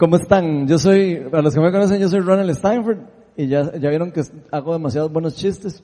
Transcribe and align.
¿Cómo 0.00 0.16
están? 0.16 0.66
Yo 0.66 0.78
soy, 0.78 1.16
para 1.30 1.42
los 1.42 1.52
que 1.52 1.60
me 1.60 1.70
conocen, 1.70 2.00
yo 2.00 2.08
soy 2.08 2.20
Ronald 2.20 2.54
Steinford 2.54 3.00
y 3.36 3.48
ya, 3.48 3.70
ya 3.78 3.90
vieron 3.90 4.10
que 4.12 4.22
hago 4.50 4.72
demasiados 4.72 5.12
buenos 5.12 5.36
chistes. 5.36 5.82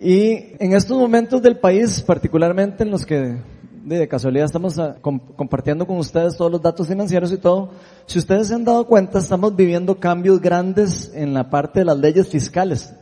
Y 0.00 0.56
en 0.58 0.72
estos 0.72 0.98
momentos 0.98 1.40
del 1.42 1.60
país, 1.60 2.02
particularmente 2.02 2.82
en 2.82 2.90
los 2.90 3.06
que 3.06 3.36
de 3.84 4.08
casualidad 4.08 4.46
estamos 4.46 4.80
ah, 4.80 4.96
compartiendo 5.00 5.86
con 5.86 5.96
ustedes 5.98 6.36
todos 6.36 6.50
los 6.50 6.60
datos 6.60 6.88
financieros 6.88 7.30
y 7.30 7.36
todo, 7.36 7.70
si 8.06 8.18
ustedes 8.18 8.48
se 8.48 8.56
han 8.56 8.64
dado 8.64 8.84
cuenta, 8.88 9.20
estamos 9.20 9.54
viviendo 9.54 10.00
cambios 10.00 10.40
grandes 10.40 11.12
en 11.14 11.34
la 11.34 11.50
parte 11.50 11.78
de 11.78 11.84
las 11.84 11.98
leyes 11.98 12.26
fiscales. 12.26 12.92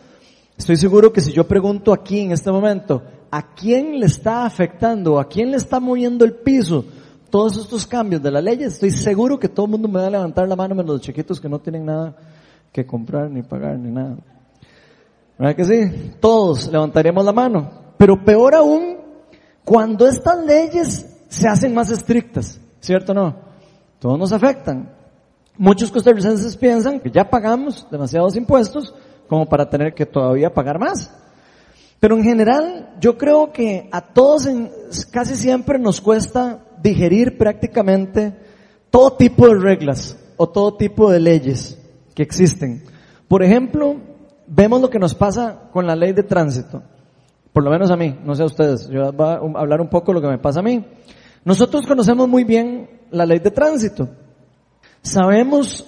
Estoy 0.58 0.76
seguro 0.76 1.10
que 1.10 1.22
si 1.22 1.32
yo 1.32 1.48
pregunto 1.48 1.94
aquí 1.94 2.20
en 2.20 2.32
este 2.32 2.52
momento, 2.52 3.02
¿a 3.30 3.54
quién 3.54 3.98
le 3.98 4.04
está 4.04 4.44
afectando? 4.44 5.18
¿A 5.18 5.26
quién 5.26 5.50
le 5.50 5.56
está 5.56 5.80
moviendo 5.80 6.26
el 6.26 6.34
piso? 6.34 6.84
Todos 7.30 7.56
estos 7.56 7.86
cambios 7.86 8.22
de 8.22 8.30
la 8.30 8.40
ley, 8.40 8.62
estoy 8.62 8.90
seguro 8.90 9.38
que 9.38 9.48
todo 9.48 9.66
el 9.66 9.72
mundo 9.72 9.88
me 9.88 10.00
va 10.00 10.08
a 10.08 10.10
levantar 10.10 10.48
la 10.48 10.56
mano 10.56 10.74
menos 10.74 10.94
los 10.94 11.00
chiquitos 11.00 11.40
que 11.40 11.48
no 11.48 11.60
tienen 11.60 11.86
nada 11.86 12.16
que 12.72 12.84
comprar 12.84 13.30
ni 13.30 13.42
pagar 13.42 13.78
ni 13.78 13.90
nada. 13.90 14.16
¿Verdad 15.38 15.56
que 15.56 15.64
sí? 15.64 16.12
Todos 16.20 16.70
levantaríamos 16.70 17.24
la 17.24 17.32
mano. 17.32 17.70
Pero 17.96 18.22
peor 18.24 18.54
aún, 18.54 18.98
cuando 19.64 20.06
estas 20.06 20.44
leyes 20.44 21.06
se 21.28 21.48
hacen 21.48 21.72
más 21.72 21.90
estrictas, 21.90 22.60
¿cierto 22.80 23.12
o 23.12 23.14
no? 23.14 23.36
Todos 23.98 24.18
nos 24.18 24.32
afectan. 24.32 24.90
Muchos 25.56 25.90
costarricenses 25.90 26.56
piensan 26.56 27.00
que 27.00 27.10
ya 27.10 27.28
pagamos 27.28 27.86
demasiados 27.90 28.34
impuestos 28.36 28.94
como 29.28 29.46
para 29.46 29.68
tener 29.68 29.94
que 29.94 30.06
todavía 30.06 30.52
pagar 30.52 30.78
más. 30.78 31.14
Pero 32.00 32.16
en 32.16 32.24
general, 32.24 32.96
yo 32.98 33.16
creo 33.18 33.52
que 33.52 33.88
a 33.92 34.00
todos 34.00 34.48
casi 35.10 35.36
siempre 35.36 35.78
nos 35.78 36.00
cuesta 36.00 36.60
digerir 36.82 37.38
prácticamente 37.38 38.34
todo 38.90 39.16
tipo 39.16 39.48
de 39.48 39.54
reglas 39.54 40.18
o 40.36 40.48
todo 40.48 40.76
tipo 40.76 41.10
de 41.10 41.20
leyes 41.20 41.78
que 42.14 42.22
existen. 42.22 42.82
Por 43.28 43.42
ejemplo, 43.42 43.96
vemos 44.46 44.80
lo 44.80 44.90
que 44.90 44.98
nos 44.98 45.14
pasa 45.14 45.68
con 45.72 45.86
la 45.86 45.94
ley 45.94 46.12
de 46.12 46.22
tránsito. 46.22 46.82
Por 47.52 47.64
lo 47.64 47.70
menos 47.70 47.90
a 47.90 47.96
mí, 47.96 48.16
no 48.24 48.34
sé 48.34 48.42
a 48.42 48.46
ustedes. 48.46 48.88
Yo 48.88 49.12
voy 49.12 49.26
a 49.26 49.60
hablar 49.60 49.80
un 49.80 49.88
poco 49.88 50.12
de 50.12 50.14
lo 50.14 50.20
que 50.20 50.28
me 50.28 50.38
pasa 50.38 50.60
a 50.60 50.62
mí. 50.62 50.84
Nosotros 51.44 51.86
conocemos 51.86 52.28
muy 52.28 52.44
bien 52.44 52.88
la 53.10 53.26
ley 53.26 53.38
de 53.38 53.50
tránsito. 53.50 54.08
Sabemos 55.02 55.86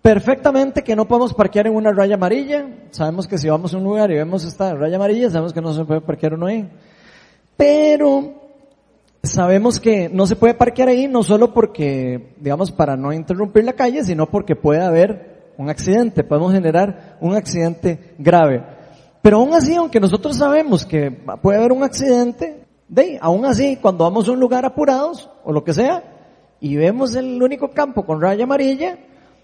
perfectamente 0.00 0.82
que 0.82 0.96
no 0.96 1.06
podemos 1.06 1.34
parquear 1.34 1.66
en 1.66 1.74
una 1.74 1.92
raya 1.92 2.14
amarilla. 2.14 2.66
Sabemos 2.90 3.26
que 3.26 3.38
si 3.38 3.48
vamos 3.48 3.74
a 3.74 3.76
un 3.76 3.84
lugar 3.84 4.10
y 4.10 4.14
vemos 4.14 4.44
esta 4.44 4.74
raya 4.74 4.96
amarilla, 4.96 5.30
sabemos 5.30 5.52
que 5.52 5.60
no 5.60 5.72
se 5.72 5.84
puede 5.84 6.00
parquear 6.00 6.34
uno 6.34 6.46
ahí. 6.46 6.68
Pero 7.56 8.47
sabemos 9.22 9.80
que 9.80 10.08
no 10.08 10.26
se 10.26 10.36
puede 10.36 10.54
parquear 10.54 10.88
ahí 10.88 11.08
no 11.08 11.22
solo 11.22 11.52
porque, 11.52 12.34
digamos, 12.40 12.70
para 12.70 12.96
no 12.96 13.12
interrumpir 13.12 13.64
la 13.64 13.72
calle, 13.72 14.04
sino 14.04 14.26
porque 14.26 14.56
puede 14.56 14.82
haber 14.82 15.52
un 15.56 15.68
accidente, 15.68 16.24
podemos 16.24 16.52
generar 16.52 17.18
un 17.20 17.34
accidente 17.34 18.14
grave. 18.18 18.62
Pero 19.22 19.38
aún 19.38 19.54
así, 19.54 19.74
aunque 19.74 20.00
nosotros 20.00 20.36
sabemos 20.36 20.86
que 20.86 21.10
puede 21.42 21.58
haber 21.58 21.72
un 21.72 21.82
accidente, 21.82 22.64
de, 22.88 23.18
aún 23.20 23.44
así, 23.44 23.76
cuando 23.76 24.04
vamos 24.04 24.28
a 24.28 24.32
un 24.32 24.40
lugar 24.40 24.64
apurados, 24.64 25.28
o 25.44 25.52
lo 25.52 25.64
que 25.64 25.74
sea, 25.74 26.02
y 26.60 26.76
vemos 26.76 27.14
el 27.14 27.42
único 27.42 27.70
campo 27.70 28.06
con 28.06 28.20
raya 28.20 28.44
amarilla, 28.44 28.98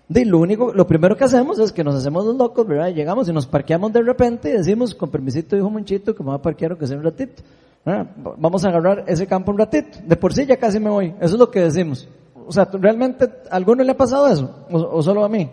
de 0.08 0.24
lo 0.24 0.38
único, 0.38 0.72
lo 0.72 0.86
primero 0.86 1.16
que 1.16 1.24
hacemos 1.24 1.58
es 1.58 1.72
que 1.72 1.82
nos 1.82 1.94
hacemos 1.94 2.24
los 2.24 2.36
locos, 2.36 2.66
¿verdad? 2.66 2.92
llegamos 2.92 3.28
y 3.28 3.32
nos 3.32 3.46
parqueamos 3.46 3.92
de 3.92 4.02
repente 4.02 4.50
y 4.50 4.52
decimos, 4.52 4.94
con 4.94 5.10
permisito 5.10 5.56
dijo 5.56 5.70
Monchito 5.70 6.14
que 6.14 6.22
me 6.22 6.30
va 6.30 6.36
a 6.36 6.42
parquear 6.42 6.72
o 6.72 6.78
que 6.78 6.86
sea 6.86 6.96
un 6.96 7.04
ratito. 7.04 7.42
Vamos 7.84 8.64
a 8.64 8.68
agarrar 8.68 9.04
ese 9.06 9.26
campo 9.26 9.52
un 9.52 9.58
ratito. 9.58 9.98
De 10.04 10.16
por 10.16 10.32
sí 10.32 10.46
ya 10.46 10.56
casi 10.56 10.80
me 10.80 10.90
voy. 10.90 11.14
Eso 11.20 11.34
es 11.34 11.38
lo 11.38 11.50
que 11.50 11.60
decimos. 11.60 12.08
O 12.46 12.52
sea, 12.52 12.68
¿realmente 12.72 13.24
a 13.50 13.56
alguno 13.56 13.82
le 13.84 13.92
ha 13.92 13.96
pasado 13.96 14.28
eso? 14.28 14.66
¿O, 14.70 15.02
solo 15.02 15.24
a 15.24 15.28
mí? 15.28 15.50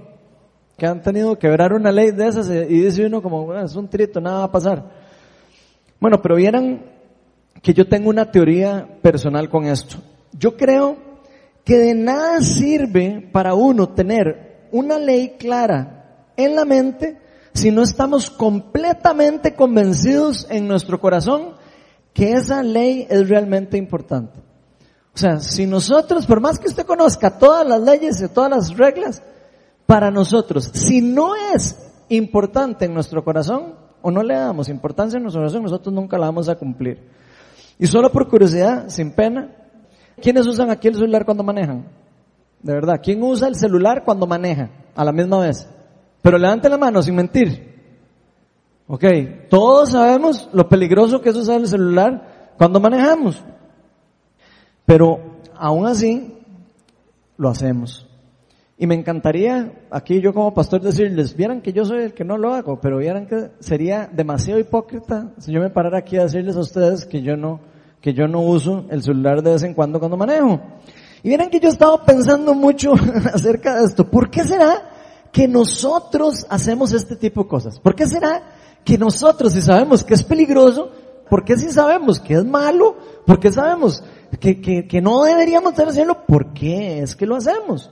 Que 0.77 0.85
han 0.85 1.01
tenido 1.01 1.37
que 1.37 1.49
verar 1.49 1.73
una 1.73 1.91
ley 1.91 2.11
de 2.11 2.27
esas 2.27 2.49
y 2.49 2.81
dice 2.81 3.05
uno 3.05 3.21
como, 3.21 3.53
es 3.55 3.75
un 3.75 3.87
trito, 3.87 4.19
nada 4.19 4.39
va 4.39 4.43
a 4.45 4.51
pasar. 4.51 4.83
Bueno, 5.99 6.21
pero 6.21 6.35
vieran 6.35 6.85
que 7.61 7.73
yo 7.73 7.87
tengo 7.87 8.09
una 8.09 8.31
teoría 8.31 8.87
personal 9.01 9.49
con 9.49 9.65
esto. 9.65 9.97
Yo 10.37 10.57
creo 10.57 10.97
que 11.63 11.77
de 11.77 11.93
nada 11.93 12.41
sirve 12.41 13.29
para 13.31 13.53
uno 13.53 13.89
tener 13.89 14.67
una 14.71 14.97
ley 14.97 15.35
clara 15.37 16.25
en 16.37 16.55
la 16.55 16.65
mente 16.65 17.19
si 17.53 17.71
no 17.71 17.83
estamos 17.83 18.31
completamente 18.31 19.53
convencidos 19.55 20.47
en 20.49 20.67
nuestro 20.67 20.99
corazón 20.99 21.60
que 22.13 22.33
esa 22.33 22.63
ley 22.63 23.07
es 23.09 23.29
realmente 23.29 23.77
importante. 23.77 24.39
O 25.13 25.17
sea, 25.17 25.39
si 25.39 25.65
nosotros, 25.65 26.25
por 26.25 26.39
más 26.39 26.57
que 26.57 26.67
usted 26.67 26.85
conozca 26.85 27.37
todas 27.37 27.67
las 27.67 27.81
leyes 27.81 28.21
y 28.21 28.27
todas 28.29 28.49
las 28.49 28.77
reglas, 28.77 29.21
para 29.85 30.09
nosotros, 30.09 30.71
si 30.73 31.01
no 31.01 31.35
es 31.53 31.77
importante 32.09 32.85
en 32.85 32.93
nuestro 32.93 33.23
corazón, 33.23 33.75
o 34.01 34.09
no 34.09 34.23
le 34.23 34.35
damos 34.35 34.69
importancia 34.69 35.17
en 35.17 35.23
nuestro 35.23 35.41
corazón, 35.41 35.63
nosotros 35.63 35.93
nunca 35.93 36.17
la 36.17 36.27
vamos 36.27 36.49
a 36.49 36.55
cumplir. 36.55 36.99
Y 37.77 37.87
solo 37.87 38.11
por 38.11 38.27
curiosidad, 38.27 38.87
sin 38.87 39.11
pena, 39.11 39.49
¿Quiénes 40.21 40.45
usan 40.47 40.69
aquí 40.69 40.87
el 40.87 40.95
celular 40.95 41.25
cuando 41.25 41.43
manejan? 41.43 41.85
De 42.61 42.73
verdad, 42.73 43.01
¿quién 43.03 43.23
usa 43.23 43.47
el 43.47 43.55
celular 43.55 44.03
cuando 44.05 44.27
maneja 44.27 44.69
a 44.95 45.03
la 45.03 45.11
misma 45.11 45.39
vez? 45.39 45.67
Pero 46.21 46.37
levante 46.37 46.69
la 46.69 46.77
mano 46.77 47.01
sin 47.01 47.15
mentir. 47.15 47.70
Ok, 48.87 49.05
todos 49.49 49.91
sabemos 49.91 50.49
lo 50.53 50.67
peligroso 50.67 51.21
que 51.21 51.29
es 51.29 51.35
usar 51.37 51.61
el 51.61 51.67
celular 51.67 52.53
cuando 52.57 52.79
manejamos. 52.79 53.43
Pero 54.85 55.39
aún 55.55 55.87
así, 55.87 56.33
lo 57.37 57.49
hacemos. 57.49 58.07
Y 58.77 58.87
me 58.87 58.95
encantaría 58.95 59.73
aquí 59.91 60.21
yo 60.21 60.33
como 60.33 60.53
pastor 60.53 60.81
decirles, 60.81 61.35
vieran 61.35 61.61
que 61.61 61.71
yo 61.71 61.85
soy 61.85 62.03
el 62.03 62.13
que 62.13 62.23
no 62.23 62.37
lo 62.37 62.53
hago, 62.53 62.79
pero 62.81 62.97
vieran 62.97 63.27
que 63.27 63.51
sería 63.59 64.09
demasiado 64.11 64.59
hipócrita 64.59 65.31
si 65.37 65.51
yo 65.51 65.61
me 65.61 65.69
parara 65.69 65.99
aquí 65.99 66.17
a 66.17 66.23
decirles 66.23 66.55
a 66.55 66.61
ustedes 66.61 67.05
que 67.05 67.21
yo 67.21 67.37
no 67.37 67.59
que 68.01 68.13
yo 68.13 68.27
no 68.27 68.41
uso 68.41 68.85
el 68.89 69.03
celular 69.03 69.43
de 69.43 69.51
vez 69.51 69.63
en 69.63 69.75
cuando 69.75 69.99
cuando 69.99 70.17
manejo. 70.17 70.59
Y 71.23 71.29
miren 71.29 71.49
que 71.49 71.59
yo 71.59 71.69
he 71.69 71.71
estado 71.71 72.03
pensando 72.03 72.55
mucho 72.55 72.93
acerca 73.33 73.75
de 73.75 73.85
esto. 73.85 74.09
¿Por 74.09 74.31
qué 74.31 74.43
será 74.43 74.89
que 75.31 75.47
nosotros 75.47 76.45
hacemos 76.49 76.93
este 76.93 77.15
tipo 77.15 77.43
de 77.43 77.49
cosas? 77.49 77.79
¿Por 77.79 77.95
qué 77.95 78.07
será 78.07 78.41
que 78.83 78.97
nosotros, 78.97 79.53
si 79.53 79.61
sabemos 79.61 80.03
que 80.03 80.13
es 80.13 80.23
peligroso, 80.23 80.91
por 81.29 81.45
qué 81.45 81.57
si 81.57 81.71
sabemos 81.71 82.19
que 82.19 82.33
es 82.33 82.45
malo, 82.45 82.97
por 83.25 83.39
qué 83.39 83.51
sabemos 83.51 84.03
que, 84.39 84.59
que, 84.59 84.87
que 84.87 85.01
no 85.01 85.23
deberíamos 85.23 85.71
estar 85.71 85.87
haciendo, 85.87 86.25
por 86.25 86.53
qué 86.53 87.01
es 87.01 87.15
que 87.15 87.25
lo 87.25 87.35
hacemos? 87.35 87.89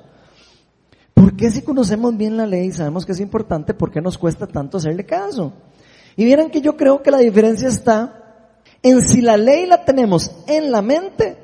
¿Por 1.14 1.36
qué 1.36 1.52
si 1.52 1.62
conocemos 1.62 2.16
bien 2.16 2.38
la 2.38 2.46
ley 2.46 2.68
y 2.68 2.72
sabemos 2.72 3.06
que 3.06 3.12
es 3.12 3.20
importante, 3.20 3.74
por 3.74 3.92
qué 3.92 4.02
nos 4.02 4.18
cuesta 4.18 4.48
tanto 4.48 4.78
hacerle 4.78 5.06
caso? 5.06 5.54
Y 6.16 6.26
miren 6.26 6.50
que 6.50 6.62
yo 6.62 6.76
creo 6.76 7.02
que 7.02 7.12
la 7.12 7.20
diferencia 7.20 7.68
está 7.68 8.50
en 8.82 9.02
si 9.02 9.22
la 9.22 9.38
ley 9.38 9.66
la 9.66 9.84
tenemos 9.86 10.32
en 10.48 10.72
la 10.72 10.82
mente 10.82 11.38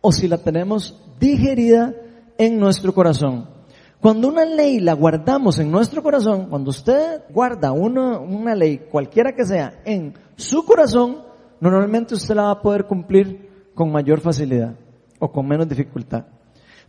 o 0.00 0.12
si 0.12 0.28
la 0.28 0.38
tenemos 0.38 1.00
digerida 1.18 1.94
en 2.36 2.58
nuestro 2.58 2.94
corazón. 2.94 3.57
Cuando 4.00 4.28
una 4.28 4.44
ley 4.44 4.78
la 4.78 4.92
guardamos 4.92 5.58
en 5.58 5.70
nuestro 5.70 6.02
corazón, 6.02 6.46
cuando 6.48 6.70
usted 6.70 7.22
guarda 7.30 7.72
una, 7.72 8.18
una 8.18 8.54
ley, 8.54 8.86
cualquiera 8.90 9.32
que 9.34 9.44
sea, 9.44 9.80
en 9.84 10.14
su 10.36 10.64
corazón, 10.64 11.22
normalmente 11.60 12.14
usted 12.14 12.36
la 12.36 12.44
va 12.44 12.50
a 12.52 12.62
poder 12.62 12.86
cumplir 12.86 13.72
con 13.74 13.90
mayor 13.90 14.20
facilidad 14.20 14.76
o 15.18 15.32
con 15.32 15.48
menos 15.48 15.68
dificultad. 15.68 16.26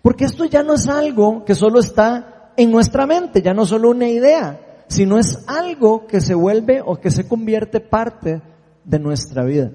Porque 0.03 0.25
esto 0.25 0.45
ya 0.45 0.61
no 0.61 0.73
es 0.73 0.87
algo 0.87 1.43
que 1.43 1.55
solo 1.55 1.79
está 1.79 2.51
en 2.55 2.71
nuestra 2.71 3.07
mente, 3.07 3.41
ya 3.41 3.55
no 3.55 3.63
es 3.63 3.69
solo 3.69 3.89
una 3.89 4.07
idea, 4.07 4.83
sino 4.87 5.17
es 5.17 5.45
algo 5.47 6.05
que 6.05 6.21
se 6.21 6.35
vuelve 6.35 6.81
o 6.85 6.97
que 6.97 7.09
se 7.09 7.27
convierte 7.27 7.79
parte 7.79 8.41
de 8.83 8.99
nuestra 8.99 9.43
vida. 9.43 9.71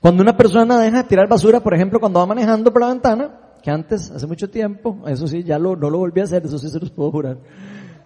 Cuando 0.00 0.22
una 0.22 0.36
persona 0.36 0.78
deja 0.78 1.02
de 1.02 1.08
tirar 1.08 1.28
basura, 1.28 1.60
por 1.60 1.74
ejemplo, 1.74 2.00
cuando 2.00 2.20
va 2.20 2.26
manejando 2.26 2.72
por 2.72 2.80
la 2.80 2.88
ventana, 2.88 3.40
que 3.62 3.70
antes, 3.70 4.10
hace 4.10 4.26
mucho 4.26 4.48
tiempo, 4.48 4.98
eso 5.06 5.26
sí, 5.26 5.42
ya 5.42 5.58
lo, 5.58 5.76
no 5.76 5.90
lo 5.90 5.98
volví 5.98 6.20
a 6.20 6.24
hacer, 6.24 6.44
eso 6.44 6.58
sí 6.58 6.68
se 6.68 6.78
los 6.78 6.90
puedo 6.90 7.10
jurar. 7.10 7.38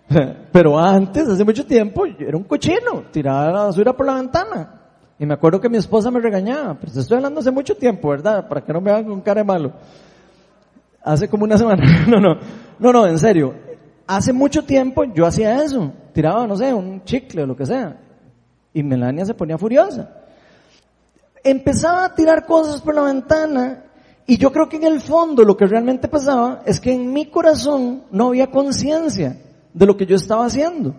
Pero 0.53 0.79
antes, 0.79 1.29
hace 1.29 1.45
mucho 1.45 1.65
tiempo, 1.65 2.07
yo 2.07 2.27
era 2.27 2.37
un 2.37 2.45
cochino, 2.45 3.05
tiraba 3.11 3.51
la 3.51 3.65
basura 3.65 3.97
por 3.97 4.07
la 4.07 4.15
ventana. 4.15 4.79
Y 5.19 5.27
me 5.27 5.35
acuerdo 5.35 5.61
que 5.61 5.69
mi 5.69 5.77
esposa 5.77 6.11
me 6.11 6.19
regañaba, 6.19 6.75
pero 6.75 6.93
estoy 6.99 7.17
hablando 7.17 7.39
hace 7.39 7.53
mucho 7.53 7.77
tiempo, 7.77 8.09
¿verdad? 8.09 8.49
Para 8.49 8.65
que 8.65 8.73
no 8.73 8.81
me 8.81 8.91
hagan 8.91 9.05
con 9.05 9.21
cara 9.21 9.43
de 9.43 9.47
malo. 9.47 9.73
Hace 11.01 11.29
como 11.29 11.45
una 11.45 11.57
semana. 11.59 12.07
No, 12.09 12.19
no, 12.19 12.39
no, 12.79 12.93
no, 12.93 13.07
en 13.07 13.19
serio. 13.21 13.55
Hace 14.07 14.33
mucho 14.33 14.65
tiempo 14.65 15.05
yo 15.05 15.25
hacía 15.25 15.63
eso. 15.63 15.93
Tiraba, 16.13 16.45
no 16.49 16.57
sé, 16.57 16.75
un 16.75 17.05
chicle 17.05 17.45
o 17.45 17.47
lo 17.47 17.57
que 17.57 17.67
sea. 17.67 18.01
Y 18.75 18.83
Melania 18.83 19.25
se 19.25 19.35
ponía 19.35 19.57
furiosa. 19.59 20.11
Empezaba 21.45 22.05
a 22.07 22.15
tirar 22.17 22.45
cosas 22.45 22.81
por 22.81 22.95
la 22.95 23.03
ventana 23.03 23.85
y 24.27 24.37
yo 24.37 24.53
creo 24.53 24.69
que 24.69 24.77
en 24.77 24.85
el 24.85 25.01
fondo 25.01 25.45
lo 25.45 25.57
que 25.57 25.67
realmente 25.67 26.09
pasaba 26.09 26.63
es 26.65 26.81
que 26.81 26.93
en 26.93 27.13
mi 27.13 27.27
corazón 27.27 28.05
no 28.11 28.29
había 28.29 28.51
conciencia 28.51 29.37
de 29.75 29.87
lo 29.87 29.97
que 29.97 30.07
yo 30.07 30.17
estaba 30.17 30.47
haciendo. 30.47 30.95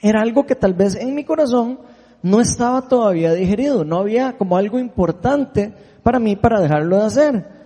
Era 0.00 0.22
algo 0.22 0.46
que 0.46 0.54
tal 0.54 0.74
vez 0.74 0.94
en 0.94 1.14
mi 1.14 1.24
corazón 1.24 1.80
no 2.22 2.40
estaba 2.40 2.82
todavía 2.82 3.32
digerido, 3.32 3.84
no 3.84 3.98
había 3.98 4.36
como 4.36 4.56
algo 4.56 4.78
importante 4.78 5.72
para 6.02 6.18
mí 6.18 6.36
para 6.36 6.60
dejarlo 6.60 6.98
de 6.98 7.04
hacer. 7.04 7.58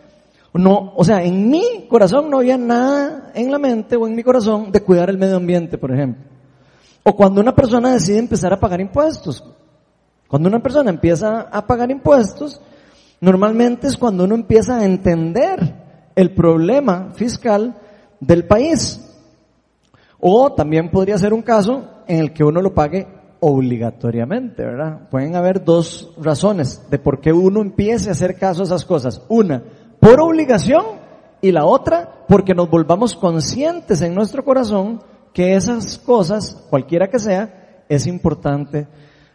No, 0.55 0.93
o 0.97 1.05
sea, 1.05 1.23
en 1.23 1.49
mi 1.49 1.87
corazón 1.89 2.29
no 2.31 2.39
había 2.39 2.59
nada 2.59 3.31
en 3.35 3.51
la 3.51 3.59
mente 3.59 3.97
o 3.97 4.07
en 4.07 4.15
mi 4.15 4.23
corazón 4.23 4.71
de 4.71 4.81
cuidar 4.81 5.09
el 5.09 5.17
medio 5.17 5.37
ambiente, 5.37 5.79
por 5.79 5.93
ejemplo. 5.93 6.25
O 7.03 7.17
cuando 7.17 7.41
una 7.41 7.55
persona 7.55 7.93
decide 7.93 8.19
empezar 8.19 8.53
a 8.53 8.61
pagar 8.61 8.81
impuestos. 8.81 9.43
Cuando 10.29 10.49
una 10.49 10.63
persona 10.63 10.91
empieza 10.91 11.43
a 11.43 11.67
pagar 11.67 11.91
impuestos, 11.91 12.61
normalmente 13.23 13.87
es 13.87 13.97
cuando 13.97 14.25
uno 14.25 14.35
empieza 14.35 14.79
a 14.79 14.85
entender 14.85 15.75
el 16.15 16.35
problema 16.35 17.13
fiscal 17.15 17.77
del 18.21 18.45
país. 18.45 19.01
O 20.19 20.53
también 20.53 20.91
podría 20.91 21.17
ser 21.17 21.33
un 21.33 21.43
caso 21.43 21.89
en 22.07 22.19
el 22.19 22.33
que 22.33 22.45
uno 22.45 22.61
lo 22.61 22.75
pague 22.75 23.07
obligatoriamente, 23.41 24.65
¿verdad? 24.65 25.09
Pueden 25.09 25.37
haber 25.37 25.65
dos 25.65 26.13
razones 26.19 26.83
de 26.91 26.99
por 26.99 27.21
qué 27.21 27.33
uno 27.33 27.61
empiece 27.61 28.09
a 28.09 28.13
hacer 28.13 28.37
caso 28.37 28.63
a 28.63 28.65
esas 28.65 28.85
cosas. 28.85 29.23
Una, 29.29 29.63
por 30.01 30.21
obligación 30.21 30.85
y 31.41 31.53
la 31.53 31.65
otra 31.65 32.25
porque 32.27 32.55
nos 32.55 32.69
volvamos 32.69 33.15
conscientes 33.15 34.03
en 34.03 34.15
nuestro 34.17 34.45
corazón 34.45 35.01
que 35.33 35.55
esas 35.55 35.97
cosas, 35.99 36.67
cualquiera 36.69 37.09
que 37.09 37.21
sea, 37.21 37.85
es 37.89 38.07
importante 38.09 38.89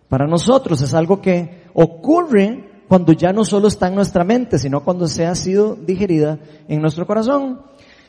para 0.09 0.27
nosotros. 0.27 0.81
Es 0.81 0.93
algo 0.93 1.21
que 1.21 1.63
ocurre 1.73 2.66
cuando 2.87 3.13
ya 3.13 3.33
no 3.33 3.43
solo 3.43 3.67
está 3.67 3.87
en 3.87 3.95
nuestra 3.95 4.23
mente, 4.23 4.57
sino 4.57 4.83
cuando 4.83 5.07
se 5.07 5.25
ha 5.25 5.35
sido 5.35 5.75
digerida 5.75 6.39
en 6.67 6.81
nuestro 6.81 7.05
corazón. 7.05 7.61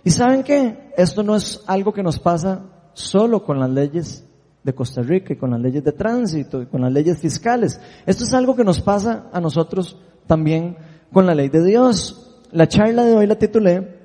Y 0.04 0.10
saben 0.10 0.42
qué? 0.42 0.92
Esto 0.96 1.22
no 1.22 1.34
es 1.34 1.62
algo 1.66 1.92
que 1.92 2.02
nos 2.02 2.18
pasa 2.18 2.62
solo 2.92 3.44
con 3.44 3.58
las 3.58 3.70
leyes 3.70 4.24
de 4.62 4.74
Costa 4.74 5.02
Rica 5.02 5.32
y 5.32 5.36
con 5.36 5.50
las 5.50 5.60
leyes 5.60 5.82
de 5.82 5.92
tránsito 5.92 6.62
y 6.62 6.66
con 6.66 6.82
las 6.82 6.92
leyes 6.92 7.18
fiscales. 7.18 7.80
Esto 8.06 8.24
es 8.24 8.34
algo 8.34 8.54
que 8.54 8.64
nos 8.64 8.80
pasa 8.80 9.28
a 9.32 9.40
nosotros 9.40 9.98
también 10.26 10.76
con 11.12 11.26
la 11.26 11.34
ley 11.34 11.48
de 11.48 11.64
Dios. 11.64 12.42
La 12.52 12.68
charla 12.68 13.04
de 13.04 13.16
hoy 13.16 13.26
la 13.26 13.36
titulé 13.36 13.98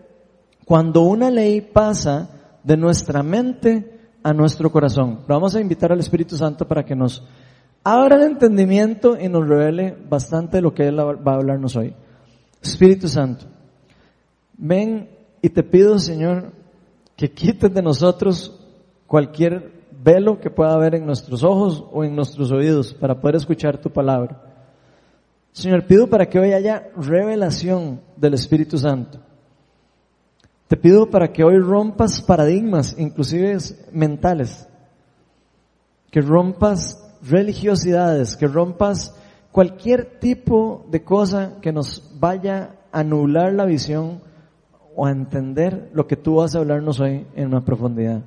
Cuando 0.65 1.01
una 1.01 1.29
ley 1.29 1.61
pasa 1.61 2.29
de 2.63 2.77
nuestra 2.77 3.23
mente 3.23 3.93
a 4.23 4.33
nuestro 4.33 4.71
corazón. 4.71 5.19
vamos 5.27 5.55
a 5.55 5.61
invitar 5.61 5.91
al 5.91 5.99
Espíritu 5.99 6.37
Santo 6.37 6.65
para 6.67 6.85
que 6.85 6.95
nos 6.95 7.23
abra 7.83 8.15
el 8.15 8.23
entendimiento 8.23 9.17
y 9.19 9.27
nos 9.27 9.47
revele 9.47 9.97
bastante 10.09 10.57
de 10.57 10.61
lo 10.61 10.73
que 10.73 10.87
Él 10.87 10.99
va 10.99 11.33
a 11.33 11.35
hablarnos 11.35 11.75
hoy. 11.75 11.93
Espíritu 12.61 13.07
Santo, 13.07 13.45
ven 14.57 15.09
y 15.41 15.49
te 15.49 15.63
pido, 15.63 15.99
Señor, 15.99 16.53
que 17.17 17.31
quites 17.31 17.73
de 17.73 17.81
nosotros 17.81 18.59
cualquier 19.05 19.71
velo 20.03 20.39
que 20.39 20.49
pueda 20.49 20.73
haber 20.73 20.95
en 20.95 21.05
nuestros 21.05 21.43
ojos 21.43 21.83
o 21.91 22.03
en 22.03 22.15
nuestros 22.15 22.51
oídos 22.51 22.93
para 22.93 23.19
poder 23.19 23.35
escuchar 23.35 23.77
tu 23.77 23.89
palabra. 23.89 24.41
Señor, 25.51 25.85
pido 25.85 26.07
para 26.07 26.27
que 26.27 26.39
hoy 26.39 26.53
haya 26.53 26.89
revelación 26.95 28.01
del 28.15 28.33
Espíritu 28.33 28.77
Santo. 28.77 29.19
Te 30.67 30.77
pido 30.77 31.09
para 31.09 31.31
que 31.31 31.43
hoy 31.43 31.59
rompas 31.59 32.21
paradigmas, 32.21 32.95
inclusive 32.97 33.57
mentales, 33.91 34.67
que 36.09 36.21
rompas 36.21 37.02
religiosidades, 37.27 38.35
que 38.35 38.47
rompas 38.47 39.15
cualquier 39.51 40.19
tipo 40.19 40.85
de 40.89 41.03
cosa 41.03 41.59
que 41.61 41.71
nos 41.71 42.11
vaya 42.19 42.75
a 42.91 42.99
anular 42.99 43.53
la 43.53 43.65
visión 43.65 44.21
o 44.95 45.05
a 45.05 45.11
entender 45.11 45.89
lo 45.93 46.07
que 46.07 46.15
tú 46.15 46.35
vas 46.35 46.55
a 46.55 46.59
hablarnos 46.59 46.99
hoy 46.99 47.25
en 47.35 47.47
una 47.47 47.61
profundidad. 47.61 48.23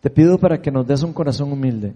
Te 0.00 0.10
pido 0.10 0.38
para 0.38 0.60
que 0.62 0.70
nos 0.70 0.86
des 0.86 1.02
un 1.02 1.12
corazón 1.12 1.52
humilde, 1.52 1.94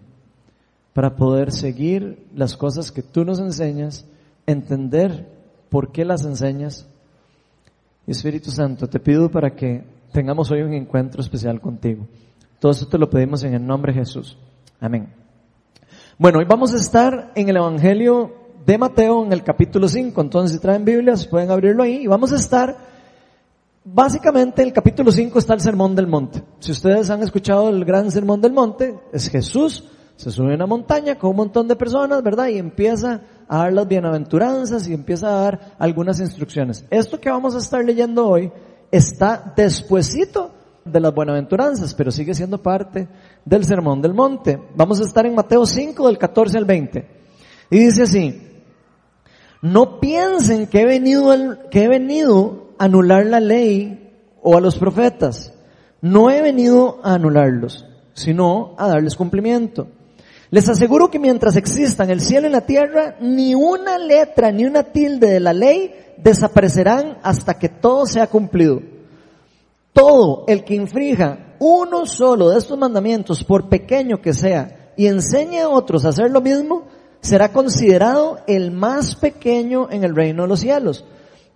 para 0.93 1.15
poder 1.17 1.53
seguir 1.53 2.27
las 2.35 2.57
cosas 2.57 2.91
que 2.91 3.03
tú 3.03 3.25
nos 3.25 3.39
enseñas 3.39 4.07
entender 4.47 5.27
por 5.69 5.93
qué 5.93 6.05
las 6.05 6.25
enseñas. 6.25 6.89
Espíritu 8.07 8.51
Santo, 8.51 8.89
te 8.89 8.99
pido 8.99 9.31
para 9.31 9.55
que 9.55 9.85
tengamos 10.13 10.51
hoy 10.51 10.63
un 10.63 10.75
encuentro 10.75 11.21
especial 11.21 11.61
contigo. 11.61 12.07
Todo 12.59 12.73
esto 12.73 12.89
te 12.89 12.99
lo 12.99 13.09
pedimos 13.09 13.45
en 13.45 13.55
el 13.55 13.65
nombre 13.65 13.93
de 13.93 14.01
Jesús. 14.01 14.37
Amén. 14.81 15.20
Bueno, 16.21 16.41
hoy 16.41 16.45
vamos 16.45 16.75
a 16.75 16.77
estar 16.77 17.33
en 17.35 17.49
el 17.49 17.57
Evangelio 17.57 18.31
de 18.67 18.77
Mateo 18.77 19.25
en 19.25 19.33
el 19.33 19.43
capítulo 19.43 19.89
5. 19.89 20.21
Entonces, 20.21 20.55
si 20.55 20.61
traen 20.61 20.85
Biblias, 20.85 21.27
pueden 21.27 21.51
abrirlo 21.51 21.83
ahí. 21.83 22.03
Y 22.03 22.09
vamos 22.09 22.31
a 22.35 22.37
estar, 22.37 22.77
básicamente, 23.83 24.61
en 24.61 24.69
el 24.69 24.75
capítulo 24.75 25.13
5 25.13 25.39
está 25.39 25.55
el 25.55 25.63
Sermón 25.63 25.97
del 25.97 26.09
Monte. 26.09 26.43
Si 26.59 26.73
ustedes 26.73 27.09
han 27.09 27.23
escuchado 27.23 27.71
el 27.71 27.87
gran 27.87 28.11
Sermón 28.11 28.43
del 28.43 28.53
Monte, 28.53 28.99
es 29.15 29.31
Jesús, 29.31 29.89
se 30.17 30.31
sube 30.31 30.53
a 30.53 30.57
una 30.57 30.67
montaña 30.67 31.15
con 31.15 31.31
un 31.31 31.37
montón 31.37 31.67
de 31.69 31.77
personas, 31.77 32.23
¿verdad? 32.23 32.49
Y 32.49 32.59
empieza 32.59 33.23
a 33.49 33.57
dar 33.57 33.73
las 33.73 33.89
bienaventuranzas 33.89 34.87
y 34.89 34.93
empieza 34.93 35.29
a 35.29 35.41
dar 35.41 35.75
algunas 35.79 36.21
instrucciones. 36.21 36.85
Esto 36.91 37.19
que 37.19 37.31
vamos 37.31 37.55
a 37.55 37.61
estar 37.61 37.83
leyendo 37.83 38.29
hoy 38.29 38.53
está 38.91 39.55
despuesito 39.57 40.51
de 40.91 41.01
las 41.01 41.15
bienaventuranzas, 41.15 41.95
pero 41.95 42.11
sigue 42.11 42.35
siendo 42.35 42.59
parte 42.59 43.09
del 43.45 43.65
sermón 43.65 44.03
del 44.03 44.15
monte. 44.15 44.59
Vamos 44.75 45.01
a 45.01 45.05
estar 45.05 45.27
en 45.27 45.35
Mateo 45.35 45.67
5 45.67 46.07
del 46.07 46.19
14 46.19 46.59
al 46.59 46.65
20. 46.65 47.07
Y 47.71 47.79
dice 47.79 48.03
así, 48.03 48.41
no 49.63 50.01
piensen 50.01 50.67
que 50.67 50.81
he 50.81 50.87
venido, 50.87 51.33
que 51.71 51.85
he 51.85 51.89
venido 51.89 52.75
a 52.79 52.85
anular 52.85 53.27
la 53.27 53.41
ley 53.41 54.13
o 54.43 54.57
a 54.57 54.61
los 54.61 54.79
profetas. 54.79 55.53
No 56.01 56.31
he 56.31 56.41
venido 56.41 57.01
a 57.03 57.15
anularlos, 57.15 57.87
sino 58.15 58.75
a 58.79 58.89
darles 58.89 59.17
cumplimiento. 59.17 59.89
Les 60.51 60.69
aseguro 60.69 61.11
que 61.11 61.19
mientras 61.21 61.57
existan 61.57 62.11
el 62.11 62.21
cielo 62.21 62.49
y 62.49 62.51
la 62.51 62.63
tierra, 62.63 63.17
ni 63.21 63.55
una 63.55 63.99
letra 63.99 64.51
ni 64.51 64.65
una 64.65 64.83
tilde 64.83 65.29
de 65.29 65.41
la 65.41 65.53
ley 65.53 65.95
desaparecerán 66.17 67.19
hasta 67.23 67.59
que 67.59 67.69
todo 67.69 68.07
sea 68.07 68.27
cumplido. 68.27 68.83
Todo 69.93 70.45
el 70.47 70.65
que 70.65 70.75
infrija 70.75 71.57
uno 71.59 72.07
solo 72.07 72.51
de 72.51 72.59
estos 72.59 72.79
mandamientos, 72.79 73.45
por 73.45 73.69
pequeño 73.69 74.21
que 74.21 74.33
sea, 74.33 74.93
y 74.97 75.07
enseñe 75.07 75.61
a 75.61 75.69
otros 75.69 76.05
a 76.05 76.09
hacer 76.09 76.31
lo 76.31 76.41
mismo, 76.41 76.85
será 77.21 77.53
considerado 77.53 78.39
el 78.47 78.71
más 78.71 79.15
pequeño 79.17 79.89
en 79.91 80.05
el 80.05 80.15
reino 80.15 80.43
de 80.43 80.49
los 80.49 80.61
cielos. 80.61 81.05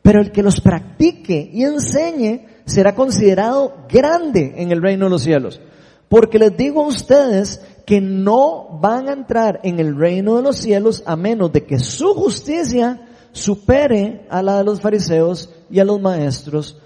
Pero 0.02 0.20
el 0.20 0.30
que 0.30 0.42
los 0.42 0.60
practique 0.60 1.50
y 1.52 1.64
enseñe 1.64 2.46
será 2.66 2.94
considerado 2.94 3.86
grande 3.88 4.54
en 4.56 4.70
el 4.70 4.82
reino 4.82 5.06
de 5.06 5.10
los 5.10 5.22
cielos. 5.22 5.60
Porque 6.08 6.38
les 6.38 6.56
digo 6.56 6.84
a 6.84 6.88
ustedes 6.88 7.62
que 7.86 8.00
no 8.00 8.78
van 8.80 9.08
a 9.08 9.12
entrar 9.12 9.60
en 9.62 9.80
el 9.80 9.96
reino 9.96 10.36
de 10.36 10.42
los 10.42 10.58
cielos 10.58 11.02
a 11.06 11.16
menos 11.16 11.52
de 11.52 11.64
que 11.64 11.78
su 11.78 12.14
justicia 12.14 13.08
supere 13.32 14.26
a 14.30 14.42
la 14.42 14.58
de 14.58 14.64
los 14.64 14.80
fariseos 14.80 15.50
y 15.70 15.80
a 15.80 15.84
los 15.84 16.00
maestros 16.00 16.78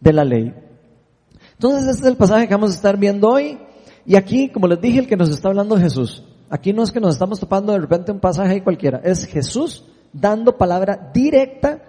de 0.00 0.12
la 0.12 0.24
ley. 0.24 0.52
Entonces 1.56 1.88
este 1.88 2.02
es 2.02 2.08
el 2.08 2.16
pasaje 2.16 2.46
que 2.46 2.54
vamos 2.54 2.72
a 2.72 2.74
estar 2.74 2.96
viendo 2.98 3.30
hoy. 3.30 3.58
Y 4.04 4.16
aquí, 4.16 4.50
como 4.50 4.68
les 4.68 4.80
dije, 4.80 5.00
el 5.00 5.08
que 5.08 5.16
nos 5.16 5.30
está 5.30 5.48
hablando 5.48 5.76
es 5.76 5.82
Jesús. 5.82 6.22
Aquí 6.48 6.72
no 6.72 6.82
es 6.82 6.92
que 6.92 7.00
nos 7.00 7.14
estamos 7.14 7.40
topando 7.40 7.72
de 7.72 7.80
repente 7.80 8.12
un 8.12 8.20
pasaje 8.20 8.62
cualquiera, 8.62 9.00
es 9.02 9.26
Jesús 9.26 9.84
dando 10.12 10.56
palabra 10.56 11.10
directa 11.12 11.82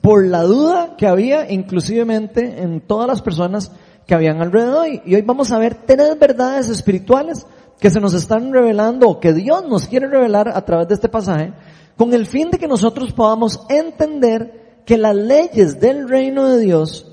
por 0.00 0.24
la 0.26 0.42
duda 0.42 0.96
que 0.96 1.06
había 1.06 1.50
inclusivemente 1.50 2.62
en 2.62 2.80
todas 2.80 3.08
las 3.08 3.22
personas 3.22 3.72
que 4.06 4.14
habían 4.14 4.40
alrededor. 4.40 4.86
Y 5.04 5.14
hoy 5.14 5.22
vamos 5.22 5.50
a 5.50 5.58
ver 5.58 5.86
tres 5.86 6.18
verdades 6.18 6.68
espirituales 6.68 7.46
que 7.80 7.90
se 7.90 8.00
nos 8.00 8.14
están 8.14 8.52
revelando 8.52 9.08
o 9.08 9.20
que 9.20 9.32
Dios 9.32 9.66
nos 9.68 9.88
quiere 9.88 10.06
revelar 10.06 10.48
a 10.48 10.64
través 10.64 10.88
de 10.88 10.94
este 10.94 11.08
pasaje, 11.08 11.52
con 11.96 12.12
el 12.12 12.26
fin 12.26 12.50
de 12.50 12.58
que 12.58 12.68
nosotros 12.68 13.12
podamos 13.12 13.60
entender 13.68 14.82
que 14.86 14.98
las 14.98 15.16
leyes 15.16 15.80
del 15.80 16.08
reino 16.08 16.48
de 16.48 16.60
Dios 16.60 17.10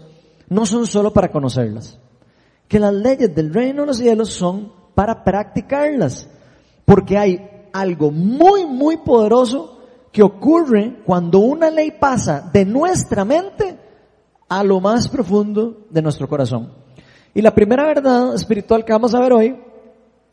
no 0.50 0.65
son 0.65 0.86
solo 0.86 1.13
para 1.13 1.32
conocerlas, 1.32 1.98
que 2.72 2.80
las 2.80 2.94
leyes 2.94 3.36
del 3.36 3.54
reino 3.54 3.82
de 3.82 3.88
los 3.88 3.98
cielos 3.98 4.30
son 4.30 4.72
para 4.96 5.25
practicarlas, 5.25 6.30
porque 6.86 7.18
hay 7.18 7.68
algo 7.74 8.12
muy, 8.12 8.66
muy 8.66 8.96
poderoso 8.96 9.78
que 10.10 10.24
ocurre 10.24 11.01
cuando 11.06 11.40
una 11.40 11.70
ley 11.70 11.92
pasa 11.92 12.50
de 12.54 12.63
nuestra 12.63 13.25
mente 13.25 13.78
a 14.48 14.63
lo 14.63 14.80
más 14.80 15.10
profundo 15.10 15.86
de 15.90 16.01
nuestro 16.01 16.30
corazón. 16.30 16.72
Y 17.34 17.42
la 17.42 17.54
primera 17.54 17.86
verdad 17.88 18.36
espiritual 18.36 18.86
que 18.86 18.94
vamos 18.94 19.13
a 19.13 19.20
ver 19.20 19.34
hoy 19.34 19.60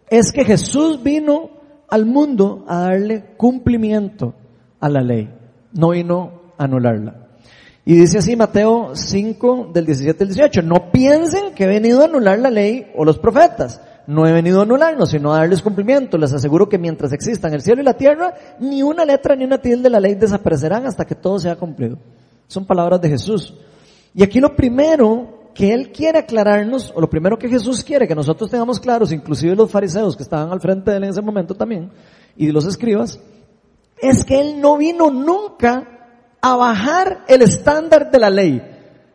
es 0.09 0.31
que 0.31 0.45
Jesús 0.45 1.03
vino 1.03 1.51
al 1.89 2.07
mundo 2.07 2.65
a 2.69 2.83
darle 2.83 3.35
cumplimiento 3.37 4.35
a 4.79 4.89
la 4.89 5.01
ley, 5.01 5.29
no 5.73 5.89
vino 5.89 6.53
a 6.57 6.67
anularla. 6.67 7.28
Y 7.89 7.95
dice 7.95 8.19
así 8.19 8.37
Mateo 8.37 8.91
5 8.93 9.71
del 9.73 9.87
17 9.87 10.23
al 10.23 10.29
18, 10.29 10.61
no 10.61 10.93
piensen 10.93 11.55
que 11.55 11.65
he 11.65 11.67
venido 11.67 12.03
a 12.03 12.05
anular 12.05 12.39
la 12.39 12.51
ley 12.51 12.93
o 12.95 13.03
los 13.03 13.19
profetas. 13.19 13.81
No 14.07 14.27
he 14.27 14.33
venido 14.33 14.61
a 14.61 14.65
anularlos, 14.65 15.09
sino 15.09 15.33
a 15.33 15.39
darles 15.39 15.63
cumplimiento. 15.63 16.19
Les 16.19 16.35
aseguro 16.35 16.69
que 16.69 16.77
mientras 16.77 17.15
existan 17.15 17.55
el 17.55 17.63
cielo 17.63 17.81
y 17.81 17.87
la 17.87 17.95
tierra, 17.95 18.35
ni 18.61 18.83
una 18.83 19.07
letra 19.07 19.35
ni 19.35 19.47
una 19.47 19.57
tilde 19.57 19.85
de 19.85 19.89
la 19.89 20.01
ley 20.01 20.17
desaparecerán 20.17 20.85
hasta 20.85 21.07
que 21.07 21.15
todo 21.15 21.39
sea 21.39 21.57
cumplido. 21.57 21.97
Son 22.47 22.67
palabras 22.67 23.01
de 23.01 23.09
Jesús. 23.09 23.55
Y 24.13 24.23
aquí 24.23 24.39
lo 24.39 24.55
primero 24.55 25.49
que 25.55 25.73
Él 25.73 25.91
quiere 25.91 26.19
aclararnos, 26.19 26.93
o 26.95 27.01
lo 27.01 27.09
primero 27.09 27.39
que 27.39 27.49
Jesús 27.49 27.83
quiere 27.83 28.07
que 28.07 28.15
nosotros 28.15 28.51
tengamos 28.51 28.79
claros, 28.79 29.13
inclusive 29.13 29.57
los 29.57 29.71
fariseos 29.71 30.15
que 30.15 30.25
estaban 30.25 30.53
al 30.53 30.61
frente 30.61 30.91
de 30.91 30.99
Él 30.99 31.05
en 31.05 31.11
ese 31.11 31.23
momento 31.23 31.55
también, 31.55 31.91
y 32.37 32.53
los 32.53 32.67
escribas, 32.67 33.19
es 33.97 34.27
que 34.27 34.39
Él 34.39 34.61
no 34.61 34.77
vino 34.77 35.11
nunca 35.11 35.98
a 36.41 36.57
bajar 36.57 37.25
el 37.29 37.43
estándar 37.43 38.11
de 38.11 38.19
la 38.19 38.31
ley. 38.31 38.63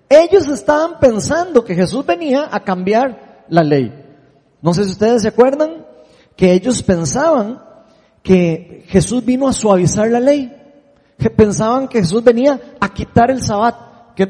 Ellos 0.09 0.47
estaban 0.47 0.99
pensando 0.99 1.63
que 1.63 1.75
Jesús 1.75 2.05
venía 2.05 2.47
a 2.51 2.59
cambiar 2.59 3.45
la 3.49 3.63
ley. 3.63 3.93
No 4.61 4.73
sé 4.73 4.85
si 4.85 4.91
ustedes 4.91 5.23
se 5.23 5.29
acuerdan 5.29 5.85
que 6.35 6.53
ellos 6.53 6.81
pensaban 6.83 7.61
que 8.21 8.85
Jesús 8.87 9.23
vino 9.25 9.47
a 9.47 9.53
suavizar 9.53 10.09
la 10.09 10.19
ley. 10.19 10.51
Que 11.17 11.29
pensaban 11.29 11.87
que 11.87 11.99
Jesús 11.99 12.23
venía 12.23 12.59
a 12.79 12.93
quitar 12.93 13.31
el 13.31 13.41
sabbat. 13.41 13.75
Que 14.15 14.27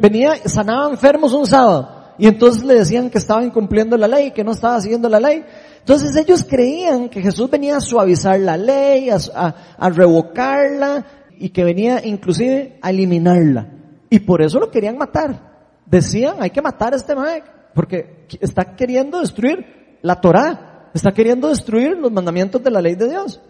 venía, 0.00 0.36
sanaba 0.46 0.90
enfermos 0.90 1.32
un 1.32 1.46
sábado. 1.46 1.94
Y 2.18 2.26
entonces 2.28 2.62
le 2.64 2.74
decían 2.74 3.10
que 3.10 3.18
estaba 3.18 3.44
incumpliendo 3.44 3.96
la 3.96 4.06
ley, 4.06 4.30
que 4.30 4.44
no 4.44 4.52
estaba 4.52 4.80
siguiendo 4.80 5.08
la 5.08 5.20
ley. 5.20 5.44
Entonces 5.80 6.16
ellos 6.16 6.44
creían 6.48 7.08
que 7.08 7.20
Jesús 7.20 7.50
venía 7.50 7.76
a 7.76 7.80
suavizar 7.80 8.38
la 8.38 8.56
ley, 8.56 9.10
a, 9.10 9.90
revocarla 9.90 11.04
y 11.38 11.50
que 11.50 11.64
venía 11.64 12.04
inclusive 12.04 12.78
a 12.82 12.90
eliminarla. 12.90 13.68
Y 14.10 14.20
por 14.20 14.42
eso 14.42 14.58
lo 14.58 14.70
querían 14.70 14.96
matar. 14.96 15.54
Decían, 15.86 16.36
hay 16.40 16.50
que 16.50 16.62
matar 16.62 16.92
a 16.92 16.96
este 16.96 17.14
Mike, 17.14 17.46
porque 17.74 18.26
está 18.40 18.76
queriendo 18.76 19.20
destruir 19.20 19.98
la 20.02 20.20
Torah, 20.20 20.90
está 20.94 21.12
queriendo 21.12 21.48
destruir 21.48 21.96
los 21.96 22.12
mandamientos 22.12 22.62
de 22.62 22.70
la 22.70 22.80
ley 22.80 22.94
de 22.94 23.08
Dios. 23.08 23.40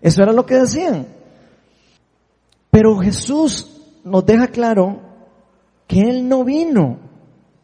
Eso 0.00 0.22
era 0.22 0.32
lo 0.32 0.46
que 0.46 0.56
decían. 0.56 1.06
Pero 2.70 2.98
Jesús 2.98 3.80
nos 4.04 4.24
deja 4.24 4.48
claro 4.48 5.00
que 5.86 6.00
Él 6.00 6.28
no 6.28 6.44
vino 6.44 6.98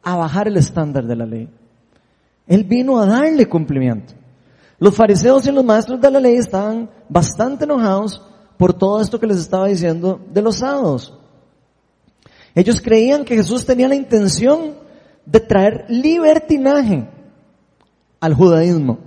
a 0.02 0.16
bajar 0.16 0.48
el 0.48 0.56
estándar 0.56 1.04
de 1.06 1.16
la 1.16 1.26
ley. 1.26 1.48
Él 2.46 2.64
vino 2.64 2.98
a 2.98 3.06
darle 3.06 3.48
cumplimiento. 3.48 4.14
Los 4.78 4.96
fariseos 4.96 5.46
y 5.46 5.52
los 5.52 5.64
maestros 5.64 6.00
de 6.00 6.10
la 6.10 6.18
ley 6.18 6.36
estaban 6.36 6.90
bastante 7.08 7.64
enojados 7.64 8.20
por 8.62 8.74
todo 8.74 9.00
esto 9.00 9.18
que 9.18 9.26
les 9.26 9.38
estaba 9.38 9.66
diciendo 9.66 10.20
de 10.32 10.40
los 10.40 10.58
sábados. 10.58 11.18
Ellos 12.54 12.80
creían 12.80 13.24
que 13.24 13.34
Jesús 13.34 13.66
tenía 13.66 13.88
la 13.88 13.96
intención 13.96 14.76
de 15.26 15.40
traer 15.40 15.84
libertinaje 15.88 17.08
al 18.20 18.34
judaísmo. 18.34 19.00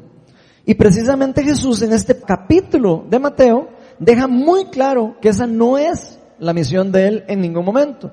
Y 0.65 0.73
precisamente 0.73 1.41
Jesús 1.41 1.81
en 1.83 1.93
este 1.93 2.19
capítulo 2.19 3.05
de 3.09 3.17
Mateo 3.17 3.69
deja 3.97 4.27
muy 4.27 4.65
claro 4.65 5.15
que 5.21 5.29
esa 5.29 5.47
no 5.47 5.77
es 5.77 6.19
la 6.37 6.51
misión 6.51 6.91
de 6.91 7.07
él 7.07 7.23
en 7.29 7.39
ningún 7.39 7.63
momento. 7.63 8.11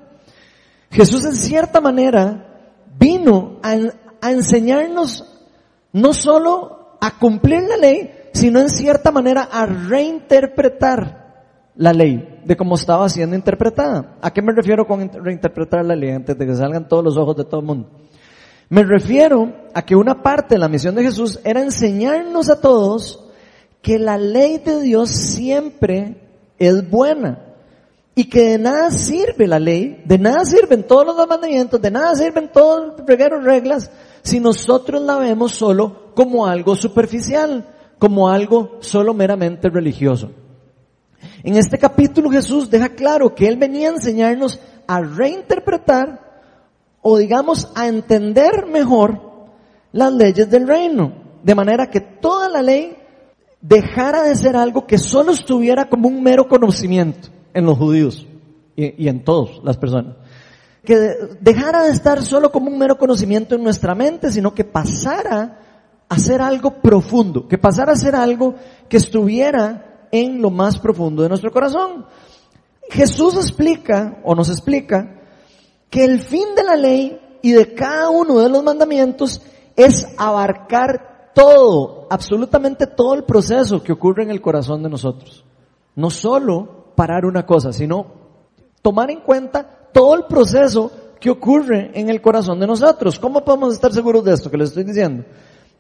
Jesús 0.93 1.25
en 1.25 1.35
cierta 1.35 1.81
manera 1.81 2.87
vino 2.97 3.59
a, 3.65 3.75
a 4.21 4.31
enseñarnos 4.31 5.25
no 5.93 6.15
solo 6.15 6.99
a 7.01 7.19
cumplir 7.19 7.65
la 7.65 7.79
ley, 7.79 8.13
sino 8.33 8.61
en 8.61 8.69
cierta 8.69 9.11
manera 9.11 9.49
a 9.51 9.67
reinterpretar 9.67 11.22
la 11.76 11.93
ley 11.93 12.41
de 12.45 12.57
cómo 12.57 12.75
estaba 12.75 13.09
siendo 13.09 13.37
interpretada. 13.37 14.17
¿A 14.21 14.33
qué 14.33 14.43
me 14.43 14.52
refiero 14.52 14.87
con 14.87 15.09
reinterpretar 15.09 15.85
la 15.85 15.97
ley 15.97 16.11
antes 16.11 16.37
de 16.37 16.47
que 16.47 16.55
salgan 16.55 16.88
todos 16.88 17.05
los 17.05 17.17
ojos 17.17 17.37
de 17.37 17.45
todo 17.45 17.61
el 17.61 17.67
mundo? 17.67 17.88
Me 18.69 18.85
refiero 18.85 19.52
a 19.75 19.83
que 19.83 19.95
una 19.95 20.23
parte 20.23 20.55
de 20.55 20.59
la 20.59 20.69
misión 20.69 20.95
de 20.95 21.02
Jesús 21.02 21.38
era 21.45 21.62
enseñarnos 21.62 22.49
a 22.49 22.61
todos 22.61 23.25
que 23.83 23.99
la 23.99 24.17
ley 24.17 24.59
de 24.59 24.81
Dios 24.81 25.11
siempre 25.11 26.17
es 26.59 26.88
buena 26.88 27.52
y 28.14 28.25
que 28.25 28.50
de 28.50 28.59
nada 28.59 28.91
sirve 28.91 29.47
la 29.47 29.59
ley, 29.59 30.02
de 30.05 30.19
nada 30.19 30.45
sirven 30.45 30.85
todos 30.85 31.07
los 31.07 31.17
mandamientos, 31.29 31.81
de 31.81 31.91
nada 31.91 32.14
sirven 32.14 32.50
todos 32.52 32.95
los 33.07 33.45
reglas 33.45 33.91
si 34.23 34.38
nosotros 34.38 35.02
la 35.02 35.19
vemos 35.19 35.52
solo 35.52 36.12
como 36.14 36.47
algo 36.47 36.76
superficial, 36.76 37.67
como 37.99 38.29
algo 38.29 38.79
solo 38.81 39.14
meramente 39.14 39.69
religioso. 39.69 40.31
En 41.45 41.57
este 41.57 41.79
capítulo 41.79 42.31
Jesús 42.31 42.71
deja 42.71 42.91
claro 42.91 43.35
que 43.35 43.49
Él 43.49 43.57
venía 43.57 43.89
a 43.89 43.95
enseñarnos 43.95 44.61
a 44.87 45.01
reinterpretar 45.01 46.21
o 47.01 47.19
digamos 47.19 47.71
a 47.75 47.89
entender 47.89 48.67
mejor 48.67 49.21
las 49.91 50.13
leyes 50.13 50.49
del 50.49 50.69
reino, 50.69 51.13
de 51.43 51.55
manera 51.55 51.91
que 51.91 52.01
toda 52.01 52.49
la 52.49 52.63
ley 52.63 52.97
dejara 53.61 54.23
de 54.23 54.37
ser 54.37 54.57
algo 54.57 54.87
que 54.87 54.99
solo 54.99 55.33
estuviera 55.33 55.89
como 55.89 56.09
un 56.09 56.23
mero 56.23 56.49
conocimiento 56.49 57.29
en 57.53 57.67
los 57.67 57.77
judíos 57.77 58.27
y, 58.77 59.09
en 59.09 59.25
todas 59.25 59.63
las 59.65 59.77
personas. 59.77 60.17
Que 60.85 61.15
dejara 61.41 61.85
de 61.85 61.91
estar 61.91 62.23
solo 62.23 62.51
como 62.51 62.69
un 62.69 62.79
mero 62.79 62.99
conocimiento 62.99 63.55
en 63.55 63.63
nuestra 63.63 63.95
mente, 63.95 64.33
sino 64.33 64.55
que 64.55 64.65
pasara 64.65 65.59
a 66.09 66.19
ser 66.19 66.41
algo 66.41 66.81
profundo, 66.81 67.47
que 67.47 67.59
pasara 67.59 67.93
a 67.93 67.97
ser 67.97 68.15
algo 68.15 68.55
que 68.89 68.97
estuviera 68.97 69.92
en 70.12 70.40
lo 70.40 70.50
más 70.50 70.78
profundo 70.78 71.23
de 71.23 71.31
nuestro 71.31 71.50
corazón. 71.50 72.07
Jesús 72.90 73.35
explica, 73.37 74.21
o 74.23 74.35
nos 74.35 74.50
explica, 74.50 75.21
que 75.90 76.04
el 76.04 76.21
fin 76.21 76.54
de 76.54 76.62
la 76.62 76.76
ley 76.76 77.19
y 77.42 77.52
de 77.52 77.75
cada 77.75 78.11
uno 78.11 78.38
de 78.38 78.49
los 78.49 78.62
mandamientos 78.62 79.42
es 79.75 80.07
abarcar 80.19 81.33
todo, 81.35 82.07
absolutamente 82.11 82.87
todo 82.87 83.14
el 83.14 83.25
proceso 83.25 83.83
que 83.83 83.92
ocurre 83.92 84.23
en 84.23 84.31
el 84.31 84.42
corazón 84.42 84.83
de 84.83 84.90
nosotros. 84.90 85.45
No 85.97 86.11
solo 86.11 86.92
parar 86.95 87.25
una 87.25 87.47
cosa, 87.47 87.73
sino 87.73 88.07
tomar 88.83 89.11
en 89.11 89.21
cuenta 89.21 89.88
todo 89.92 90.14
el 90.14 90.25
proceso 90.25 90.90
que 91.19 91.31
ocurre 91.31 91.90
en 91.95 92.11
el 92.11 92.21
corazón 92.21 92.61
de 92.61 92.66
nosotros. 92.66 93.19
¿Cómo 93.19 93.45
podemos 93.45 93.75
estar 93.75 93.92
seguros 93.92 94.25
de 94.25 94.35
esto 94.35 94.50
que 94.50 94.59
les 94.59 94.71
estoy 94.71 94.85
diciendo? 94.85 95.25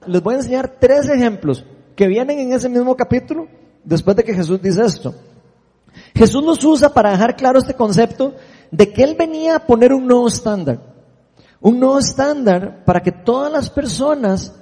Les 0.06 0.22
voy 0.22 0.34
a 0.34 0.38
enseñar 0.38 0.76
tres 0.78 1.08
ejemplos 1.08 1.64
que 1.96 2.06
vienen 2.06 2.38
en 2.38 2.52
ese 2.52 2.68
mismo 2.68 2.96
capítulo 2.96 3.48
después 3.84 4.16
de 4.16 4.24
que 4.24 4.34
Jesús 4.34 4.60
dice 4.60 4.82
esto. 4.82 5.14
Jesús 6.14 6.42
nos 6.42 6.62
usa 6.64 6.92
para 6.92 7.10
dejar 7.10 7.36
claro 7.36 7.58
este 7.58 7.74
concepto 7.74 8.34
de 8.70 8.92
que 8.92 9.02
Él 9.04 9.14
venía 9.18 9.56
a 9.56 9.66
poner 9.66 9.92
un 9.92 10.06
nuevo 10.06 10.28
estándar. 10.28 10.80
Un 11.60 11.78
nuevo 11.78 11.98
estándar 11.98 12.84
para 12.84 13.00
que 13.00 13.12
todas 13.12 13.52
las 13.52 13.70
personas 13.70 14.54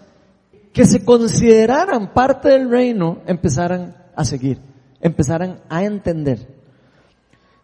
que 0.73 0.85
se 0.85 1.05
consideraran 1.05 2.13
parte 2.13 2.51
del 2.51 2.71
reino 2.71 3.19
empezaran 3.27 3.97
a 4.15 4.25
seguir, 4.25 4.61
empezaran 5.01 5.61
a 5.69 5.85
entender. 5.85 6.61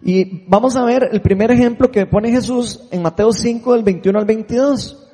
Y 0.02 0.44
vamos 0.46 0.76
a 0.76 0.84
ver 0.84 1.08
el 1.12 1.20
primer 1.20 1.50
ejemplo 1.50 1.90
que 1.90 2.06
pone 2.06 2.30
Jesús 2.30 2.86
en 2.90 3.02
Mateo 3.02 3.32
5 3.32 3.72
del 3.74 3.82
21 3.82 4.18
al 4.18 4.24
22. 4.24 5.08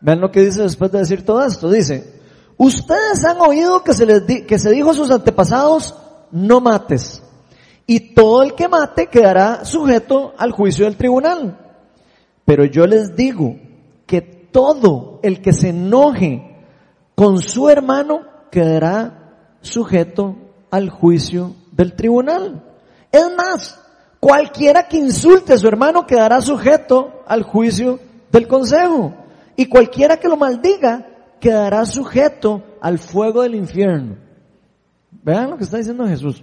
Vean 0.00 0.20
lo 0.20 0.30
que 0.30 0.40
dice 0.42 0.62
después 0.62 0.90
de 0.92 1.00
decir 1.00 1.24
todo 1.24 1.44
esto. 1.44 1.70
Dice, 1.70 2.21
ustedes 2.56 3.24
han 3.24 3.40
oído 3.40 3.82
que 3.82 3.94
se, 3.94 4.06
les 4.06 4.22
que 4.46 4.58
se 4.58 4.70
dijo 4.70 4.90
a 4.90 4.94
sus 4.94 5.10
antepasados, 5.10 5.94
no 6.30 6.60
mates. 6.60 7.22
Y 7.86 8.14
todo 8.14 8.42
el 8.42 8.54
que 8.54 8.68
mate 8.68 9.08
quedará 9.08 9.64
sujeto 9.64 10.32
al 10.38 10.52
juicio 10.52 10.84
del 10.84 10.96
tribunal. 10.96 11.58
Pero 12.44 12.64
yo 12.64 12.86
les 12.86 13.16
digo 13.16 13.56
que 14.06 14.20
todo 14.20 15.20
el 15.22 15.40
que 15.42 15.52
se 15.52 15.70
enoje 15.70 16.64
con 17.14 17.40
su 17.40 17.68
hermano 17.68 18.22
quedará 18.50 19.56
sujeto 19.60 20.36
al 20.70 20.90
juicio 20.90 21.54
del 21.72 21.94
tribunal. 21.94 22.62
Es 23.10 23.30
más, 23.36 23.82
Cualquiera 24.22 24.86
que 24.86 24.98
insulte 24.98 25.52
a 25.52 25.58
su 25.58 25.66
hermano 25.66 26.06
quedará 26.06 26.40
sujeto 26.40 27.24
al 27.26 27.42
juicio 27.42 27.98
del 28.30 28.46
consejo. 28.46 29.12
Y 29.56 29.66
cualquiera 29.66 30.16
que 30.16 30.28
lo 30.28 30.36
maldiga 30.36 31.08
quedará 31.42 31.84
sujeto 31.84 32.62
al 32.80 33.00
fuego 33.00 33.42
del 33.42 33.56
infierno. 33.56 34.16
Vean 35.10 35.50
lo 35.50 35.58
que 35.58 35.64
está 35.64 35.76
diciendo 35.76 36.06
Jesús. 36.06 36.42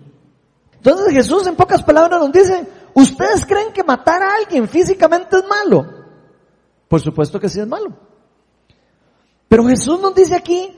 Entonces 0.74 1.14
Jesús 1.14 1.48
en 1.48 1.56
pocas 1.56 1.82
palabras 1.82 2.20
nos 2.20 2.34
dice, 2.34 2.68
¿ustedes 2.94 3.46
creen 3.46 3.72
que 3.72 3.82
matar 3.82 4.22
a 4.22 4.36
alguien 4.36 4.68
físicamente 4.68 5.38
es 5.38 5.46
malo? 5.48 5.86
Por 6.90 7.00
supuesto 7.00 7.40
que 7.40 7.48
sí 7.48 7.62
es 7.62 7.68
malo. 7.68 7.94
Pero 9.48 9.66
Jesús 9.66 10.02
nos 10.02 10.14
dice 10.14 10.36
aquí, 10.36 10.78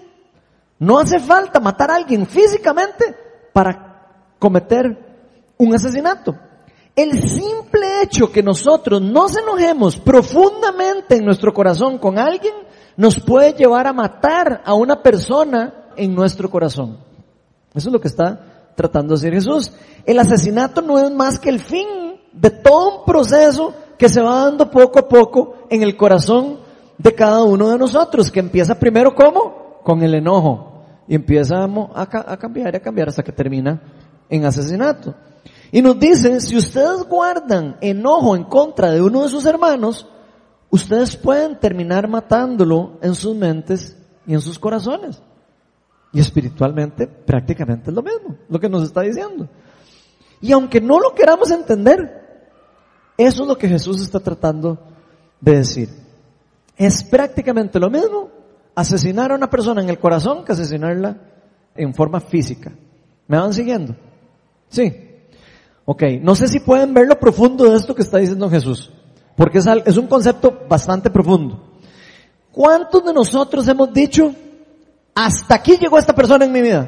no 0.77 0.99
hace 0.99 1.19
falta 1.19 1.59
matar 1.59 1.89
a 1.89 1.95
alguien 1.95 2.27
físicamente 2.27 3.15
para 3.51 4.35
cometer 4.37 5.53
un 5.57 5.73
asesinato. 5.73 6.37
El 6.95 7.27
simple 7.27 8.03
hecho 8.03 8.31
que 8.31 8.43
nosotros 8.43 9.01
nos 9.01 9.35
enojemos 9.35 9.97
profundamente 9.97 11.15
en 11.15 11.25
nuestro 11.25 11.51
corazón 11.53 11.97
con 11.97 12.19
alguien 12.19 12.53
nos 12.98 13.19
puede 13.19 13.53
llevar 13.53 13.88
a 13.88 13.93
matar 13.93 14.62
a 14.65 14.74
una 14.74 15.01
persona 15.01 15.74
en 15.95 16.13
nuestro 16.13 16.50
corazón. 16.50 16.98
Eso 17.74 17.89
es 17.89 17.93
lo 17.93 18.01
que 18.01 18.07
está 18.07 18.74
tratando 18.75 19.15
de 19.15 19.21
decir 19.21 19.33
Jesús. 19.33 19.71
El 20.05 20.19
asesinato 20.19 20.81
no 20.81 21.00
es 21.00 21.12
más 21.12 21.39
que 21.39 21.50
el 21.50 21.60
fin 21.60 21.88
de 22.33 22.50
todo 22.50 23.00
un 23.00 23.05
proceso 23.05 23.74
que 23.98 24.10
se 24.10 24.21
va 24.21 24.45
dando 24.45 24.69
poco 24.69 25.00
a 25.00 25.07
poco 25.07 25.55
en 25.69 25.83
el 25.83 25.95
corazón 25.95 26.60
de 26.98 27.13
cada 27.13 27.43
uno 27.43 27.69
de 27.69 27.77
nosotros, 27.77 28.31
que 28.31 28.39
empieza 28.39 28.79
primero 28.79 29.13
como 29.13 29.79
con 29.83 30.01
el 30.03 30.15
enojo 30.15 30.83
y 31.07 31.15
empieza 31.15 31.63
a, 31.63 32.38
cambiar 32.38 32.74
y 32.74 32.77
a 32.77 32.81
cambiar 32.81 33.10
hasta 33.10 33.24
que 33.24 33.31
termina 33.31 33.81
en 34.29 34.45
asesinato. 34.45 35.13
Y 35.71 35.81
nos 35.81 36.00
dice, 36.00 36.39
si 36.41 36.57
ustedes 36.57 37.03
guardan 37.03 37.77
enojo 37.81 38.36
en 38.36 38.43
contra 38.43 38.91
de 38.91 39.01
uno 39.01 39.24
de 39.24 39.29
sus 39.29 39.45
hermanos, 39.45 40.07
ustedes 40.71 41.15
pueden 41.15 41.59
terminar 41.59 42.07
matándolo 42.07 42.97
en 43.01 43.13
sus 43.13 43.35
mentes 43.35 43.95
y 44.25 44.33
en 44.33 44.41
sus 44.41 44.57
corazones. 44.57 45.21
Y 46.13 46.19
espiritualmente 46.19 47.07
prácticamente 47.07 47.91
es 47.91 47.95
lo 47.95 48.01
mismo, 48.01 48.37
lo 48.49 48.59
que 48.59 48.67
nos 48.67 48.83
está 48.83 49.01
diciendo. 49.01 49.47
Y 50.41 50.51
aunque 50.51 50.81
no 50.81 50.99
lo 50.99 51.13
queramos 51.13 51.51
entender, 51.51 52.21
eso 53.17 53.43
es 53.43 53.47
lo 53.47 53.57
que 53.57 53.69
Jesús 53.69 54.01
está 54.01 54.19
tratando 54.19 54.79
de 55.39 55.57
decir. 55.57 55.89
Es 56.75 57.03
prácticamente 57.03 57.79
lo 57.79 57.89
mismo 57.89 58.29
asesinar 58.73 59.31
a 59.31 59.35
una 59.35 59.49
persona 59.49 59.81
en 59.81 59.89
el 59.89 59.99
corazón 59.99 60.43
que 60.43 60.53
asesinarla 60.53 61.17
en 61.75 61.93
forma 61.93 62.19
física. 62.19 62.71
¿Me 63.27 63.37
van 63.37 63.53
siguiendo? 63.53 63.95
Sí. 64.69 65.09
Ok, 65.85 66.03
no 66.21 66.35
sé 66.35 66.47
si 66.47 66.59
pueden 66.59 66.93
ver 66.93 67.07
lo 67.07 67.19
profundo 67.19 67.69
de 67.69 67.75
esto 67.75 67.95
que 67.95 68.01
está 68.01 68.17
diciendo 68.17 68.49
Jesús, 68.49 68.91
porque 69.41 69.57
es, 69.57 69.98
un 69.98 70.05
concepto 70.05 70.55
bastante 70.69 71.10
profundo. 71.10 71.60
¿Cuántos 72.51 73.03
de 73.03 73.12
nosotros 73.12 73.67
hemos 73.67 73.91
dicho, 73.91 74.31
hasta 75.15 75.55
aquí 75.55 75.77
llegó 75.77 75.98
esta 75.98 76.13
persona 76.13 76.45
en 76.45 76.51
mi 76.51 76.62
vida? 76.62 76.88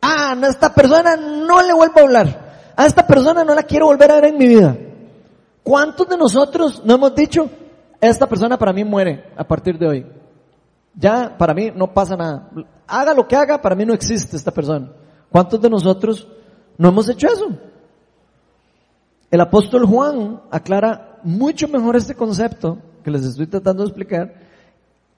Ah, 0.00 0.34
a 0.34 0.46
esta 0.46 0.74
persona 0.74 1.14
no 1.14 1.60
le 1.60 1.74
vuelvo 1.74 1.98
a 1.98 2.02
hablar. 2.04 2.72
A 2.74 2.86
esta 2.86 3.06
persona 3.06 3.44
no 3.44 3.54
la 3.54 3.64
quiero 3.64 3.84
volver 3.84 4.12
a 4.12 4.14
ver 4.14 4.24
en 4.30 4.38
mi 4.38 4.48
vida. 4.48 4.78
¿Cuántos 5.62 6.08
de 6.08 6.16
nosotros 6.16 6.80
no 6.86 6.94
hemos 6.94 7.14
dicho, 7.14 7.50
esta 8.00 8.26
persona 8.26 8.56
para 8.56 8.72
mí 8.72 8.82
muere 8.82 9.26
a 9.36 9.44
partir 9.44 9.76
de 9.76 9.86
hoy? 9.86 10.06
Ya 10.94 11.36
para 11.36 11.52
mí 11.52 11.70
no 11.76 11.92
pasa 11.92 12.16
nada. 12.16 12.48
Haga 12.86 13.12
lo 13.12 13.28
que 13.28 13.36
haga, 13.36 13.60
para 13.60 13.74
mí 13.74 13.84
no 13.84 13.92
existe 13.92 14.38
esta 14.38 14.52
persona. 14.52 14.90
¿Cuántos 15.30 15.60
de 15.60 15.68
nosotros 15.68 16.26
no 16.78 16.88
hemos 16.88 17.06
hecho 17.10 17.26
eso? 17.26 17.73
El 19.34 19.40
apóstol 19.40 19.84
Juan 19.84 20.42
aclara 20.52 21.18
mucho 21.24 21.66
mejor 21.66 21.96
este 21.96 22.14
concepto 22.14 22.78
que 23.02 23.10
les 23.10 23.24
estoy 23.24 23.48
tratando 23.48 23.82
de 23.82 23.88
explicar 23.88 24.32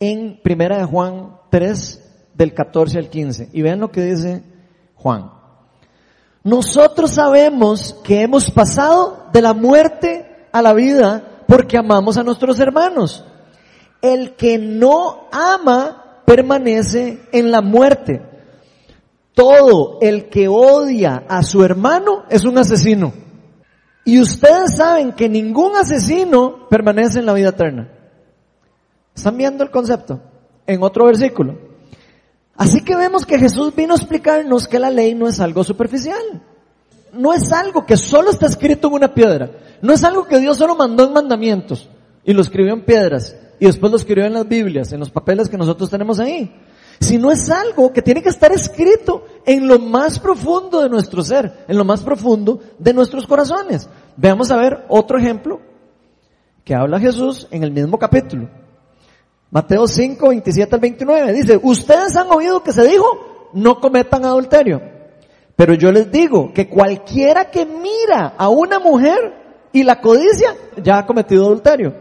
en 0.00 0.40
Primera 0.42 0.78
de 0.78 0.84
Juan 0.84 1.36
3 1.50 2.32
del 2.32 2.54
14 2.54 2.98
al 2.98 3.10
15. 3.10 3.50
Y 3.52 3.60
vean 3.60 3.78
lo 3.78 3.92
que 3.92 4.00
dice 4.00 4.42
Juan. 4.94 5.30
Nosotros 6.42 7.10
sabemos 7.10 7.94
que 8.02 8.22
hemos 8.22 8.50
pasado 8.50 9.26
de 9.34 9.42
la 9.42 9.52
muerte 9.52 10.46
a 10.50 10.62
la 10.62 10.72
vida 10.72 11.42
porque 11.46 11.76
amamos 11.76 12.16
a 12.16 12.22
nuestros 12.22 12.58
hermanos. 12.58 13.22
El 14.00 14.34
que 14.34 14.56
no 14.56 15.28
ama 15.30 16.22
permanece 16.24 17.20
en 17.32 17.50
la 17.50 17.60
muerte. 17.60 18.22
Todo 19.34 19.98
el 20.00 20.30
que 20.30 20.48
odia 20.48 21.22
a 21.28 21.42
su 21.42 21.62
hermano 21.62 22.24
es 22.30 22.46
un 22.46 22.56
asesino. 22.56 23.25
Y 24.06 24.20
ustedes 24.20 24.76
saben 24.76 25.12
que 25.12 25.28
ningún 25.28 25.76
asesino 25.76 26.68
permanece 26.70 27.18
en 27.18 27.26
la 27.26 27.32
vida 27.32 27.48
eterna. 27.48 27.90
¿Están 29.12 29.36
viendo 29.36 29.64
el 29.64 29.70
concepto? 29.72 30.20
En 30.64 30.80
otro 30.80 31.06
versículo. 31.06 31.58
Así 32.54 32.82
que 32.82 32.94
vemos 32.94 33.26
que 33.26 33.36
Jesús 33.36 33.74
vino 33.74 33.94
a 33.94 33.96
explicarnos 33.96 34.68
que 34.68 34.78
la 34.78 34.90
ley 34.90 35.16
no 35.16 35.26
es 35.26 35.40
algo 35.40 35.64
superficial. 35.64 36.22
No 37.12 37.34
es 37.34 37.52
algo 37.52 37.84
que 37.84 37.96
solo 37.96 38.30
está 38.30 38.46
escrito 38.46 38.86
en 38.86 38.94
una 38.94 39.12
piedra. 39.12 39.50
No 39.82 39.92
es 39.92 40.04
algo 40.04 40.28
que 40.28 40.38
Dios 40.38 40.56
solo 40.56 40.76
mandó 40.76 41.04
en 41.04 41.12
mandamientos 41.12 41.90
y 42.24 42.32
lo 42.32 42.42
escribió 42.42 42.74
en 42.74 42.84
piedras 42.84 43.34
y 43.58 43.66
después 43.66 43.90
lo 43.90 43.98
escribió 43.98 44.24
en 44.24 44.34
las 44.34 44.46
Biblias, 44.46 44.92
en 44.92 45.00
los 45.00 45.10
papeles 45.10 45.48
que 45.48 45.58
nosotros 45.58 45.90
tenemos 45.90 46.20
ahí. 46.20 46.54
Sino 47.00 47.30
es 47.30 47.50
algo 47.50 47.92
que 47.92 48.02
tiene 48.02 48.22
que 48.22 48.28
estar 48.28 48.52
escrito 48.52 49.24
en 49.44 49.66
lo 49.68 49.78
más 49.78 50.18
profundo 50.18 50.82
de 50.82 50.88
nuestro 50.88 51.22
ser, 51.22 51.64
en 51.68 51.76
lo 51.76 51.84
más 51.84 52.02
profundo 52.02 52.60
de 52.78 52.94
nuestros 52.94 53.26
corazones. 53.26 53.88
Veamos 54.16 54.50
a 54.50 54.56
ver 54.56 54.84
otro 54.88 55.18
ejemplo 55.18 55.60
que 56.64 56.74
habla 56.74 56.98
Jesús 56.98 57.46
en 57.50 57.62
el 57.62 57.70
mismo 57.70 57.98
capítulo. 57.98 58.48
Mateo 59.50 59.86
5, 59.86 60.28
27 60.28 60.74
al 60.74 60.80
29. 60.80 61.32
Dice, 61.32 61.60
ustedes 61.62 62.16
han 62.16 62.30
oído 62.32 62.62
que 62.62 62.72
se 62.72 62.86
dijo, 62.86 63.50
no 63.52 63.80
cometan 63.80 64.24
adulterio. 64.24 64.82
Pero 65.54 65.74
yo 65.74 65.90
les 65.92 66.10
digo 66.10 66.52
que 66.52 66.68
cualquiera 66.68 67.50
que 67.50 67.64
mira 67.64 68.34
a 68.36 68.48
una 68.48 68.78
mujer 68.78 69.68
y 69.72 69.82
la 69.82 70.00
codicia 70.00 70.54
ya 70.82 70.98
ha 70.98 71.06
cometido 71.06 71.46
adulterio 71.46 71.94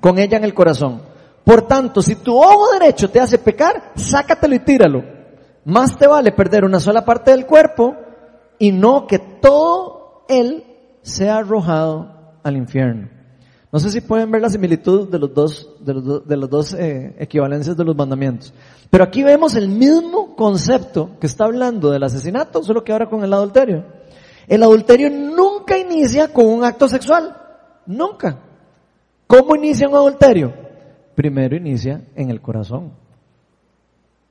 con 0.00 0.18
ella 0.18 0.38
en 0.38 0.44
el 0.44 0.54
corazón. 0.54 1.02
Por 1.44 1.62
tanto, 1.62 2.02
si 2.02 2.16
tu 2.16 2.36
ojo 2.36 2.72
derecho 2.78 3.10
te 3.10 3.20
hace 3.20 3.38
pecar, 3.38 3.92
sácatelo 3.96 4.54
y 4.54 4.60
tíralo. 4.60 5.02
Más 5.64 5.96
te 5.96 6.06
vale 6.06 6.32
perder 6.32 6.64
una 6.64 6.80
sola 6.80 7.04
parte 7.04 7.30
del 7.30 7.46
cuerpo 7.46 7.96
y 8.58 8.72
no 8.72 9.06
que 9.06 9.18
todo 9.18 10.24
él 10.28 10.64
sea 11.02 11.38
arrojado 11.38 12.36
al 12.42 12.56
infierno. 12.56 13.08
No 13.72 13.78
sé 13.78 13.90
si 13.90 14.00
pueden 14.00 14.30
ver 14.30 14.42
la 14.42 14.50
similitud 14.50 15.08
de 15.08 15.18
los 15.18 15.32
dos, 15.32 15.68
de 15.80 15.94
los, 15.94 16.26
de 16.26 16.36
los 16.36 16.50
dos 16.50 16.74
eh, 16.74 17.14
equivalencias 17.18 17.76
de 17.76 17.84
los 17.84 17.94
mandamientos. 17.94 18.52
Pero 18.90 19.04
aquí 19.04 19.22
vemos 19.22 19.54
el 19.54 19.68
mismo 19.68 20.34
concepto 20.34 21.10
que 21.20 21.28
está 21.28 21.44
hablando 21.44 21.90
del 21.90 22.02
asesinato, 22.02 22.64
solo 22.64 22.82
que 22.82 22.92
ahora 22.92 23.08
con 23.08 23.22
el 23.22 23.32
adulterio. 23.32 23.84
El 24.48 24.64
adulterio 24.64 25.08
nunca 25.10 25.78
inicia 25.78 26.32
con 26.32 26.46
un 26.46 26.64
acto 26.64 26.88
sexual. 26.88 27.36
Nunca. 27.86 28.40
¿Cómo 29.28 29.54
inicia 29.54 29.88
un 29.88 29.94
adulterio? 29.94 30.52
Primero 31.14 31.56
inicia 31.56 32.02
en 32.14 32.30
el 32.30 32.40
corazón. 32.40 32.92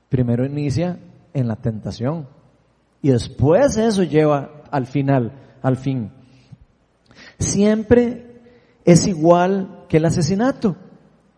Primero 0.08 0.44
inicia 0.44 0.98
en 1.32 1.48
la 1.48 1.56
tentación. 1.56 2.26
Y 3.02 3.10
después 3.10 3.76
eso 3.76 4.02
lleva 4.02 4.62
al 4.70 4.86
final, 4.86 5.32
al 5.62 5.76
fin. 5.76 6.10
Siempre 7.38 8.40
es 8.84 9.06
igual 9.06 9.84
que 9.88 9.98
el 9.98 10.04
asesinato. 10.04 10.76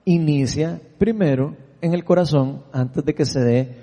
Inicia 0.05 0.81
primero 0.99 1.57
en 1.81 1.95
el 1.95 2.05
corazón 2.05 2.65
antes 2.73 3.05
de 3.05 3.15
que 3.15 3.25
se 3.25 3.41
dé 3.41 3.77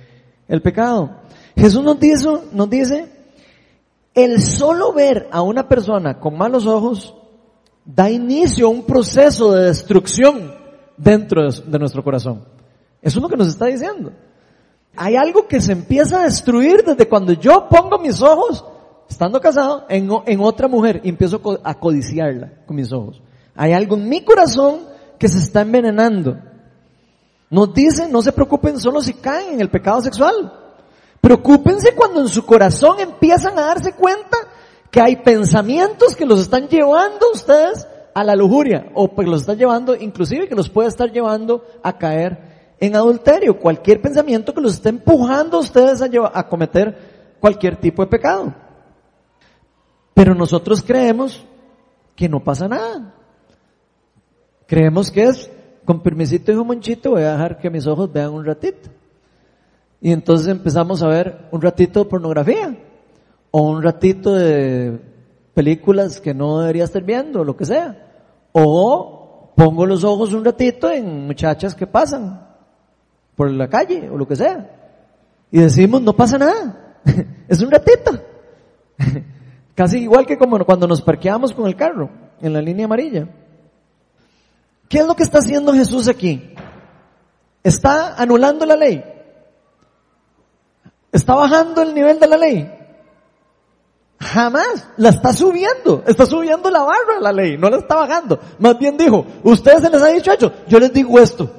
el 0.48 0.62
pecado. 0.62 1.22
Jesús 1.56 1.84
nos 1.84 2.00
dice, 2.00 2.28
nos 2.52 2.70
dice, 2.70 3.10
el 4.14 4.42
solo 4.42 4.94
ver 4.94 5.30
a 5.32 5.42
una 5.42 5.68
persona 5.68 6.20
con 6.20 6.38
malos 6.38 6.66
ojos 6.66 7.16
da 7.86 8.10
inicio 8.10 8.68
a 8.68 8.70
un 8.70 8.86
proceso 8.86 9.54
de 9.54 9.66
destrucción 9.66 10.59
dentro 11.00 11.50
de 11.50 11.80
nuestro 11.80 12.04
corazón. 12.04 12.44
Eso 13.02 13.20
es 13.20 13.24
lo 13.24 13.30
que 13.30 13.38
nos 13.38 13.48
está 13.48 13.66
diciendo. 13.66 14.12
Hay 14.96 15.16
algo 15.16 15.48
que 15.48 15.62
se 15.62 15.72
empieza 15.72 16.20
a 16.20 16.24
destruir 16.24 16.84
desde 16.84 17.08
cuando 17.08 17.34
yo 17.34 17.68
pongo 17.70 17.98
mis 18.00 18.22
ojos, 18.22 18.66
estando 19.10 19.40
casado, 19.40 19.86
en, 19.90 20.10
en 20.26 20.40
otra 20.42 20.68
mujer 20.68 21.02
y 21.04 21.10
empiezo 21.10 21.42
a 21.64 21.74
codiciarla 21.80 22.52
con 22.66 22.76
mis 22.76 22.92
ojos. 22.92 23.22
Hay 23.56 23.74
algo 23.74 23.96
en 23.96 24.10
mi 24.10 24.22
corazón 24.22 24.82
que 25.18 25.28
se 25.28 25.40
está 25.40 25.62
envenenando. 25.62 26.38
Nos 27.50 27.74
dicen, 27.74 28.12
no 28.12 28.22
se 28.22 28.32
preocupen 28.32 28.80
solo 28.80 29.02
si 29.02 29.14
caen 29.14 29.56
en 29.56 29.62
el 29.62 29.70
pecado 29.70 30.02
sexual. 30.02 30.54
Preocúpense 31.22 31.94
cuando 31.96 32.22
en 32.22 32.28
su 32.28 32.46
corazón 32.46 33.00
empiezan 33.00 33.58
a 33.58 33.64
darse 33.64 33.94
cuenta 33.94 34.38
que 34.92 35.02
hay 35.02 35.18
pensamientos 35.18 36.16
que 36.16 36.26
los 36.26 36.40
están 36.40 36.68
llevando 36.68 37.32
ustedes 37.34 37.88
a 38.20 38.24
la 38.24 38.36
lujuria 38.36 38.92
o 38.96 39.16
que 39.16 39.24
los 39.24 39.42
están 39.42 39.58
llevando, 39.58 39.96
inclusive 39.96 40.50
que 40.50 40.56
los 40.56 40.70
puede 40.70 40.90
estar 40.90 41.10
llevando 41.12 41.64
a 41.82 41.98
caer 41.98 42.76
en 42.80 42.96
adulterio. 42.96 43.58
Cualquier 43.58 44.02
pensamiento 44.02 44.54
que 44.54 44.62
los 44.62 44.74
esté 44.74 44.90
empujando 44.90 45.58
a 45.58 45.62
ustedes 45.62 46.02
a, 46.02 46.08
a 46.34 46.48
cometer 46.48 46.98
cualquier 47.40 47.78
tipo 47.78 48.04
de 48.04 48.10
pecado. 48.10 48.54
Pero 50.14 50.36
nosotros 50.36 50.84
creemos 50.84 51.46
que 52.16 52.28
no 52.28 52.44
pasa 52.44 52.68
nada. 52.68 53.14
Creemos 54.68 55.12
que 55.12 55.24
es, 55.24 55.50
con 55.86 56.04
permisito 56.04 56.52
hijo 56.52 56.66
Monchito, 56.66 57.12
voy 57.12 57.24
a 57.24 57.32
dejar 57.32 57.58
que 57.58 57.70
mis 57.70 57.88
ojos 57.88 58.12
vean 58.12 58.34
un 58.34 58.44
ratito. 58.44 58.90
Y 60.02 60.12
entonces 60.12 60.48
empezamos 60.48 61.02
a 61.02 61.08
ver 61.08 61.48
un 61.52 61.62
ratito 61.62 62.04
de 62.04 62.10
pornografía, 62.10 62.78
o 63.52 63.62
un 63.62 63.82
ratito 63.82 64.34
de 64.34 65.00
películas 65.54 66.22
que 66.22 66.34
no 66.34 66.60
debería 66.60 66.84
estar 66.84 67.04
viendo, 67.04 67.42
o 67.42 67.44
lo 67.46 67.56
que 67.56 67.66
sea. 67.66 68.09
O 68.62 69.54
pongo 69.56 69.86
los 69.86 70.04
ojos 70.04 70.34
un 70.34 70.44
ratito 70.44 70.92
en 70.92 71.26
muchachas 71.26 71.76
que 71.76 71.88
pasan 71.88 72.46
por 73.36 73.50
la 73.52 73.70
calle, 73.70 74.10
o 74.10 74.18
lo 74.18 74.28
que 74.28 74.36
sea. 74.36 74.70
Y 75.50 75.60
decimos, 75.60 76.02
no 76.02 76.14
pasa 76.14 76.38
nada. 76.38 76.98
es 77.48 77.62
un 77.62 77.72
ratito. 77.72 78.20
Casi 79.76 80.00
igual 80.00 80.26
que 80.26 80.38
como 80.38 80.64
cuando 80.66 80.88
nos 80.88 81.02
parqueamos 81.02 81.54
con 81.54 81.68
el 81.68 81.76
carro 81.78 82.10
en 82.42 82.52
la 82.52 82.62
línea 82.62 82.86
amarilla. 82.86 83.30
¿Qué 84.90 85.00
es 85.00 85.08
lo 85.08 85.16
que 85.16 85.24
está 85.24 85.40
haciendo 85.40 85.74
Jesús 85.74 86.10
aquí? 86.10 86.54
¿Está 87.64 88.16
anulando 88.22 88.66
la 88.66 88.76
ley? 88.76 89.04
¿Está 91.14 91.34
bajando 91.36 91.82
el 91.82 91.94
nivel 91.94 92.20
de 92.20 92.28
la 92.28 92.38
ley? 92.38 92.79
Jamás. 94.20 94.88
La 94.98 95.10
está 95.10 95.34
subiendo. 95.34 96.04
Está 96.06 96.26
subiendo 96.26 96.70
la 96.70 96.84
barra 96.84 97.20
la 97.22 97.32
ley. 97.32 97.58
No 97.58 97.70
la 97.70 97.78
está 97.78 97.96
bajando. 97.96 98.40
Más 98.60 98.78
bien 98.78 98.98
dijo, 98.98 99.26
ustedes 99.44 99.82
se 99.82 99.90
les 99.90 100.02
ha 100.02 100.08
dicho. 100.08 100.32
Yo 100.68 100.80
les 100.80 100.94
digo 100.94 101.20
esto. 101.20 101.50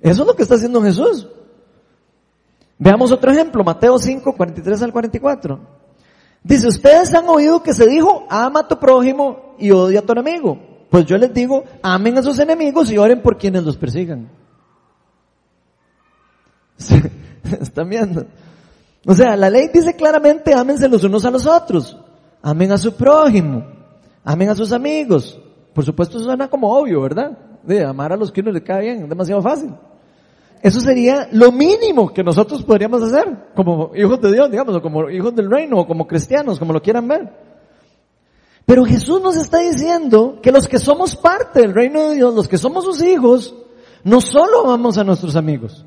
Eso 0.00 0.22
es 0.22 0.26
lo 0.26 0.34
que 0.34 0.42
está 0.42 0.54
haciendo 0.54 0.82
Jesús. 0.82 1.28
Veamos 2.78 3.12
otro 3.12 3.30
ejemplo. 3.30 3.62
Mateo 3.62 3.98
5, 3.98 4.34
43 4.34 4.82
al 4.82 4.92
44. 4.92 5.60
Dice, 6.42 6.68
ustedes 6.68 7.12
han 7.14 7.28
oído 7.28 7.62
que 7.62 7.74
se 7.74 7.86
dijo, 7.86 8.26
ama 8.30 8.60
a 8.60 8.68
tu 8.68 8.78
prójimo 8.78 9.54
y 9.58 9.70
odia 9.70 10.00
a 10.00 10.02
tu 10.02 10.12
enemigo. 10.12 10.58
Pues 10.88 11.04
yo 11.04 11.18
les 11.18 11.34
digo, 11.34 11.64
amen 11.82 12.16
a 12.16 12.22
sus 12.22 12.38
enemigos 12.38 12.90
y 12.90 12.96
oren 12.96 13.20
por 13.20 13.36
quienes 13.36 13.64
los 13.64 13.76
persigan. 13.76 14.30
¿Están 17.60 17.88
viendo? 17.88 18.24
O 19.10 19.14
sea, 19.14 19.36
la 19.36 19.48
ley 19.48 19.70
dice 19.72 19.96
claramente, 19.96 20.52
ámense 20.52 20.86
los 20.86 21.02
unos 21.02 21.24
a 21.24 21.30
los 21.30 21.46
otros. 21.46 21.96
Amen 22.42 22.72
a 22.72 22.76
su 22.76 22.92
prójimo. 22.92 23.64
Amen 24.22 24.50
a 24.50 24.54
sus 24.54 24.70
amigos. 24.70 25.40
Por 25.72 25.82
supuesto 25.82 26.18
suena 26.18 26.48
como 26.48 26.70
obvio, 26.76 27.00
¿verdad? 27.00 27.30
De 27.62 27.82
amar 27.82 28.12
a 28.12 28.18
los 28.18 28.30
que 28.30 28.42
uno 28.42 28.52
le 28.52 28.62
cae 28.62 28.82
bien, 28.82 29.04
es 29.04 29.08
demasiado 29.08 29.40
fácil. 29.40 29.70
Eso 30.62 30.78
sería 30.80 31.26
lo 31.32 31.50
mínimo 31.50 32.12
que 32.12 32.22
nosotros 32.22 32.62
podríamos 32.62 33.02
hacer 33.02 33.48
como 33.54 33.92
hijos 33.96 34.20
de 34.20 34.30
Dios, 34.30 34.50
digamos, 34.50 34.76
o 34.76 34.82
como 34.82 35.08
hijos 35.08 35.34
del 35.34 35.50
reino, 35.50 35.78
o 35.78 35.86
como 35.86 36.06
cristianos, 36.06 36.58
como 36.58 36.74
lo 36.74 36.82
quieran 36.82 37.08
ver. 37.08 37.32
Pero 38.66 38.84
Jesús 38.84 39.22
nos 39.22 39.36
está 39.38 39.60
diciendo 39.60 40.38
que 40.42 40.52
los 40.52 40.68
que 40.68 40.78
somos 40.78 41.16
parte 41.16 41.62
del 41.62 41.72
reino 41.72 42.10
de 42.10 42.16
Dios, 42.16 42.34
los 42.34 42.46
que 42.46 42.58
somos 42.58 42.84
sus 42.84 43.02
hijos, 43.02 43.54
no 44.04 44.20
solo 44.20 44.64
amamos 44.66 44.98
a 44.98 45.04
nuestros 45.04 45.34
amigos, 45.34 45.86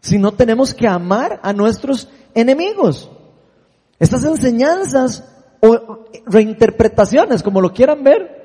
sino 0.00 0.32
tenemos 0.32 0.74
que 0.74 0.86
amar 0.86 1.40
a 1.42 1.52
nuestros 1.52 2.08
enemigos. 2.34 3.10
Estas 3.98 4.24
enseñanzas 4.24 5.24
o 5.60 6.04
reinterpretaciones, 6.26 7.42
como 7.42 7.60
lo 7.60 7.72
quieran 7.72 8.04
ver, 8.04 8.36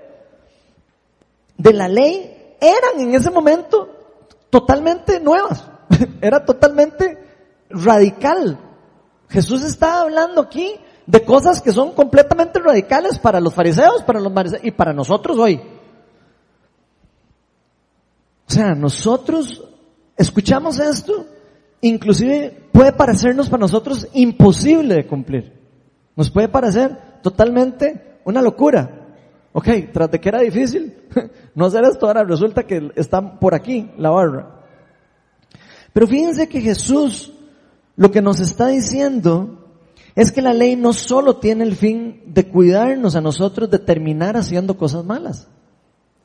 de 1.57 1.73
la 1.73 1.87
ley 1.87 2.55
eran 2.59 2.99
en 2.99 3.15
ese 3.15 3.31
momento 3.31 3.89
totalmente 4.49 5.19
nuevas. 5.19 5.65
Era 6.21 6.45
totalmente 6.45 7.17
radical. 7.69 8.59
Jesús 9.29 9.63
está 9.63 10.01
hablando 10.01 10.41
aquí 10.41 10.75
de 11.05 11.23
cosas 11.23 11.61
que 11.61 11.71
son 11.71 11.93
completamente 11.93 12.59
radicales 12.59 13.17
para 13.19 13.39
los 13.39 13.53
fariseos, 13.53 14.03
para 14.03 14.19
los 14.19 14.31
y 14.63 14.71
para 14.71 14.93
nosotros 14.93 15.37
hoy. 15.37 15.61
O 18.47 18.53
sea, 18.53 18.75
nosotros 18.75 19.63
escuchamos 20.17 20.79
esto, 20.79 21.25
inclusive 21.82 22.70
puede 22.72 22.94
parecernos 22.94 23.50
para 23.50 23.62
nosotros 23.62 24.08
imposible 24.13 24.96
de 24.96 25.08
cumplir. 25.08 25.54
Nos 26.15 26.30
puede 26.30 26.48
parecer 26.48 26.98
totalmente 27.22 28.20
una 28.26 28.41
locura. 28.41 28.98
Ok, 29.54 29.67
tras 29.91 30.10
de 30.12 30.20
que 30.20 30.30
era 30.30 30.39
difícil 30.39 30.96
no 31.56 31.65
hacer 31.65 31.84
esto, 31.84 32.08
ahora 32.08 32.24
resulta 32.24 32.63
que 32.63 32.91
está 32.96 33.39
por 33.39 33.54
aquí 33.54 33.91
la 33.98 34.10
barra. 34.10 34.62
Pero 35.94 36.08
fíjense 36.08 36.48
que 36.48 36.62
Jesús 36.62 37.34
lo 37.96 38.12
que 38.12 38.22
nos 38.22 38.39
está 38.39 38.67
diciendo 38.67 39.62
es 40.15 40.32
que 40.32 40.41
la 40.41 40.54
ley 40.54 40.76
no 40.76 40.94
solo 40.94 41.38
tiene 41.38 41.63
el 41.63 41.76
fin 41.76 42.22
de 42.26 42.48
cuidarnos 42.48 43.15
a 43.15 43.22
nosotros 43.22 43.70
de 43.70 43.80
terminar 43.80 44.38
haciendo 44.38 44.78
cosas 44.78 45.06
malas. 45.06 45.48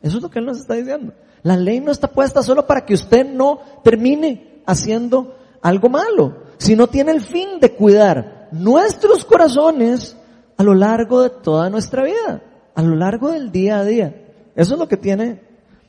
Eso 0.02 0.18
es 0.18 0.22
lo 0.22 0.30
que 0.30 0.38
Él 0.38 0.46
nos 0.46 0.58
está 0.58 0.74
diciendo. 0.74 1.12
La 1.42 1.56
ley 1.56 1.80
no 1.80 1.92
está 1.92 2.08
puesta 2.08 2.42
solo 2.42 2.66
para 2.66 2.84
que 2.84 2.94
usted 2.94 3.26
no 3.26 3.60
termine 3.82 4.62
haciendo 4.66 5.35
algo 5.68 5.88
malo, 5.88 6.34
sino 6.58 6.86
tiene 6.86 7.12
el 7.12 7.20
fin 7.20 7.60
de 7.60 7.72
cuidar 7.72 8.48
nuestros 8.52 9.24
corazones 9.24 10.16
a 10.56 10.62
lo 10.62 10.74
largo 10.74 11.22
de 11.22 11.30
toda 11.30 11.68
nuestra 11.70 12.04
vida 12.04 12.42
a 12.76 12.82
lo 12.82 12.94
largo 12.94 13.32
del 13.32 13.50
día 13.50 13.78
a 13.78 13.84
día. 13.84 14.14
Eso 14.54 14.74
es 14.74 14.78
lo 14.78 14.86
que 14.86 14.98
tiene 14.98 15.40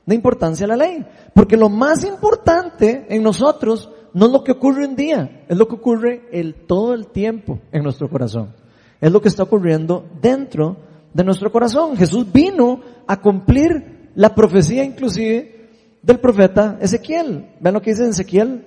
de 0.06 0.16
importancia 0.16 0.66
la 0.66 0.78
ley. 0.78 1.06
Porque 1.36 1.58
lo 1.58 1.70
más 1.70 2.04
importante 2.06 3.06
en 3.10 3.22
nosotros 3.22 3.90
no 4.14 4.28
es 4.28 4.32
lo 4.32 4.44
que 4.44 4.54
ocurre 4.54 4.88
un 4.88 4.96
día, 4.96 5.44
es 5.48 5.58
lo 5.58 5.68
que 5.68 5.76
ocurre 5.76 6.30
el, 6.32 6.56
todo 6.66 6.94
el 6.94 7.08
tiempo 7.08 7.60
en 7.74 7.84
nuestro 7.84 8.10
corazón. 8.10 8.56
Es 9.02 9.12
lo 9.12 9.22
que 9.22 9.28
está 9.28 9.44
ocurriendo 9.44 10.06
dentro 10.22 10.78
de 11.14 11.26
nuestro 11.26 11.52
corazón. 11.52 11.98
Jesús 11.98 12.26
vino 12.32 12.80
a 13.06 13.20
cumplir 13.22 14.12
la 14.16 14.34
profecía 14.34 14.84
inclusive 14.86 15.70
del 16.02 16.20
profeta 16.20 16.78
Ezequiel. 16.80 17.50
Vean 17.60 17.74
lo 17.74 17.82
que 17.82 17.92
dice 17.92 18.08
Ezequiel 18.08 18.66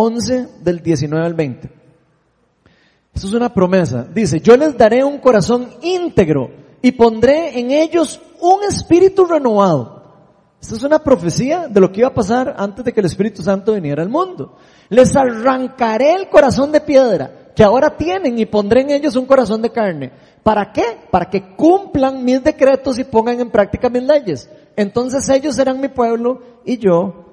11 0.00 0.48
del 0.60 0.80
19 0.80 1.26
al 1.26 1.34
20. 1.34 1.70
Esto 3.12 3.26
es 3.26 3.34
una 3.34 3.52
promesa. 3.52 4.06
Dice, 4.14 4.40
yo 4.40 4.56
les 4.56 4.78
daré 4.78 5.02
un 5.02 5.18
corazón 5.18 5.70
íntegro 5.82 6.50
y 6.80 6.92
pondré 6.92 7.58
en 7.58 7.72
ellos 7.72 8.20
un 8.40 8.62
espíritu 8.62 9.24
renovado. 9.24 9.98
Esta 10.62 10.76
es 10.76 10.84
una 10.84 11.00
profecía 11.00 11.66
de 11.66 11.80
lo 11.80 11.90
que 11.90 12.00
iba 12.00 12.10
a 12.10 12.14
pasar 12.14 12.54
antes 12.56 12.84
de 12.84 12.92
que 12.92 13.00
el 13.00 13.06
Espíritu 13.06 13.42
Santo 13.42 13.74
viniera 13.74 14.00
al 14.00 14.08
mundo. 14.08 14.54
Les 14.88 15.16
arrancaré 15.16 16.14
el 16.14 16.28
corazón 16.28 16.70
de 16.70 16.80
piedra 16.80 17.50
que 17.56 17.64
ahora 17.64 17.96
tienen 17.96 18.38
y 18.38 18.46
pondré 18.46 18.82
en 18.82 18.90
ellos 18.90 19.16
un 19.16 19.26
corazón 19.26 19.62
de 19.62 19.70
carne. 19.70 20.12
¿Para 20.44 20.72
qué? 20.72 20.84
Para 21.10 21.28
que 21.28 21.56
cumplan 21.56 22.24
mis 22.24 22.44
decretos 22.44 23.00
y 23.00 23.04
pongan 23.04 23.40
en 23.40 23.50
práctica 23.50 23.88
mis 23.88 24.04
leyes. 24.04 24.48
Entonces 24.76 25.28
ellos 25.28 25.56
serán 25.56 25.80
mi 25.80 25.88
pueblo 25.88 26.40
y 26.64 26.78
yo 26.78 27.24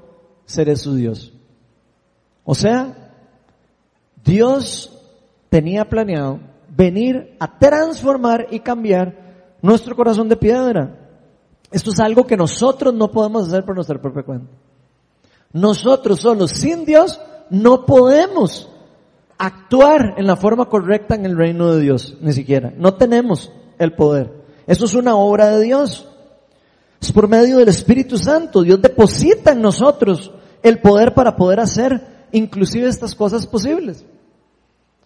seré 0.45 0.75
su 0.75 0.95
Dios. 0.95 1.34
O 2.45 2.53
sea, 2.55 3.11
Dios 4.23 4.97
tenía 5.49 5.89
planeado 5.89 6.39
venir 6.69 7.35
a 7.39 7.57
transformar 7.57 8.47
y 8.51 8.59
cambiar 8.59 9.57
nuestro 9.61 9.95
corazón 9.95 10.29
de 10.29 10.37
piedra. 10.37 10.99
Esto 11.71 11.91
es 11.91 11.99
algo 11.99 12.25
que 12.25 12.37
nosotros 12.37 12.93
no 12.93 13.11
podemos 13.11 13.47
hacer 13.47 13.65
por 13.65 13.75
nuestra 13.75 13.99
propia 13.99 14.23
cuenta. 14.23 14.51
Nosotros 15.51 16.19
solos, 16.19 16.51
sin 16.51 16.85
Dios, 16.85 17.19
no 17.49 17.85
podemos 17.85 18.69
actuar 19.37 20.15
en 20.17 20.27
la 20.27 20.35
forma 20.35 20.65
correcta 20.65 21.15
en 21.15 21.25
el 21.25 21.37
reino 21.37 21.73
de 21.73 21.81
Dios, 21.81 22.17
ni 22.21 22.33
siquiera. 22.33 22.73
No 22.77 22.93
tenemos 22.93 23.51
el 23.79 23.93
poder. 23.93 24.31
Eso 24.67 24.85
es 24.85 24.93
una 24.93 25.15
obra 25.15 25.49
de 25.49 25.63
Dios. 25.63 26.07
Es 27.01 27.11
por 27.11 27.27
medio 27.27 27.57
del 27.57 27.69
Espíritu 27.69 28.17
Santo. 28.17 28.63
Dios 28.63 28.81
deposita 28.81 29.51
en 29.51 29.61
nosotros 29.61 30.31
el 30.61 30.79
poder 30.79 31.13
para 31.13 31.35
poder 31.35 31.59
hacer 31.59 32.14
inclusive 32.37 32.87
estas 32.87 33.15
cosas 33.15 33.47
posibles. 33.47 34.05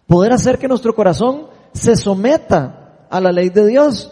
Poder 0.08 0.34
hacer 0.34 0.58
que 0.58 0.68
nuestro 0.68 0.94
corazón 0.96 1.48
se 1.74 1.96
someta 1.96 3.06
a 3.10 3.22
la 3.22 3.32
ley 3.32 3.50
de 3.50 3.68
Dios. 3.68 4.12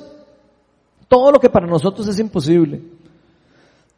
Todo 1.08 1.32
lo 1.32 1.40
que 1.40 1.50
para 1.50 1.68
nosotros 1.68 2.08
es 2.08 2.20
imposible. 2.20 2.84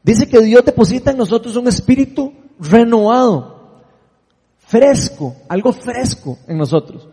Dice 0.02 0.28
que 0.28 0.40
Dios 0.40 0.64
deposita 0.64 1.12
en 1.12 1.18
nosotros 1.18 1.56
un 1.58 1.68
espíritu 1.68 2.32
renovado, 2.60 3.82
fresco, 4.60 5.36
algo 5.50 5.74
fresco 5.74 6.38
en 6.48 6.58
nosotros. 6.58 7.08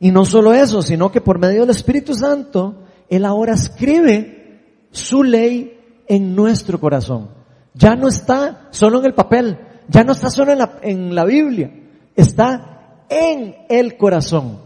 Y 0.00 0.10
no 0.10 0.24
solo 0.24 0.52
eso, 0.52 0.82
sino 0.82 1.12
que 1.12 1.20
por 1.20 1.38
medio 1.38 1.60
del 1.60 1.70
Espíritu 1.70 2.14
Santo, 2.14 2.74
Él 3.08 3.24
ahora 3.24 3.54
escribe 3.54 4.84
su 4.90 5.22
ley 5.22 6.04
en 6.06 6.34
nuestro 6.34 6.80
corazón. 6.80 7.30
Ya 7.74 7.94
no 7.94 8.08
está 8.08 8.68
solo 8.70 9.00
en 9.00 9.06
el 9.06 9.14
papel, 9.14 9.58
ya 9.88 10.04
no 10.04 10.12
está 10.12 10.30
solo 10.30 10.52
en 10.52 10.58
la, 10.58 10.78
en 10.82 11.14
la 11.14 11.24
Biblia, 11.24 11.72
está 12.14 13.04
en 13.08 13.56
el 13.68 13.96
corazón. 13.96 14.60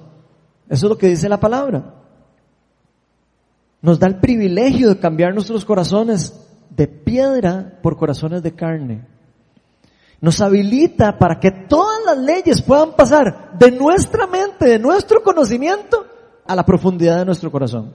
Eso 0.68 0.86
es 0.86 0.90
lo 0.90 0.98
que 0.98 1.08
dice 1.08 1.28
la 1.28 1.40
palabra 1.40 2.02
nos 3.82 3.98
da 3.98 4.06
el 4.06 4.20
privilegio 4.20 4.88
de 4.88 5.00
cambiar 5.00 5.34
nuestros 5.34 5.64
corazones 5.64 6.32
de 6.70 6.86
piedra 6.86 7.80
por 7.82 7.96
corazones 7.96 8.42
de 8.42 8.54
carne. 8.54 9.06
Nos 10.20 10.40
habilita 10.40 11.18
para 11.18 11.40
que 11.40 11.50
todas 11.50 11.98
las 12.06 12.18
leyes 12.18 12.62
puedan 12.62 12.92
pasar 12.92 13.58
de 13.58 13.72
nuestra 13.72 14.28
mente, 14.28 14.66
de 14.66 14.78
nuestro 14.78 15.20
conocimiento, 15.22 16.06
a 16.46 16.54
la 16.54 16.64
profundidad 16.64 17.18
de 17.18 17.24
nuestro 17.24 17.50
corazón. 17.50 17.92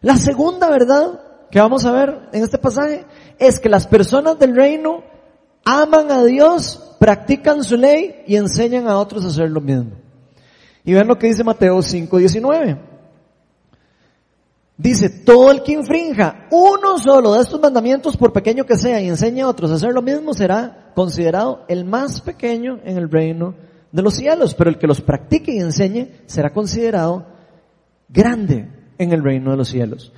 La 0.00 0.16
segunda 0.16 0.68
verdad 0.68 1.20
que 1.48 1.60
vamos 1.60 1.84
a 1.84 1.92
ver 1.92 2.28
en 2.32 2.42
este 2.42 2.58
pasaje 2.58 3.06
es 3.38 3.60
que 3.60 3.68
las 3.68 3.86
personas 3.86 4.36
del 4.38 4.54
reino 4.54 5.04
aman 5.64 6.10
a 6.10 6.24
Dios, 6.24 6.96
practican 6.98 7.62
su 7.62 7.76
ley 7.76 8.22
y 8.26 8.36
enseñan 8.36 8.88
a 8.88 8.98
otros 8.98 9.24
a 9.24 9.28
hacer 9.28 9.50
lo 9.50 9.60
mismo. 9.60 9.92
Y 10.84 10.94
ven 10.94 11.06
lo 11.06 11.18
que 11.18 11.26
dice 11.26 11.44
Mateo 11.44 11.78
5:19. 11.78 12.78
Dice, 14.78 15.10
todo 15.10 15.50
el 15.50 15.64
que 15.64 15.72
infrinja 15.72 16.46
uno 16.52 16.98
solo 16.98 17.34
de 17.34 17.42
estos 17.42 17.60
mandamientos, 17.60 18.16
por 18.16 18.32
pequeño 18.32 18.64
que 18.64 18.76
sea, 18.76 19.00
y 19.00 19.08
enseñe 19.08 19.40
a 19.40 19.48
otros 19.48 19.72
a 19.72 19.74
hacer 19.74 19.92
lo 19.92 20.02
mismo, 20.02 20.32
será 20.34 20.92
considerado 20.94 21.64
el 21.66 21.84
más 21.84 22.20
pequeño 22.20 22.78
en 22.84 22.96
el 22.96 23.10
reino 23.10 23.54
de 23.90 24.02
los 24.02 24.14
cielos. 24.14 24.54
Pero 24.54 24.70
el 24.70 24.78
que 24.78 24.86
los 24.86 25.00
practique 25.00 25.52
y 25.52 25.58
enseñe 25.58 26.22
será 26.26 26.52
considerado 26.52 27.26
grande 28.08 28.68
en 28.98 29.12
el 29.12 29.22
reino 29.22 29.50
de 29.50 29.56
los 29.56 29.68
cielos. 29.68 30.12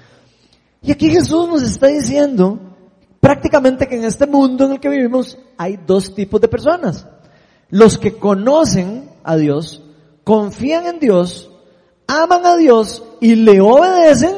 Y 0.82 0.92
aquí 0.92 1.10
Jesús 1.10 1.48
nos 1.48 1.62
está 1.62 1.86
diciendo 1.86 2.69
prácticamente 3.20 3.86
que 3.86 3.96
en 3.96 4.04
este 4.04 4.26
mundo 4.26 4.64
en 4.64 4.72
el 4.72 4.80
que 4.80 4.88
vivimos 4.88 5.38
hay 5.56 5.78
dos 5.86 6.14
tipos 6.14 6.40
de 6.40 6.48
personas. 6.48 7.06
Los 7.68 7.98
que 7.98 8.16
conocen 8.16 9.10
a 9.22 9.36
Dios, 9.36 9.84
confían 10.24 10.86
en 10.86 10.98
Dios, 10.98 11.50
aman 12.06 12.44
a 12.44 12.56
Dios 12.56 13.04
y 13.20 13.36
le 13.36 13.60
obedecen 13.60 14.34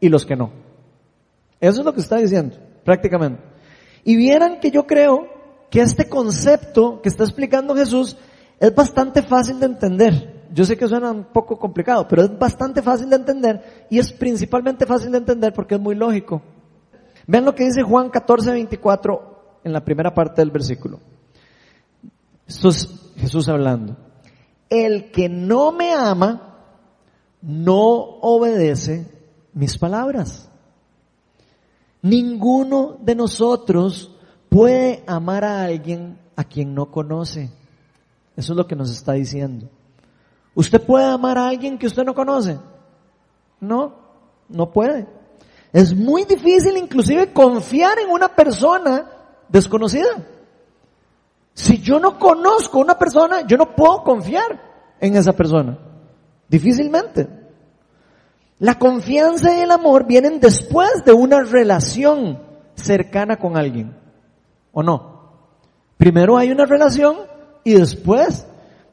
y 0.00 0.08
los 0.08 0.26
que 0.26 0.36
no. 0.36 0.50
Eso 1.60 1.80
es 1.80 1.84
lo 1.84 1.92
que 1.92 2.00
está 2.00 2.16
diciendo, 2.16 2.56
prácticamente. 2.84 3.42
Y 4.02 4.16
vieran 4.16 4.60
que 4.60 4.70
yo 4.70 4.86
creo 4.86 5.28
que 5.70 5.82
este 5.82 6.08
concepto 6.08 7.00
que 7.02 7.08
está 7.08 7.24
explicando 7.24 7.76
Jesús 7.76 8.16
es 8.58 8.74
bastante 8.74 9.22
fácil 9.22 9.60
de 9.60 9.66
entender. 9.66 10.40
Yo 10.52 10.64
sé 10.64 10.76
que 10.76 10.88
suena 10.88 11.12
un 11.12 11.24
poco 11.24 11.58
complicado, 11.58 12.08
pero 12.08 12.22
es 12.22 12.38
bastante 12.38 12.82
fácil 12.82 13.08
de 13.08 13.16
entender 13.16 13.86
y 13.88 13.98
es 13.98 14.12
principalmente 14.12 14.84
fácil 14.84 15.12
de 15.12 15.18
entender 15.18 15.52
porque 15.52 15.76
es 15.76 15.80
muy 15.80 15.94
lógico. 15.94 16.42
Vean 17.30 17.44
lo 17.44 17.54
que 17.54 17.62
dice 17.62 17.84
Juan 17.84 18.10
14, 18.10 18.50
24 18.50 19.60
en 19.62 19.72
la 19.72 19.84
primera 19.84 20.12
parte 20.12 20.42
del 20.42 20.50
versículo. 20.50 20.98
Esto 22.44 22.70
es 22.70 22.88
Jesús 23.18 23.48
hablando. 23.48 23.96
El 24.68 25.12
que 25.12 25.28
no 25.28 25.70
me 25.70 25.92
ama 25.92 26.56
no 27.40 27.84
obedece 28.20 29.06
mis 29.52 29.78
palabras. 29.78 30.50
Ninguno 32.02 32.96
de 33.00 33.14
nosotros 33.14 34.10
puede 34.48 35.04
amar 35.06 35.44
a 35.44 35.62
alguien 35.62 36.18
a 36.34 36.42
quien 36.42 36.74
no 36.74 36.90
conoce. 36.90 37.48
Eso 38.36 38.54
es 38.54 38.56
lo 38.56 38.66
que 38.66 38.74
nos 38.74 38.90
está 38.90 39.12
diciendo. 39.12 39.68
¿Usted 40.56 40.82
puede 40.82 41.04
amar 41.04 41.38
a 41.38 41.46
alguien 41.46 41.78
que 41.78 41.86
usted 41.86 42.02
no 42.02 42.12
conoce? 42.12 42.58
No, 43.60 43.94
no 44.48 44.72
puede. 44.72 45.19
Es 45.72 45.94
muy 45.94 46.24
difícil 46.24 46.76
inclusive 46.76 47.32
confiar 47.32 47.98
en 47.98 48.10
una 48.10 48.28
persona 48.28 49.06
desconocida. 49.48 50.26
Si 51.54 51.78
yo 51.80 51.98
no 52.00 52.18
conozco 52.18 52.78
a 52.78 52.82
una 52.82 52.98
persona, 52.98 53.46
yo 53.46 53.56
no 53.56 53.74
puedo 53.74 54.02
confiar 54.02 54.60
en 55.00 55.16
esa 55.16 55.32
persona. 55.32 55.78
Difícilmente. 56.48 57.28
La 58.58 58.78
confianza 58.78 59.56
y 59.56 59.60
el 59.60 59.70
amor 59.70 60.06
vienen 60.06 60.40
después 60.40 61.04
de 61.04 61.12
una 61.12 61.42
relación 61.42 62.42
cercana 62.74 63.36
con 63.36 63.56
alguien. 63.56 63.96
¿O 64.72 64.82
no? 64.82 65.20
Primero 65.96 66.36
hay 66.36 66.50
una 66.50 66.66
relación 66.66 67.16
y 67.64 67.74
después 67.74 68.46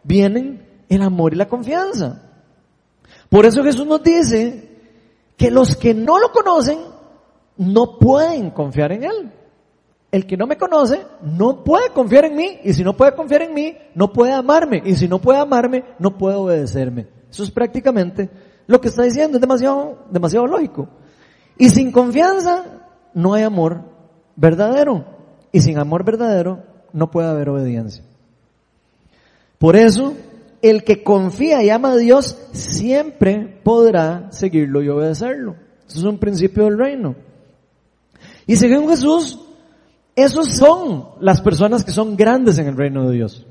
vienen 0.04 0.66
el 0.90 1.02
amor 1.02 1.34
y 1.34 1.38
la 1.38 1.48
confianza. 1.48 2.22
Por 3.30 3.46
eso 3.46 3.64
Jesús 3.64 3.86
nos 3.86 4.04
dice 4.04 4.67
que 5.38 5.52
los 5.52 5.78
que 5.78 5.94
no 5.94 6.20
lo 6.20 6.32
conocen 6.32 6.80
no 7.58 7.98
pueden 8.00 8.50
confiar 8.52 8.92
en 8.92 9.04
Él. 9.04 9.32
El 10.12 10.26
que 10.26 10.38
no 10.38 10.48
me 10.48 10.58
conoce 10.58 11.06
no 11.22 11.64
puede 11.64 11.90
confiar 11.92 12.26
en 12.26 12.36
mí 12.36 12.60
y 12.64 12.74
si 12.74 12.84
no 12.84 12.96
puede 12.96 13.14
confiar 13.16 13.44
en 13.44 13.54
mí, 13.54 13.78
no 13.94 14.12
puede 14.12 14.34
amarme 14.34 14.82
y 14.86 14.96
si 14.96 15.08
no 15.08 15.20
puede 15.20 15.40
amarme, 15.40 15.84
no 16.00 16.18
puede 16.18 16.36
obedecerme. 16.36 17.08
Eso 17.30 17.44
es 17.44 17.52
prácticamente 17.52 18.30
lo 18.68 18.82
que 18.82 18.88
está 18.88 19.04
diciendo, 19.04 19.38
es 19.38 19.42
demasiado, 19.42 20.06
demasiado 20.10 20.48
lógico. 20.48 20.88
Y 21.58 21.70
sin 21.70 21.92
confianza 21.92 22.66
no 23.14 23.34
hay 23.34 23.44
amor 23.44 23.82
verdadero 24.36 25.06
y 25.52 25.62
sin 25.62 25.78
amor 25.78 26.04
verdadero 26.04 26.64
no 26.94 27.12
puede 27.12 27.28
haber 27.28 27.50
obediencia. 27.50 28.04
Por 29.58 29.76
eso 29.76 30.14
el 30.62 30.84
que 30.84 31.04
confía 31.04 31.64
y 31.64 31.70
ama 31.70 31.92
a 31.92 31.98
Dios 31.98 32.38
siempre 32.52 33.60
podrá 33.64 34.32
seguirlo 34.32 34.82
y 34.82 34.90
obedecerlo. 34.90 35.56
Eso 35.88 36.00
es 36.00 36.04
un 36.04 36.18
principio 36.18 36.66
del 36.66 36.78
reino. 36.78 37.16
Y 38.46 38.56
según 38.56 38.90
Jesús, 38.90 39.40
esos 40.16 40.56
son 40.56 41.10
las 41.20 41.42
personas 41.42 41.84
que 41.84 41.92
son 41.92 42.16
grandes 42.16 42.58
en 42.58 42.68
el 42.68 42.78
reino 42.78 43.08
de 43.08 43.16
Dios. 43.16 43.46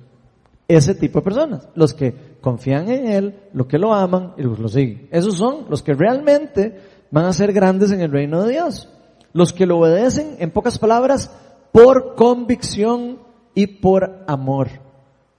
Ese 0.69 0.95
tipo 0.95 1.21
de 1.21 1.25
personas, 1.25 1.69
los 1.75 1.95
que 1.95 2.37
confían 2.41 2.89
en 2.89 3.07
Él, 3.07 3.35
los 3.53 3.69
que 3.69 3.79
lo 3.79 3.95
aman 3.95 4.33
y 4.37 4.43
los 4.43 4.59
lo 4.59 4.69
siguen. 4.69 5.09
Esos 5.13 5.37
son 5.37 5.67
los 5.71 5.83
que 5.83 5.95
realmente 5.95 6.81
van 7.11 7.27
a 7.27 7.33
ser 7.33 7.53
grandes 7.53 7.93
en 7.93 8.01
el 8.01 8.11
reino 8.11 8.43
de 8.43 8.53
Dios. 8.53 8.89
Los 9.33 9.53
que 9.53 9.67
lo 9.67 9.79
obedecen, 9.79 10.37
en 10.39 10.51
pocas 10.51 10.79
palabras, 10.79 11.31
por 11.71 12.17
convicción 12.17 13.19
y 13.55 13.67
por 13.67 14.25
amor, 14.27 14.69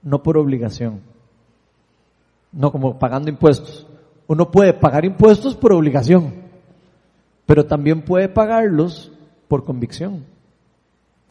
no 0.02 0.22
por 0.22 0.38
obligación 0.38 1.07
no 2.52 2.72
como 2.72 2.98
pagando 2.98 3.30
impuestos. 3.30 3.86
Uno 4.26 4.50
puede 4.50 4.74
pagar 4.74 5.04
impuestos 5.04 5.56
por 5.56 5.72
obligación, 5.72 6.32
pero 7.46 7.66
también 7.66 8.02
puede 8.02 8.28
pagarlos 8.28 9.10
por 9.48 9.64
convicción, 9.64 10.24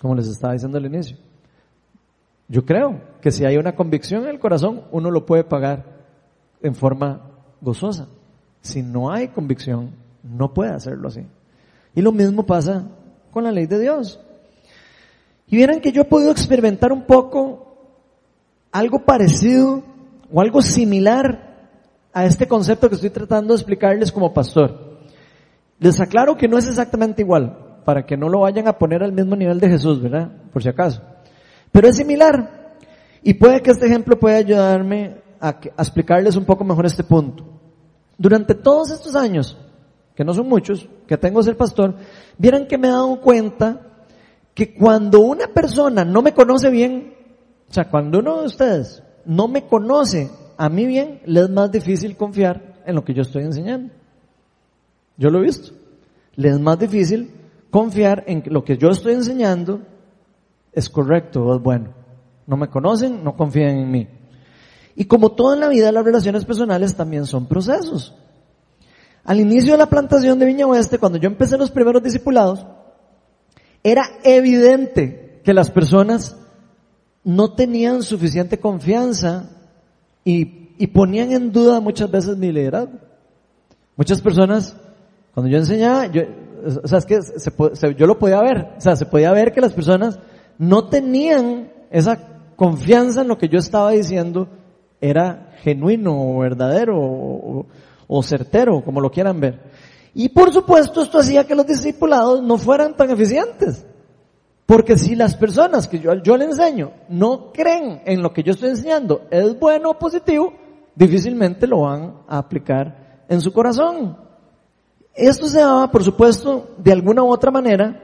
como 0.01 0.15
les 0.15 0.27
estaba 0.27 0.53
diciendo 0.53 0.77
al 0.77 0.86
inicio. 0.86 1.17
Yo 2.47 2.65
creo 2.65 3.01
que 3.21 3.32
si 3.32 3.45
hay 3.45 3.58
una 3.58 3.75
convicción 3.75 4.23
en 4.23 4.30
el 4.30 4.39
corazón, 4.39 4.84
uno 4.91 5.12
lo 5.12 5.25
puede 5.25 5.43
pagar 5.43 5.84
en 6.62 6.75
forma 6.75 7.21
gozosa. 7.62 8.08
Si 8.62 8.82
no 8.82 9.12
hay 9.12 9.27
convicción, 9.30 9.91
no 10.23 10.53
puede 10.53 10.71
hacerlo 10.71 11.10
así. 11.10 11.25
Y 11.93 12.01
lo 12.01 12.12
mismo 12.12 12.45
pasa 12.45 12.88
con 13.32 13.43
la 13.43 13.51
ley 13.51 13.65
de 13.65 13.80
Dios. 13.80 14.19
Y 15.47 15.58
vieran 15.58 15.82
que 15.82 15.91
yo 15.91 16.01
he 16.01 16.06
podido 16.06 16.32
experimentar 16.32 16.91
un 16.91 17.03
poco 17.03 17.75
algo 18.71 19.06
parecido 19.06 19.84
o 20.31 20.41
algo 20.41 20.61
similar 20.61 21.47
a 22.13 22.25
este 22.25 22.47
concepto 22.47 22.89
que 22.89 22.95
estoy 22.95 23.09
tratando 23.09 23.53
de 23.53 23.59
explicarles 23.59 24.11
como 24.11 24.33
pastor. 24.33 24.97
Les 25.79 25.99
aclaro 26.01 26.35
que 26.35 26.47
no 26.47 26.57
es 26.57 26.67
exactamente 26.67 27.21
igual, 27.21 27.81
para 27.85 28.05
que 28.05 28.17
no 28.17 28.27
lo 28.27 28.39
vayan 28.39 28.67
a 28.67 28.77
poner 28.77 29.03
al 29.03 29.13
mismo 29.13 29.35
nivel 29.35 29.59
de 29.59 29.69
Jesús, 29.69 30.01
¿verdad? 30.01 30.31
Por 30.51 30.63
si 30.63 30.69
acaso. 30.69 31.01
Pero 31.71 31.87
es 31.87 31.95
similar. 31.95 32.75
Y 33.21 33.35
puede 33.35 33.61
que 33.61 33.71
este 33.71 33.85
ejemplo 33.85 34.17
pueda 34.17 34.37
ayudarme 34.37 35.21
a, 35.39 35.49
explicarles 35.77 36.35
un 36.35 36.45
poco 36.45 36.63
mejor 36.63 36.85
este 36.85 37.03
punto. 37.03 37.45
Durante 38.17 38.55
todos 38.55 38.89
estos 38.91 39.15
años, 39.15 39.57
que 40.15 40.23
no 40.23 40.33
son 40.33 40.49
muchos, 40.49 40.89
que 41.05 41.17
tengo 41.17 41.43
ser 41.43 41.55
pastor, 41.55 41.95
vieran 42.37 42.65
que 42.65 42.77
me 42.77 42.87
he 42.87 42.91
dado 42.91 43.21
cuenta 43.21 43.81
que 44.55 44.73
cuando 44.73 45.19
una 45.19 45.47
persona 45.47 46.03
no 46.03 46.23
me 46.23 46.33
conoce 46.33 46.71
bien, 46.71 47.13
o 47.69 47.73
sea, 47.73 47.89
cuando 47.89 48.19
uno 48.19 48.39
de 48.39 48.47
ustedes 48.47 49.03
no 49.27 49.47
me 49.47 49.67
conoce 49.67 50.31
a 50.57 50.69
mí 50.69 50.85
bien, 50.85 51.21
le 51.25 51.41
es 51.41 51.49
más 51.49 51.71
difícil 51.71 52.15
confiar 52.15 52.81
en 52.85 52.95
lo 52.95 53.03
que 53.03 53.13
yo 53.13 53.21
estoy 53.21 53.43
enseñando. 53.43 53.93
Yo 55.17 55.29
lo 55.29 55.39
he 55.39 55.43
visto. 55.43 55.73
Le 56.35 56.49
es 56.49 56.59
más 56.59 56.79
difícil 56.79 57.31
confiar 57.69 58.23
en 58.25 58.41
que 58.41 58.49
lo 58.49 58.63
que 58.63 58.77
yo 58.77 58.87
estoy 58.89 59.13
enseñando 59.13 59.81
es 60.71 60.89
correcto 60.89 61.43
o 61.43 61.55
es 61.55 61.61
bueno. 61.61 61.93
No 62.45 62.55
me 62.55 62.69
conocen, 62.69 63.23
no 63.23 63.35
confían 63.35 63.77
en 63.77 63.91
mí. 63.91 64.07
Y 64.95 65.05
como 65.05 65.33
todo 65.33 65.53
en 65.53 65.59
la 65.59 65.67
vida, 65.67 65.91
las 65.91 66.05
relaciones 66.05 66.45
personales 66.45 66.95
también 66.95 67.25
son 67.25 67.47
procesos. 67.47 68.15
Al 69.25 69.41
inicio 69.41 69.73
de 69.73 69.79
la 69.79 69.89
plantación 69.89 70.39
de 70.39 70.45
Viña 70.45 70.67
Oeste, 70.67 70.99
cuando 70.99 71.17
yo 71.17 71.27
empecé 71.27 71.57
los 71.57 71.69
primeros 71.69 72.01
discipulados, 72.01 72.65
era 73.83 74.09
evidente 74.23 75.41
que 75.43 75.53
las 75.53 75.69
personas 75.69 76.37
no 77.27 77.51
tenían 77.51 78.03
suficiente 78.03 78.57
confianza 78.57 79.49
y, 80.23 80.69
y 80.77 80.87
ponían 80.87 81.33
en 81.33 81.51
duda 81.51 81.81
muchas 81.81 82.09
veces 82.09 82.37
mi 82.37 82.53
liderazgo. 82.53 82.99
Muchas 83.97 84.21
personas, 84.21 84.77
cuando 85.33 85.51
yo 85.51 85.57
enseñaba, 85.57 86.05
yo, 86.07 86.21
o 86.81 86.87
sea, 86.87 86.99
es 86.99 87.05
que 87.05 87.19
yo 87.97 88.07
lo 88.07 88.17
podía 88.17 88.39
ver, 88.39 88.75
o 88.77 88.79
sea, 88.79 88.95
se 88.95 89.05
podía 89.05 89.33
ver 89.33 89.51
que 89.51 89.59
las 89.59 89.73
personas 89.73 90.17
no 90.57 90.87
tenían 90.87 91.69
esa 91.91 92.17
confianza 92.55 93.23
en 93.23 93.27
lo 93.27 93.37
que 93.37 93.49
yo 93.49 93.59
estaba 93.59 93.91
diciendo 93.91 94.47
era 95.01 95.51
genuino 95.63 96.31
o 96.31 96.39
verdadero 96.39 97.65
o, 98.07 98.23
certero, 98.23 98.85
como 98.85 99.01
lo 99.01 99.11
quieran 99.11 99.41
ver. 99.41 99.59
Y 100.13 100.29
por 100.29 100.53
supuesto 100.53 101.01
esto 101.01 101.19
hacía 101.19 101.45
que 101.45 101.55
los 101.55 101.67
discipulados 101.67 102.41
no 102.41 102.57
fueran 102.57 102.95
tan 102.95 103.09
eficientes. 103.11 103.85
Porque 104.67 104.97
si 104.97 105.15
las 105.15 105.34
personas 105.38 105.88
que 105.88 105.97
yo, 105.97 106.13
yo 106.15 106.36
le 106.36 106.43
enseño 106.43 106.91
no 107.08 107.53
creen 107.53 108.01
en 108.03 108.21
lo 108.21 108.34
que 108.34 108.43
yo 108.43 108.51
estoy 108.51 108.71
enseñando 108.71 109.21
es 109.32 109.58
bueno 109.58 109.91
o 109.91 109.97
positivo, 109.97 110.53
difícilmente 110.93 111.65
lo 111.65 111.84
van 111.84 112.15
a 112.27 112.38
aplicar 112.38 113.23
en 113.30 113.39
su 113.39 113.53
corazón. 113.53 114.17
Esto 115.15 115.47
se 115.47 115.62
daba, 115.62 115.89
por 115.89 116.03
supuesto, 116.03 116.75
de 116.80 116.91
alguna 116.91 117.23
u 117.23 117.32
otra 117.32 117.49
manera, 117.49 117.97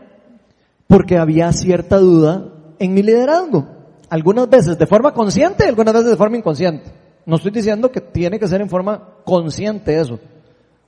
porque 0.87 1.17
había 1.17 1.51
cierta 1.51 1.97
duda 1.97 2.45
en 2.79 2.93
mi 2.93 3.03
liderazgo. 3.03 3.67
Algunas 4.09 4.49
veces 4.49 4.77
de 4.79 4.87
forma 4.87 5.13
consciente 5.13 5.67
algunas 5.67 5.93
veces 5.93 6.11
de 6.11 6.17
forma 6.17 6.37
inconsciente. 6.37 6.89
No 7.25 7.35
estoy 7.35 7.51
diciendo 7.51 7.91
que 7.91 7.99
tiene 7.99 8.39
que 8.39 8.47
ser 8.47 8.61
en 8.61 8.69
forma 8.69 9.15
consciente 9.25 9.99
eso. 9.99 10.17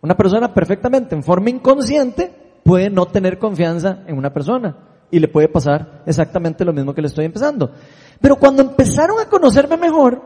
Una 0.01 0.15
persona 0.15 0.53
perfectamente 0.53 1.15
en 1.15 1.23
forma 1.23 1.49
inconsciente 1.49 2.31
puede 2.63 2.89
no 2.89 3.07
tener 3.07 3.37
confianza 3.37 4.03
en 4.07 4.17
una 4.17 4.31
persona 4.31 4.94
y 5.11 5.19
le 5.19 5.27
puede 5.27 5.47
pasar 5.47 6.03
exactamente 6.05 6.65
lo 6.65 6.73
mismo 6.73 6.93
que 6.93 7.01
le 7.01 7.07
estoy 7.07 7.25
empezando. 7.25 7.71
Pero 8.19 8.37
cuando 8.37 8.61
empezaron 8.61 9.19
a 9.19 9.29
conocerme 9.29 9.77
mejor 9.77 10.21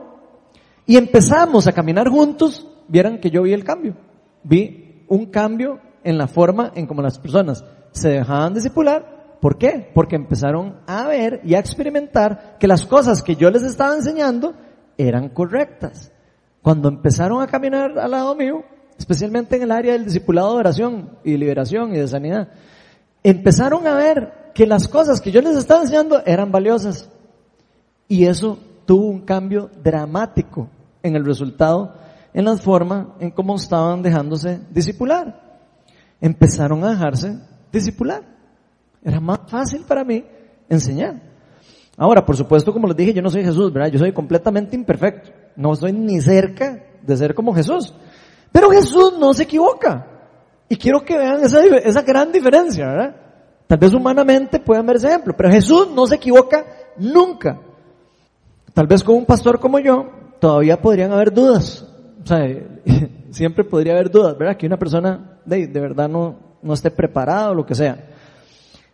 y 0.85 0.97
empezamos 0.97 1.67
a 1.67 1.71
caminar 1.71 2.09
juntos, 2.09 2.67
vieran 2.87 3.19
que 3.19 3.29
yo 3.29 3.43
vi 3.43 3.53
el 3.53 3.63
cambio. 3.63 3.95
Vi 4.43 5.05
un 5.07 5.27
cambio 5.27 5.79
en 6.03 6.17
la 6.17 6.27
forma 6.27 6.71
en 6.75 6.87
cómo 6.87 7.01
las 7.01 7.19
personas 7.19 7.63
se 7.91 8.09
dejaban 8.09 8.53
discipular. 8.53 9.37
¿Por 9.41 9.57
qué? 9.57 9.89
Porque 9.93 10.15
empezaron 10.15 10.77
a 10.85 11.07
ver 11.07 11.41
y 11.43 11.55
a 11.55 11.59
experimentar 11.59 12.57
que 12.59 12.67
las 12.67 12.85
cosas 12.85 13.23
que 13.23 13.35
yo 13.35 13.49
les 13.49 13.63
estaba 13.63 13.95
enseñando 13.95 14.53
eran 14.97 15.29
correctas. 15.29 16.11
Cuando 16.61 16.89
empezaron 16.89 17.41
a 17.41 17.47
caminar 17.47 17.97
al 17.97 18.11
lado 18.11 18.35
mío, 18.35 18.63
especialmente 18.97 19.55
en 19.55 19.63
el 19.63 19.71
área 19.71 19.93
del 19.93 20.05
discipulado 20.05 20.53
de 20.53 20.59
oración 20.59 21.17
y 21.23 21.37
liberación 21.37 21.95
y 21.95 21.99
de 21.99 22.07
sanidad, 22.07 22.49
empezaron 23.23 23.87
a 23.87 23.95
ver 23.95 24.33
que 24.59 24.67
las 24.67 24.89
cosas 24.89 25.21
que 25.21 25.31
yo 25.31 25.41
les 25.41 25.55
estaba 25.55 25.83
enseñando 25.83 26.21
eran 26.25 26.51
valiosas. 26.51 27.09
Y 28.09 28.25
eso 28.25 28.59
tuvo 28.85 29.05
un 29.05 29.21
cambio 29.21 29.69
dramático 29.81 30.67
en 31.01 31.15
el 31.15 31.23
resultado, 31.23 31.93
en 32.33 32.43
la 32.43 32.57
forma 32.57 33.15
en 33.21 33.31
cómo 33.31 33.55
estaban 33.55 34.01
dejándose 34.01 34.59
discipular. 34.69 35.63
Empezaron 36.19 36.83
a 36.83 36.89
dejarse 36.89 37.39
discipular. 37.71 38.21
Era 39.01 39.21
más 39.21 39.39
fácil 39.47 39.85
para 39.87 40.03
mí 40.03 40.25
enseñar. 40.67 41.21
Ahora, 41.95 42.25
por 42.25 42.35
supuesto, 42.35 42.73
como 42.73 42.89
les 42.89 42.97
dije, 42.97 43.13
yo 43.13 43.21
no 43.21 43.29
soy 43.29 43.45
Jesús, 43.45 43.71
¿verdad? 43.71 43.89
Yo 43.93 43.99
soy 43.99 44.11
completamente 44.11 44.75
imperfecto. 44.75 45.31
No 45.55 45.71
estoy 45.71 45.93
ni 45.93 46.19
cerca 46.19 46.83
de 47.01 47.15
ser 47.15 47.33
como 47.33 47.55
Jesús. 47.55 47.93
Pero 48.51 48.69
Jesús 48.71 49.13
no 49.17 49.33
se 49.33 49.43
equivoca. 49.43 50.05
Y 50.67 50.75
quiero 50.75 51.05
que 51.05 51.17
vean 51.17 51.45
esa, 51.45 51.63
esa 51.63 52.01
gran 52.01 52.33
diferencia, 52.33 52.87
¿verdad? 52.87 53.28
Tal 53.69 53.77
vez 53.77 53.93
humanamente 53.93 54.59
pueden 54.59 54.83
ver 54.87 54.95
ese 54.95 55.09
ejemplo, 55.09 55.35
pero 55.37 55.51
Jesús 55.51 55.89
no 55.93 56.07
se 56.07 56.15
equivoca 56.15 56.65
nunca. 56.97 57.59
Tal 58.73 58.87
vez 58.87 59.03
con 59.03 59.15
un 59.15 59.27
pastor 59.27 59.59
como 59.59 59.77
yo, 59.77 60.09
todavía 60.39 60.81
podrían 60.81 61.11
haber 61.11 61.31
dudas. 61.31 61.85
O 62.23 62.25
sea, 62.25 62.39
siempre 63.29 63.63
podría 63.63 63.93
haber 63.93 64.09
dudas, 64.09 64.35
¿verdad? 64.39 64.57
Que 64.57 64.65
una 64.65 64.79
persona 64.79 65.39
de, 65.45 65.67
de 65.67 65.79
verdad 65.79 66.09
no, 66.09 66.39
no 66.63 66.73
esté 66.73 66.89
preparada 66.89 67.51
o 67.51 67.53
lo 67.53 67.63
que 67.63 67.75
sea. 67.75 68.07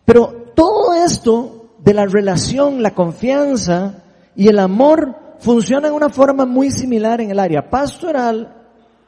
Pero 0.03 0.51
todo 0.53 0.93
esto 0.93 1.69
de 1.79 1.93
la 1.93 2.05
relación, 2.05 2.83
la 2.83 2.93
confianza 2.93 4.03
y 4.35 4.49
el 4.49 4.59
amor 4.59 5.15
funciona 5.39 5.87
de 5.87 5.93
una 5.93 6.09
forma 6.09 6.45
muy 6.45 6.69
similar 6.69 7.21
en 7.21 7.31
el 7.31 7.39
área 7.39 7.69
pastoral, 7.69 8.53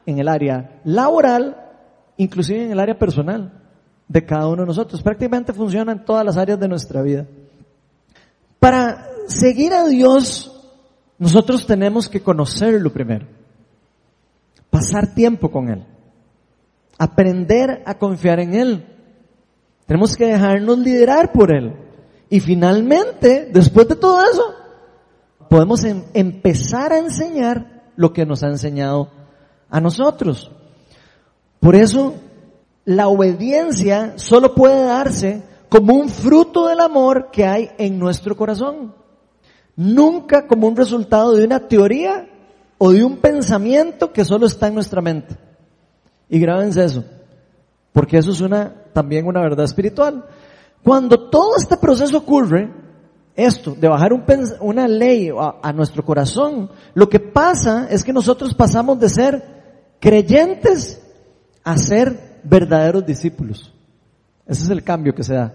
en 0.06 0.18
el 0.18 0.28
área 0.28 0.80
laboral, 0.84 1.58
inclusive 2.16 2.64
en 2.64 2.72
el 2.72 2.80
área 2.80 2.98
personal 2.98 3.57
de 4.08 4.24
cada 4.24 4.48
uno 4.48 4.62
de 4.62 4.66
nosotros. 4.68 5.02
Prácticamente 5.02 5.52
funciona 5.52 5.92
en 5.92 6.04
todas 6.04 6.24
las 6.24 6.36
áreas 6.36 6.58
de 6.58 6.68
nuestra 6.68 7.02
vida. 7.02 7.26
Para 8.58 9.06
seguir 9.28 9.72
a 9.72 9.86
Dios, 9.86 10.52
nosotros 11.18 11.66
tenemos 11.66 12.08
que 12.08 12.20
conocerlo 12.20 12.92
primero, 12.92 13.26
pasar 14.70 15.14
tiempo 15.14 15.50
con 15.50 15.68
Él, 15.68 15.84
aprender 16.98 17.82
a 17.84 17.98
confiar 17.98 18.40
en 18.40 18.54
Él. 18.54 18.86
Tenemos 19.86 20.16
que 20.16 20.26
dejarnos 20.26 20.78
liderar 20.78 21.32
por 21.32 21.52
Él. 21.52 21.74
Y 22.30 22.40
finalmente, 22.40 23.48
después 23.52 23.88
de 23.88 23.96
todo 23.96 24.20
eso, 24.22 24.54
podemos 25.48 25.82
em- 25.84 26.04
empezar 26.12 26.92
a 26.92 26.98
enseñar 26.98 27.90
lo 27.96 28.12
que 28.12 28.26
nos 28.26 28.42
ha 28.42 28.48
enseñado 28.48 29.10
a 29.70 29.80
nosotros. 29.80 30.50
Por 31.58 31.74
eso, 31.74 32.14
la 32.88 33.08
obediencia 33.08 34.14
solo 34.16 34.54
puede 34.54 34.82
darse 34.82 35.42
como 35.68 35.92
un 35.92 36.08
fruto 36.08 36.68
del 36.68 36.80
amor 36.80 37.28
que 37.30 37.44
hay 37.44 37.70
en 37.76 37.98
nuestro 37.98 38.34
corazón. 38.34 38.94
Nunca 39.76 40.46
como 40.46 40.66
un 40.66 40.74
resultado 40.74 41.34
de 41.34 41.44
una 41.44 41.68
teoría 41.68 42.26
o 42.78 42.90
de 42.92 43.04
un 43.04 43.18
pensamiento 43.18 44.10
que 44.10 44.24
solo 44.24 44.46
está 44.46 44.68
en 44.68 44.74
nuestra 44.74 45.02
mente. 45.02 45.36
Y 46.30 46.38
grábense 46.38 46.82
eso, 46.82 47.04
porque 47.92 48.16
eso 48.16 48.30
es 48.30 48.40
una, 48.40 48.72
también 48.94 49.26
una 49.26 49.42
verdad 49.42 49.66
espiritual. 49.66 50.24
Cuando 50.82 51.28
todo 51.28 51.56
este 51.58 51.76
proceso 51.76 52.16
ocurre, 52.16 52.72
esto, 53.36 53.76
de 53.78 53.86
bajar 53.86 54.14
un 54.14 54.24
una 54.62 54.88
ley 54.88 55.28
a, 55.28 55.56
a 55.62 55.74
nuestro 55.74 56.02
corazón, 56.02 56.70
lo 56.94 57.06
que 57.10 57.20
pasa 57.20 57.86
es 57.90 58.02
que 58.02 58.14
nosotros 58.14 58.54
pasamos 58.54 58.98
de 58.98 59.10
ser 59.10 59.44
creyentes 60.00 61.02
a 61.62 61.76
ser 61.76 62.27
verdaderos 62.44 63.04
discípulos. 63.04 63.72
Ese 64.46 64.64
es 64.64 64.70
el 64.70 64.82
cambio 64.82 65.14
que 65.14 65.22
se 65.22 65.34
da. 65.34 65.54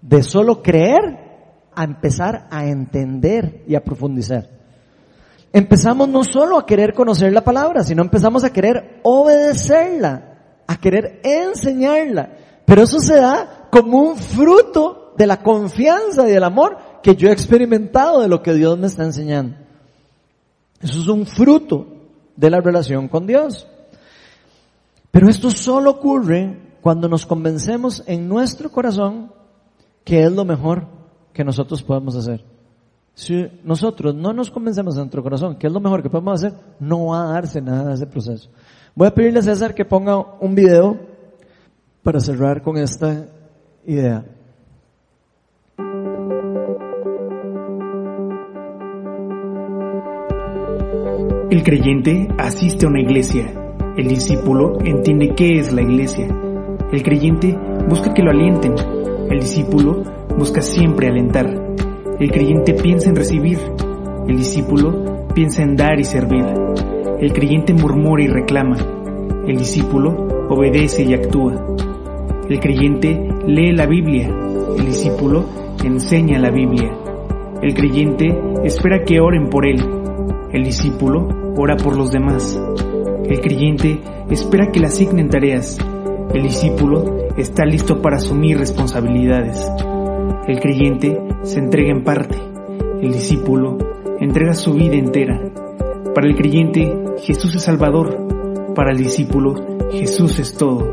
De 0.00 0.22
solo 0.22 0.62
creer 0.62 1.30
a 1.74 1.84
empezar 1.84 2.48
a 2.50 2.66
entender 2.66 3.64
y 3.66 3.74
a 3.74 3.84
profundizar. 3.84 4.48
Empezamos 5.52 6.08
no 6.08 6.24
solo 6.24 6.58
a 6.58 6.66
querer 6.66 6.94
conocer 6.94 7.32
la 7.32 7.42
palabra, 7.42 7.82
sino 7.82 8.02
empezamos 8.02 8.44
a 8.44 8.52
querer 8.52 9.00
obedecerla, 9.02 10.38
a 10.66 10.76
querer 10.76 11.20
enseñarla. 11.24 12.30
Pero 12.64 12.82
eso 12.82 13.00
se 13.00 13.16
da 13.16 13.68
como 13.70 13.98
un 13.98 14.16
fruto 14.16 15.12
de 15.16 15.26
la 15.26 15.42
confianza 15.42 16.28
y 16.28 16.32
del 16.32 16.44
amor 16.44 16.78
que 17.02 17.16
yo 17.16 17.28
he 17.28 17.32
experimentado 17.32 18.20
de 18.20 18.28
lo 18.28 18.42
que 18.42 18.54
Dios 18.54 18.78
me 18.78 18.86
está 18.86 19.04
enseñando. 19.04 19.56
Eso 20.80 21.00
es 21.00 21.08
un 21.08 21.26
fruto 21.26 21.86
de 22.36 22.50
la 22.50 22.60
relación 22.60 23.08
con 23.08 23.26
Dios. 23.26 23.66
Pero 25.10 25.28
esto 25.28 25.50
solo 25.50 25.90
ocurre 25.90 26.56
cuando 26.80 27.08
nos 27.08 27.26
convencemos 27.26 28.02
en 28.06 28.28
nuestro 28.28 28.70
corazón 28.70 29.32
que 30.04 30.22
es 30.22 30.32
lo 30.32 30.44
mejor 30.44 30.86
que 31.32 31.44
nosotros 31.44 31.82
podemos 31.82 32.16
hacer. 32.16 32.44
Si 33.14 33.46
nosotros 33.64 34.14
no 34.14 34.32
nos 34.32 34.50
convencemos 34.50 34.94
en 34.94 35.00
nuestro 35.00 35.22
corazón 35.22 35.56
que 35.56 35.66
es 35.66 35.72
lo 35.72 35.80
mejor 35.80 36.02
que 36.02 36.10
podemos 36.10 36.42
hacer, 36.42 36.58
no 36.78 37.06
va 37.06 37.22
a 37.22 37.32
darse 37.32 37.60
nada 37.60 37.88
de 37.88 37.94
ese 37.94 38.06
proceso. 38.06 38.50
Voy 38.94 39.08
a 39.08 39.14
pedirle 39.14 39.40
a 39.40 39.42
César 39.42 39.74
que 39.74 39.84
ponga 39.84 40.16
un 40.40 40.54
video 40.54 40.98
para 42.02 42.20
cerrar 42.20 42.62
con 42.62 42.76
esta 42.76 43.26
idea. 43.86 44.24
El 51.50 51.62
creyente 51.64 52.28
asiste 52.38 52.86
a 52.86 52.88
una 52.88 53.00
iglesia. 53.00 53.69
El 53.96 54.06
discípulo 54.06 54.78
entiende 54.84 55.34
qué 55.34 55.58
es 55.58 55.72
la 55.72 55.82
iglesia. 55.82 56.28
El 56.92 57.02
creyente 57.02 57.58
busca 57.88 58.14
que 58.14 58.22
lo 58.22 58.30
alienten. 58.30 58.74
El 59.28 59.40
discípulo 59.40 60.04
busca 60.38 60.62
siempre 60.62 61.08
alentar. 61.08 61.46
El 62.20 62.30
creyente 62.30 62.74
piensa 62.74 63.10
en 63.10 63.16
recibir. 63.16 63.58
El 64.28 64.36
discípulo 64.36 65.26
piensa 65.34 65.62
en 65.62 65.76
dar 65.76 65.98
y 65.98 66.04
servir. 66.04 66.44
El 67.18 67.32
creyente 67.32 67.74
murmura 67.74 68.22
y 68.22 68.28
reclama. 68.28 68.76
El 69.46 69.56
discípulo 69.56 70.28
obedece 70.48 71.02
y 71.02 71.14
actúa. 71.14 71.54
El 72.48 72.60
creyente 72.60 73.28
lee 73.46 73.72
la 73.72 73.86
Biblia. 73.86 74.28
El 74.78 74.86
discípulo 74.86 75.44
enseña 75.84 76.38
la 76.38 76.50
Biblia. 76.50 76.90
El 77.60 77.74
creyente 77.74 78.38
espera 78.64 79.02
que 79.04 79.20
oren 79.20 79.50
por 79.50 79.66
él. 79.66 79.84
El 80.52 80.62
discípulo 80.62 81.26
ora 81.56 81.76
por 81.76 81.96
los 81.96 82.10
demás. 82.12 82.58
El 83.30 83.40
creyente 83.40 84.00
espera 84.28 84.72
que 84.72 84.80
le 84.80 84.88
asignen 84.88 85.28
tareas. 85.28 85.78
El 86.34 86.42
discípulo 86.42 87.28
está 87.36 87.64
listo 87.64 88.02
para 88.02 88.16
asumir 88.16 88.58
responsabilidades. 88.58 89.70
El 90.48 90.58
creyente 90.58 91.16
se 91.44 91.60
entrega 91.60 91.92
en 91.92 92.02
parte. 92.02 92.36
El 93.00 93.12
discípulo 93.12 93.78
entrega 94.18 94.52
su 94.52 94.74
vida 94.74 94.96
entera. 94.96 95.40
Para 96.12 96.26
el 96.26 96.34
creyente, 96.34 96.92
Jesús 97.22 97.54
es 97.54 97.62
Salvador. 97.62 98.74
Para 98.74 98.90
el 98.90 98.98
discípulo, 98.98 99.54
Jesús 99.92 100.40
es 100.40 100.54
todo. 100.54 100.92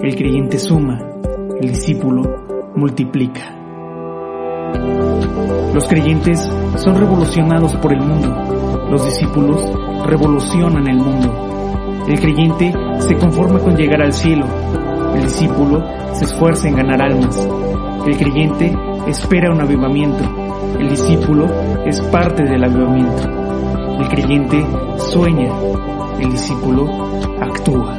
El 0.00 0.14
creyente 0.14 0.60
suma. 0.60 1.00
El 1.60 1.70
discípulo 1.70 2.70
multiplica. 2.76 3.52
Los 5.74 5.88
creyentes 5.88 6.48
son 6.76 6.94
revolucionados 7.00 7.74
por 7.78 7.92
el 7.92 8.00
mundo. 8.00 8.28
Los 8.92 9.04
discípulos 9.04 9.60
revolucionan 10.06 10.86
el 10.86 10.98
mundo. 10.98 11.53
El 12.06 12.20
creyente 12.20 12.72
se 12.98 13.16
conforma 13.16 13.58
con 13.60 13.76
llegar 13.76 14.02
al 14.02 14.12
cielo. 14.12 14.44
El 15.14 15.22
discípulo 15.22 15.82
se 16.12 16.26
esfuerza 16.26 16.68
en 16.68 16.76
ganar 16.76 17.00
almas. 17.00 17.48
El 18.06 18.16
creyente 18.18 18.76
espera 19.06 19.50
un 19.50 19.62
avivamiento. 19.62 20.22
El 20.78 20.90
discípulo 20.90 21.46
es 21.86 22.02
parte 22.02 22.44
del 22.44 22.62
avivamiento. 22.62 23.22
El 23.98 24.08
creyente 24.08 24.66
sueña. 24.98 25.50
El 26.20 26.30
discípulo 26.32 26.86
actúa. 27.40 27.96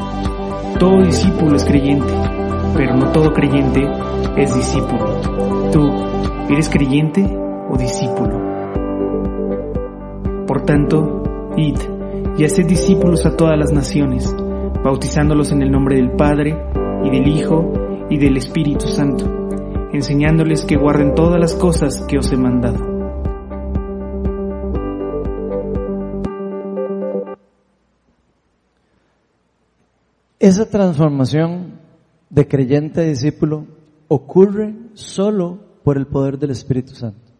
Todo 0.77 1.01
discípulo 1.01 1.55
es 1.55 1.65
creyente, 1.65 2.13
pero 2.75 2.95
no 2.95 3.11
todo 3.11 3.33
creyente 3.33 3.89
es 4.37 4.53
discípulo. 4.53 5.19
¿Tú 5.71 5.89
eres 6.49 6.69
creyente 6.69 7.25
o 7.71 7.75
discípulo? 7.75 8.39
Por 10.45 10.61
tanto, 10.61 11.23
id 11.57 11.94
y 12.37 12.43
haced 12.43 12.65
discípulos 12.65 13.25
a 13.25 13.35
todas 13.35 13.57
las 13.57 13.71
naciones, 13.71 14.33
bautizándolos 14.83 15.51
en 15.51 15.61
el 15.61 15.71
nombre 15.71 15.95
del 15.95 16.11
Padre, 16.11 16.55
y 17.03 17.09
del 17.09 17.27
Hijo, 17.27 17.71
y 18.09 18.17
del 18.17 18.37
Espíritu 18.37 18.87
Santo, 18.87 19.25
enseñándoles 19.93 20.65
que 20.65 20.75
guarden 20.75 21.15
todas 21.15 21.39
las 21.39 21.53
cosas 21.55 22.01
que 22.07 22.17
os 22.17 22.31
he 22.31 22.37
mandado. 22.37 22.95
Esa 30.39 30.69
transformación 30.69 31.79
de 32.29 32.47
creyente 32.47 33.01
a 33.01 33.03
discípulo 33.05 33.65
ocurre 34.07 34.75
solo 34.93 35.59
por 35.83 35.97
el 35.97 36.05
poder 36.05 36.37
del 36.37 36.51
Espíritu 36.51 36.93
Santo. 36.93 37.31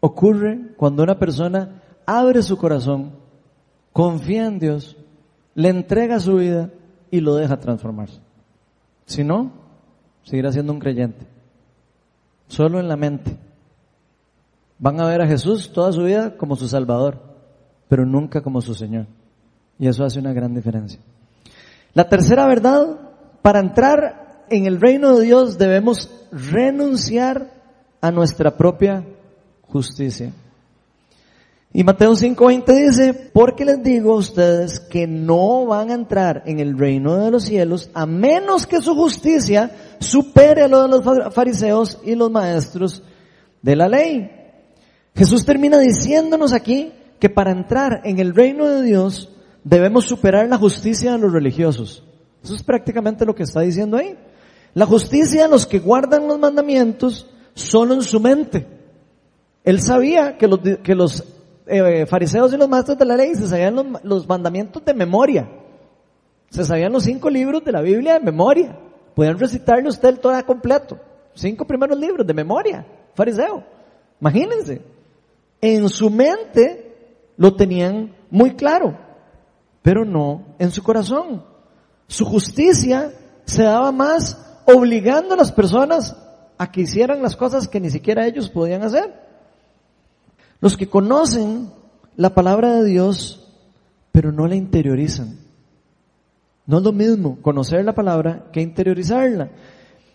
Ocurre 0.00 0.74
cuando 0.76 1.02
una 1.02 1.18
persona 1.18 1.82
abre 2.06 2.42
su 2.42 2.56
corazón, 2.56 3.23
confía 3.94 4.46
en 4.46 4.58
Dios, 4.58 4.96
le 5.54 5.68
entrega 5.68 6.18
su 6.18 6.34
vida 6.34 6.70
y 7.12 7.20
lo 7.20 7.36
deja 7.36 7.60
transformarse. 7.60 8.20
Si 9.06 9.22
no, 9.22 9.52
seguirá 10.24 10.50
siendo 10.50 10.72
un 10.72 10.80
creyente. 10.80 11.26
Solo 12.48 12.80
en 12.80 12.88
la 12.88 12.96
mente. 12.96 13.38
Van 14.80 15.00
a 15.00 15.06
ver 15.06 15.22
a 15.22 15.28
Jesús 15.28 15.72
toda 15.72 15.92
su 15.92 16.02
vida 16.02 16.36
como 16.36 16.56
su 16.56 16.66
Salvador, 16.66 17.22
pero 17.88 18.04
nunca 18.04 18.42
como 18.42 18.60
su 18.60 18.74
Señor. 18.74 19.06
Y 19.78 19.86
eso 19.86 20.04
hace 20.04 20.18
una 20.18 20.32
gran 20.32 20.54
diferencia. 20.54 20.98
La 21.92 22.08
tercera 22.08 22.48
verdad, 22.48 22.98
para 23.42 23.60
entrar 23.60 24.46
en 24.50 24.66
el 24.66 24.80
reino 24.80 25.16
de 25.16 25.24
Dios 25.24 25.56
debemos 25.56 26.10
renunciar 26.32 27.48
a 28.00 28.10
nuestra 28.10 28.56
propia 28.56 29.04
justicia. 29.62 30.32
Y 31.76 31.82
Mateo 31.82 32.12
5:20 32.12 32.86
dice, 32.86 33.30
porque 33.32 33.64
les 33.64 33.82
digo 33.82 34.12
a 34.12 34.18
ustedes 34.18 34.78
que 34.78 35.08
no 35.08 35.66
van 35.66 35.90
a 35.90 35.94
entrar 35.94 36.44
en 36.46 36.60
el 36.60 36.78
reino 36.78 37.16
de 37.16 37.32
los 37.32 37.46
cielos 37.46 37.90
a 37.94 38.06
menos 38.06 38.64
que 38.64 38.80
su 38.80 38.94
justicia 38.94 39.72
supere 39.98 40.62
a 40.62 40.68
lo 40.68 40.82
de 40.82 40.88
los 40.88 41.34
fariseos 41.34 41.98
y 42.04 42.14
los 42.14 42.30
maestros 42.30 43.02
de 43.60 43.74
la 43.74 43.88
ley. 43.88 44.30
Jesús 45.16 45.44
termina 45.44 45.80
diciéndonos 45.80 46.52
aquí 46.52 46.92
que 47.18 47.28
para 47.28 47.50
entrar 47.50 48.02
en 48.04 48.20
el 48.20 48.36
reino 48.36 48.68
de 48.68 48.82
Dios 48.82 49.30
debemos 49.64 50.04
superar 50.04 50.48
la 50.48 50.58
justicia 50.58 51.10
de 51.10 51.18
los 51.18 51.32
religiosos. 51.32 52.04
Eso 52.44 52.54
es 52.54 52.62
prácticamente 52.62 53.26
lo 53.26 53.34
que 53.34 53.42
está 53.42 53.62
diciendo 53.62 53.96
ahí. 53.96 54.16
La 54.74 54.86
justicia 54.86 55.42
de 55.42 55.48
los 55.48 55.66
que 55.66 55.80
guardan 55.80 56.28
los 56.28 56.38
mandamientos 56.38 57.28
solo 57.52 57.94
en 57.94 58.02
su 58.02 58.20
mente. 58.20 58.64
Él 59.64 59.80
sabía 59.80 60.36
que 60.36 60.46
los, 60.46 60.60
que 60.60 60.94
los 60.94 61.33
eh, 61.66 62.06
fariseos 62.06 62.52
y 62.52 62.56
los 62.56 62.68
maestros 62.68 62.98
de 62.98 63.04
la 63.04 63.16
ley 63.16 63.34
se 63.34 63.48
sabían 63.48 63.98
los, 64.02 64.28
mandamientos 64.28 64.84
de 64.84 64.94
memoria. 64.94 65.48
Se 66.50 66.64
sabían 66.64 66.92
los 66.92 67.04
cinco 67.04 67.30
libros 67.30 67.64
de 67.64 67.72
la 67.72 67.80
Biblia 67.80 68.14
de 68.14 68.20
memoria. 68.20 68.78
Pueden 69.14 69.38
recitarle 69.38 69.88
usted 69.88 70.18
todo 70.20 70.44
completo. 70.44 70.98
Cinco 71.34 71.66
primeros 71.66 71.98
libros 71.98 72.26
de 72.26 72.34
memoria. 72.34 72.86
Fariseo. 73.14 73.64
Imagínense. 74.20 74.82
En 75.60 75.88
su 75.88 76.10
mente 76.10 77.30
lo 77.36 77.54
tenían 77.54 78.14
muy 78.30 78.54
claro, 78.54 78.96
pero 79.82 80.04
no 80.04 80.42
en 80.58 80.70
su 80.70 80.82
corazón. 80.82 81.42
Su 82.06 82.24
justicia 82.24 83.12
se 83.44 83.62
daba 83.62 83.90
más 83.90 84.38
obligando 84.66 85.34
a 85.34 85.38
las 85.38 85.50
personas 85.50 86.16
a 86.58 86.70
que 86.70 86.82
hicieran 86.82 87.22
las 87.22 87.36
cosas 87.36 87.66
que 87.66 87.80
ni 87.80 87.90
siquiera 87.90 88.26
ellos 88.26 88.50
podían 88.50 88.82
hacer. 88.82 89.23
Los 90.64 90.78
que 90.78 90.88
conocen 90.88 91.68
la 92.16 92.32
palabra 92.32 92.76
de 92.76 92.86
Dios, 92.86 93.46
pero 94.12 94.32
no 94.32 94.46
la 94.46 94.54
interiorizan. 94.54 95.36
No 96.64 96.78
es 96.78 96.82
lo 96.82 96.90
mismo 96.90 97.36
conocer 97.42 97.84
la 97.84 97.94
palabra 97.94 98.46
que 98.50 98.62
interiorizarla. 98.62 99.50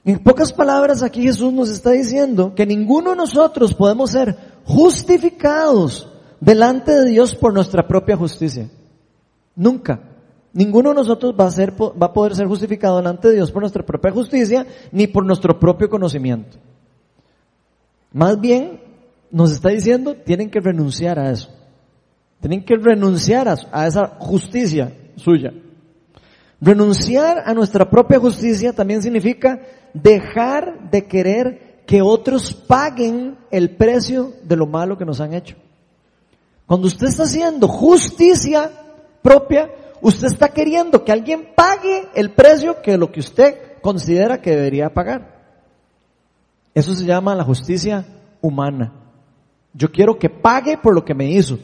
En 0.04 0.18
pocas 0.24 0.52
palabras 0.52 1.04
aquí 1.04 1.22
Jesús 1.22 1.54
nos 1.54 1.70
está 1.70 1.92
diciendo 1.92 2.56
que 2.56 2.66
ninguno 2.66 3.12
de 3.12 3.18
nosotros 3.18 3.76
podemos 3.76 4.10
ser 4.10 4.36
justificados 4.66 6.12
delante 6.40 6.94
de 6.94 7.12
Dios 7.12 7.36
por 7.36 7.54
nuestra 7.54 7.88
propia 7.88 8.18
justicia. 8.18 8.68
Nunca. 9.56 10.02
Ninguno 10.52 10.90
de 10.90 10.96
nosotros 10.96 11.36
va 11.40 11.46
a, 11.46 11.52
ser, 11.52 11.80
va 11.80 12.08
a 12.08 12.14
poder 12.14 12.36
ser 12.36 12.48
justificado 12.48 12.98
delante 12.98 13.28
de 13.28 13.36
Dios 13.36 13.52
por 13.52 13.62
nuestra 13.62 13.86
propia 13.86 14.10
justicia 14.10 14.66
ni 14.92 15.06
por 15.06 15.24
nuestro 15.24 15.60
propio 15.60 15.92
conocimiento. 15.92 16.58
Más 18.12 18.42
bien, 18.42 18.89
nos 19.32 19.52
está 19.52 19.70
diciendo, 19.70 20.16
tienen 20.16 20.50
que 20.50 20.60
renunciar 20.60 21.20
a 21.20 21.32
eso. 21.32 21.50
Tienen 22.42 22.64
que 22.64 22.76
renunciar 22.76 23.48
a, 23.48 23.88
esa 23.88 24.08
justicia 24.20 24.94
suya. 25.18 25.54
Renunciar 26.62 27.44
a 27.46 27.54
nuestra 27.54 27.90
propia 27.90 28.20
justicia 28.20 28.74
también 28.74 29.02
significa 29.02 29.62
dejar 29.94 30.90
de 30.90 31.06
querer 31.06 31.84
que 31.86 32.02
otros 32.02 32.54
paguen 32.54 33.38
el 33.52 33.76
precio 33.76 34.34
de 34.44 34.56
lo 34.56 34.68
malo 34.68 34.98
que 34.98 35.06
nos 35.06 35.20
han 35.20 35.34
hecho. 35.34 35.56
Cuando 36.66 36.88
usted 36.88 37.08
está 37.08 37.24
haciendo 37.24 37.68
justicia 37.68 38.72
propia, 39.22 39.70
usted 40.02 40.28
está 40.28 40.50
queriendo 40.50 41.04
que 41.04 41.12
alguien 41.12 41.50
pague 41.56 42.08
el 42.14 42.32
precio 42.32 42.82
que 42.82 42.98
lo 42.98 43.12
que 43.12 43.22
usted 43.22 43.80
considera 43.82 44.42
que 44.42 44.52
debería 44.52 44.94
pagar. 44.94 45.40
Eso 46.74 46.94
se 46.94 47.06
llama 47.06 47.36
la 47.36 47.44
justicia 47.44 48.06
humana. 48.42 48.99
Yo 49.80 49.90
quiero 49.90 50.20
que 50.20 50.30
pague 50.30 50.78
por 50.78 50.94
lo 50.94 51.06
que 51.06 51.14
me 51.14 51.32
hizo. 51.32 51.58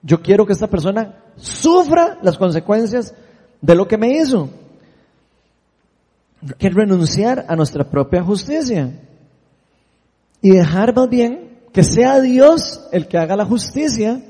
Yo 0.00 0.22
quiero 0.22 0.46
que 0.46 0.52
esta 0.52 0.68
persona 0.68 1.24
sufra 1.34 2.18
las 2.22 2.38
consecuencias 2.38 3.12
de 3.60 3.74
lo 3.74 3.88
que 3.88 3.98
me 3.98 4.16
hizo. 4.16 4.48
Que 6.56 6.70
renunciar 6.70 7.44
a 7.48 7.56
nuestra 7.56 7.82
propia 7.82 8.22
justicia. 8.22 8.92
Y 10.40 10.50
dejar 10.50 10.94
más 10.94 11.08
bien 11.08 11.58
que 11.72 11.82
sea 11.82 12.20
Dios 12.20 12.86
el 12.92 13.08
que 13.08 13.18
haga 13.18 13.34
la 13.34 13.44
justicia 13.44 14.22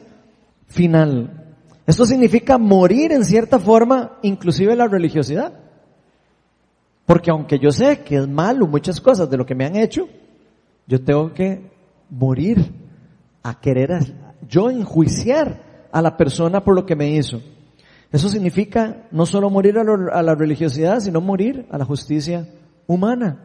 final. 0.67 1.55
Esto 1.87 2.07
significa 2.07 2.57
morir 2.57 3.13
en 3.13 3.27
cierta 3.27 3.59
forma, 3.59 4.17
inclusive 4.23 4.75
la 4.75 4.89
religiosidad. 4.89 5.53
Porque 7.05 7.31
aunque 7.31 7.59
yo 7.59 7.71
sé 7.71 8.01
que 8.01 8.17
es 8.17 8.27
malo 8.27 8.67
muchas 8.67 9.03
cosas 9.03 9.29
de 9.29 9.37
lo 9.37 9.45
que 9.45 9.55
me 9.55 9.67
han 9.67 9.77
hecho, 9.77 10.09
yo 10.87 11.05
tengo 11.05 11.35
que 11.35 11.61
morir 12.09 12.86
a 13.49 13.61
querer 13.61 14.15
yo 14.49 14.71
enjuiciar 14.71 15.89
a 15.93 16.03
la 16.03 16.17
persona 16.17 16.65
por 16.65 16.75
lo 16.75 16.85
que 16.85 16.97
me 16.97 17.11
hizo. 17.11 17.41
Eso 18.13 18.29
significa 18.29 19.07
no 19.11 19.27
solo 19.27 19.51
morir 19.51 19.79
a, 19.79 20.23
la 20.23 20.35
religiosidad, 20.35 21.01
sino 21.01 21.21
morir 21.21 21.67
a 21.71 21.79
la 21.79 21.85
justicia 21.85 22.49
humana. 22.87 23.45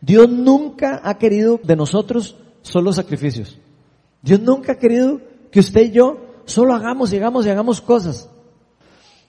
Dios 0.00 0.28
nunca 0.28 1.00
ha 1.02 1.18
querido 1.18 1.60
de 1.62 1.76
nosotros 1.76 2.36
solo 2.62 2.92
sacrificios. 2.92 3.58
Dios 4.22 4.40
nunca 4.40 4.72
ha 4.72 4.78
querido 4.78 5.20
que 5.50 5.60
usted 5.60 5.82
y 5.82 5.90
yo 5.92 6.18
solo 6.44 6.74
hagamos 6.74 7.12
y 7.12 7.16
hagamos 7.16 7.46
y 7.46 7.50
hagamos 7.50 7.80
cosas. 7.80 8.28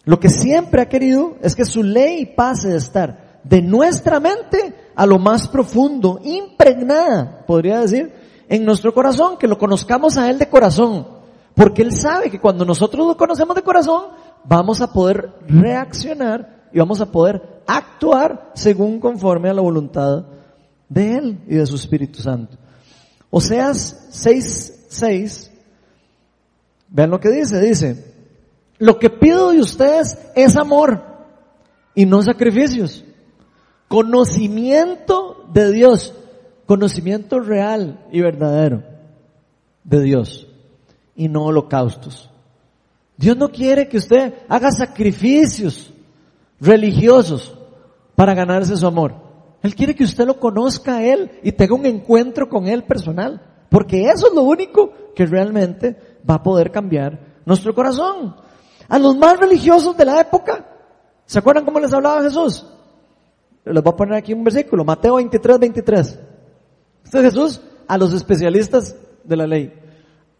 Lo 0.05 0.19
que 0.19 0.29
siempre 0.29 0.81
ha 0.81 0.89
querido 0.89 1.35
es 1.41 1.55
que 1.55 1.65
su 1.65 1.83
ley 1.83 2.25
pase 2.25 2.69
de 2.69 2.77
estar 2.77 3.41
de 3.43 3.61
nuestra 3.61 4.19
mente 4.19 4.73
a 4.95 5.05
lo 5.05 5.19
más 5.19 5.47
profundo, 5.47 6.19
impregnada, 6.23 7.45
podría 7.45 7.81
decir, 7.81 8.11
en 8.49 8.65
nuestro 8.65 8.93
corazón, 8.93 9.37
que 9.37 9.47
lo 9.47 9.57
conozcamos 9.57 10.17
a 10.17 10.29
Él 10.29 10.39
de 10.39 10.49
corazón. 10.49 11.07
Porque 11.53 11.81
Él 11.81 11.93
sabe 11.93 12.29
que 12.29 12.39
cuando 12.39 12.65
nosotros 12.65 13.05
lo 13.05 13.17
conocemos 13.17 13.55
de 13.55 13.63
corazón, 13.63 14.05
vamos 14.43 14.81
a 14.81 14.91
poder 14.91 15.33
reaccionar 15.47 16.67
y 16.71 16.79
vamos 16.79 17.01
a 17.01 17.11
poder 17.11 17.63
actuar 17.65 18.51
según 18.53 18.99
conforme 18.99 19.49
a 19.49 19.53
la 19.53 19.61
voluntad 19.61 20.25
de 20.87 21.15
Él 21.15 21.39
y 21.47 21.55
de 21.55 21.65
su 21.65 21.75
Espíritu 21.75 22.21
Santo. 22.21 22.57
Oseas 23.29 24.07
6, 24.11 24.85
6, 24.89 25.51
vean 26.89 27.09
lo 27.09 27.19
que 27.19 27.29
dice, 27.29 27.59
dice, 27.59 28.13
lo 28.77 28.97
que 28.99 29.09
pido 29.09 29.51
de 29.51 29.59
ustedes 29.59 30.17
es 30.35 30.55
amor 30.55 31.03
y 31.93 32.05
no 32.05 32.21
sacrificios 32.21 33.03
Conocimiento 33.87 35.45
de 35.53 35.71
Dios. 35.71 36.13
Conocimiento 36.67 37.39
real 37.39 38.05
y 38.11 38.21
verdadero 38.21 38.83
de 39.83 40.01
Dios. 40.01 40.47
Y 41.15 41.29
no 41.29 41.45
holocaustos. 41.45 42.29
Dios 43.15 43.35
no 43.35 43.49
quiere 43.49 43.87
que 43.87 43.97
usted 43.97 44.35
haga 44.47 44.71
sacrificios 44.71 45.91
religiosos 46.59 47.57
para 48.15 48.35
ganarse 48.35 48.75
su 48.77 48.85
amor. 48.85 49.15
Él 49.63 49.73
quiere 49.73 49.95
que 49.95 50.03
usted 50.03 50.25
lo 50.25 50.39
conozca 50.39 50.97
a 50.97 51.03
Él 51.03 51.31
y 51.41 51.51
tenga 51.53 51.73
un 51.73 51.85
encuentro 51.85 52.47
con 52.47 52.67
Él 52.67 52.83
personal. 52.83 53.41
Porque 53.69 54.03
eso 54.09 54.27
es 54.27 54.33
lo 54.33 54.43
único 54.43 54.91
que 55.15 55.25
realmente 55.25 56.19
va 56.29 56.35
a 56.35 56.43
poder 56.43 56.71
cambiar 56.71 57.19
nuestro 57.45 57.73
corazón. 57.73 58.35
A 58.87 58.99
los 58.99 59.17
más 59.17 59.39
religiosos 59.39 59.97
de 59.97 60.05
la 60.05 60.21
época, 60.21 60.65
¿se 61.25 61.39
acuerdan 61.39 61.65
cómo 61.65 61.79
les 61.79 61.93
hablaba 61.93 62.23
Jesús? 62.23 62.65
Les 63.65 63.83
voy 63.83 63.93
a 63.93 63.95
poner 63.95 64.15
aquí 64.15 64.33
un 64.33 64.43
versículo, 64.43 64.85
Mateo 64.85 65.15
23, 65.15 65.59
23. 65.59 66.19
Este 67.07 67.19
es 67.19 67.23
Jesús 67.23 67.61
a 67.87 67.97
los 67.97 68.11
especialistas 68.11 68.93
de 69.23 69.37
la 69.37 69.47
ley. 69.47 69.73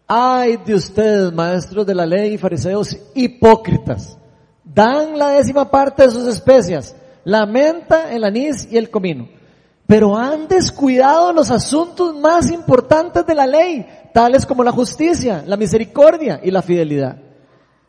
Ay 0.06 0.58
de 0.66 0.74
ustedes, 0.74 1.32
maestros 1.32 1.86
de 1.86 1.94
la 1.94 2.04
ley 2.04 2.34
y 2.34 2.38
fariseos 2.38 2.94
hipócritas. 3.14 4.18
Dan 4.62 5.18
la 5.18 5.30
décima 5.30 5.70
parte 5.70 6.02
de 6.02 6.10
sus 6.10 6.28
especias, 6.28 6.94
la 7.24 7.46
menta, 7.46 8.12
el 8.12 8.22
anís 8.22 8.68
y 8.70 8.76
el 8.76 8.90
comino. 8.90 9.30
Pero 9.86 10.14
han 10.14 10.46
descuidado 10.46 11.32
los 11.32 11.50
asuntos 11.50 12.14
más 12.14 12.50
importantes 12.50 13.24
de 13.24 13.34
la 13.34 13.46
ley, 13.46 13.86
tales 14.12 14.44
como 14.44 14.62
la 14.62 14.70
justicia, 14.70 15.44
la 15.46 15.56
misericordia 15.56 16.38
y 16.42 16.50
la 16.50 16.60
fidelidad. 16.60 17.16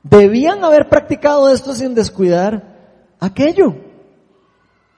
Debían 0.03 0.63
haber 0.63 0.87
practicado 0.87 1.49
esto 1.49 1.75
sin 1.75 1.93
descuidar 1.93 2.77
aquello. 3.19 3.88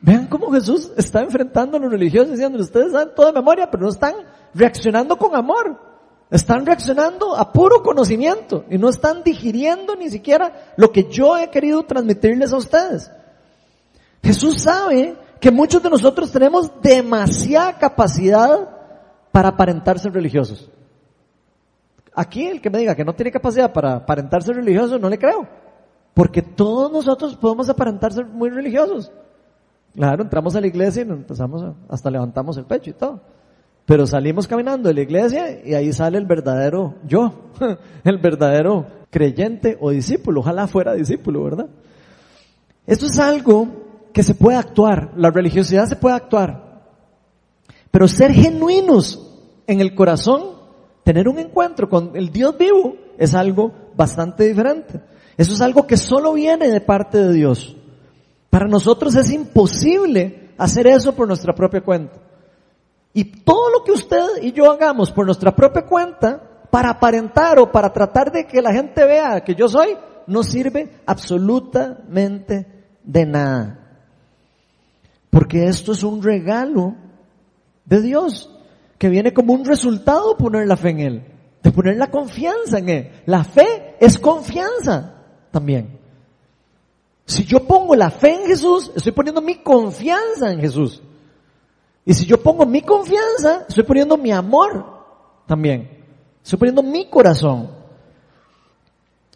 Vean 0.01 0.25
cómo 0.27 0.51
Jesús 0.51 0.91
está 0.97 1.21
enfrentando 1.21 1.77
a 1.77 1.79
los 1.79 1.91
religiosos 1.91 2.31
diciendo, 2.31 2.59
ustedes 2.59 2.91
saben 2.91 3.13
toda 3.15 3.31
memoria, 3.31 3.69
pero 3.69 3.83
no 3.83 3.89
están 3.89 4.15
reaccionando 4.53 5.15
con 5.17 5.35
amor. 5.35 5.79
Están 6.31 6.65
reaccionando 6.65 7.35
a 7.35 7.51
puro 7.51 7.83
conocimiento 7.83 8.65
y 8.69 8.77
no 8.77 8.89
están 8.89 9.21
digiriendo 9.21 9.95
ni 9.95 10.09
siquiera 10.09 10.73
lo 10.77 10.91
que 10.91 11.09
yo 11.09 11.37
he 11.37 11.49
querido 11.49 11.83
transmitirles 11.83 12.51
a 12.53 12.57
ustedes. 12.57 13.11
Jesús 14.23 14.61
sabe 14.61 15.17
que 15.39 15.51
muchos 15.51 15.83
de 15.83 15.89
nosotros 15.89 16.31
tenemos 16.31 16.71
demasiada 16.81 17.77
capacidad 17.77 18.69
para 19.31 19.49
aparentarse 19.49 20.09
religiosos. 20.09 20.69
Aquí 22.13 22.47
el 22.47 22.61
que 22.61 22.69
me 22.69 22.79
diga 22.79 22.95
que 22.95 23.05
no 23.05 23.13
tiene 23.13 23.31
capacidad 23.31 23.71
para 23.71 23.95
aparentarse 23.95 24.51
religioso, 24.53 24.97
no 24.97 25.09
le 25.09 25.19
creo. 25.19 25.47
Porque 26.13 26.41
todos 26.41 26.91
nosotros 26.91 27.35
podemos 27.35 27.69
aparentarse 27.69 28.23
muy 28.23 28.49
religiosos. 28.49 29.11
Claro, 29.95 30.23
entramos 30.23 30.55
a 30.55 30.61
la 30.61 30.67
iglesia 30.67 31.03
y 31.03 31.05
nos 31.05 31.17
empezamos 31.17 31.63
a, 31.63 31.73
hasta 31.89 32.09
levantamos 32.09 32.57
el 32.57 32.65
pecho 32.65 32.89
y 32.91 32.93
todo. 32.93 33.21
Pero 33.85 34.07
salimos 34.07 34.47
caminando 34.47 34.87
de 34.87 34.95
la 34.95 35.01
iglesia 35.01 35.65
y 35.65 35.73
ahí 35.73 35.91
sale 35.91 36.17
el 36.17 36.25
verdadero 36.25 36.95
yo, 37.05 37.51
el 38.03 38.17
verdadero 38.19 38.85
creyente 39.09 39.77
o 39.81 39.89
discípulo. 39.89 40.39
Ojalá 40.39 40.67
fuera 40.67 40.93
discípulo, 40.93 41.43
¿verdad? 41.43 41.67
Esto 42.87 43.05
es 43.05 43.19
algo 43.19 43.67
que 44.13 44.23
se 44.23 44.35
puede 44.35 44.57
actuar, 44.57 45.11
la 45.15 45.29
religiosidad 45.29 45.85
se 45.85 45.95
puede 45.95 46.15
actuar. 46.15 46.71
Pero 47.91 48.07
ser 48.07 48.31
genuinos 48.31 49.27
en 49.67 49.81
el 49.81 49.95
corazón, 49.95 50.55
tener 51.03 51.27
un 51.27 51.39
encuentro 51.39 51.89
con 51.89 52.15
el 52.15 52.31
Dios 52.31 52.57
vivo, 52.57 52.95
es 53.17 53.35
algo 53.35 53.71
bastante 53.95 54.47
diferente. 54.47 55.01
Eso 55.37 55.53
es 55.53 55.61
algo 55.61 55.87
que 55.87 55.97
solo 55.97 56.33
viene 56.33 56.69
de 56.69 56.81
parte 56.81 57.17
de 57.17 57.33
Dios. 57.33 57.75
Para 58.51 58.67
nosotros 58.67 59.15
es 59.15 59.31
imposible 59.31 60.49
hacer 60.57 60.85
eso 60.85 61.15
por 61.15 61.25
nuestra 61.25 61.55
propia 61.55 61.81
cuenta. 61.81 62.19
Y 63.13 63.23
todo 63.23 63.69
lo 63.71 63.83
que 63.83 63.93
usted 63.93 64.43
y 64.43 64.51
yo 64.51 64.69
hagamos 64.69 65.09
por 65.09 65.25
nuestra 65.25 65.55
propia 65.55 65.85
cuenta, 65.85 66.49
para 66.69 66.89
aparentar 66.89 67.59
o 67.59 67.71
para 67.71 67.91
tratar 67.91 68.31
de 68.31 68.45
que 68.45 68.61
la 68.61 68.73
gente 68.73 69.05
vea 69.05 69.41
que 69.41 69.55
yo 69.55 69.69
soy, 69.69 69.97
no 70.27 70.43
sirve 70.43 70.99
absolutamente 71.05 72.67
de 73.03 73.25
nada. 73.25 73.79
Porque 75.29 75.65
esto 75.65 75.93
es 75.93 76.03
un 76.03 76.21
regalo 76.21 76.95
de 77.85 78.01
Dios 78.01 78.53
que 78.97 79.07
viene 79.07 79.33
como 79.33 79.53
un 79.53 79.63
resultado 79.63 80.35
poner 80.35 80.67
la 80.67 80.75
fe 80.75 80.89
en 80.89 80.99
Él, 80.99 81.23
de 81.63 81.71
poner 81.71 81.95
la 81.95 82.11
confianza 82.11 82.79
en 82.79 82.89
Él. 82.89 83.11
La 83.25 83.45
fe 83.45 83.95
es 84.01 84.19
confianza 84.19 85.15
también. 85.51 86.00
Si 87.31 87.45
yo 87.45 87.63
pongo 87.65 87.95
la 87.95 88.09
fe 88.09 88.33
en 88.33 88.45
Jesús, 88.45 88.91
estoy 88.93 89.13
poniendo 89.13 89.41
mi 89.41 89.55
confianza 89.55 90.51
en 90.51 90.59
Jesús. 90.59 91.01
Y 92.03 92.13
si 92.13 92.25
yo 92.25 92.43
pongo 92.43 92.65
mi 92.65 92.81
confianza, 92.81 93.63
estoy 93.69 93.85
poniendo 93.85 94.17
mi 94.17 94.33
amor 94.33 94.85
también. 95.47 96.03
Estoy 96.43 96.59
poniendo 96.59 96.83
mi 96.83 97.09
corazón. 97.09 97.71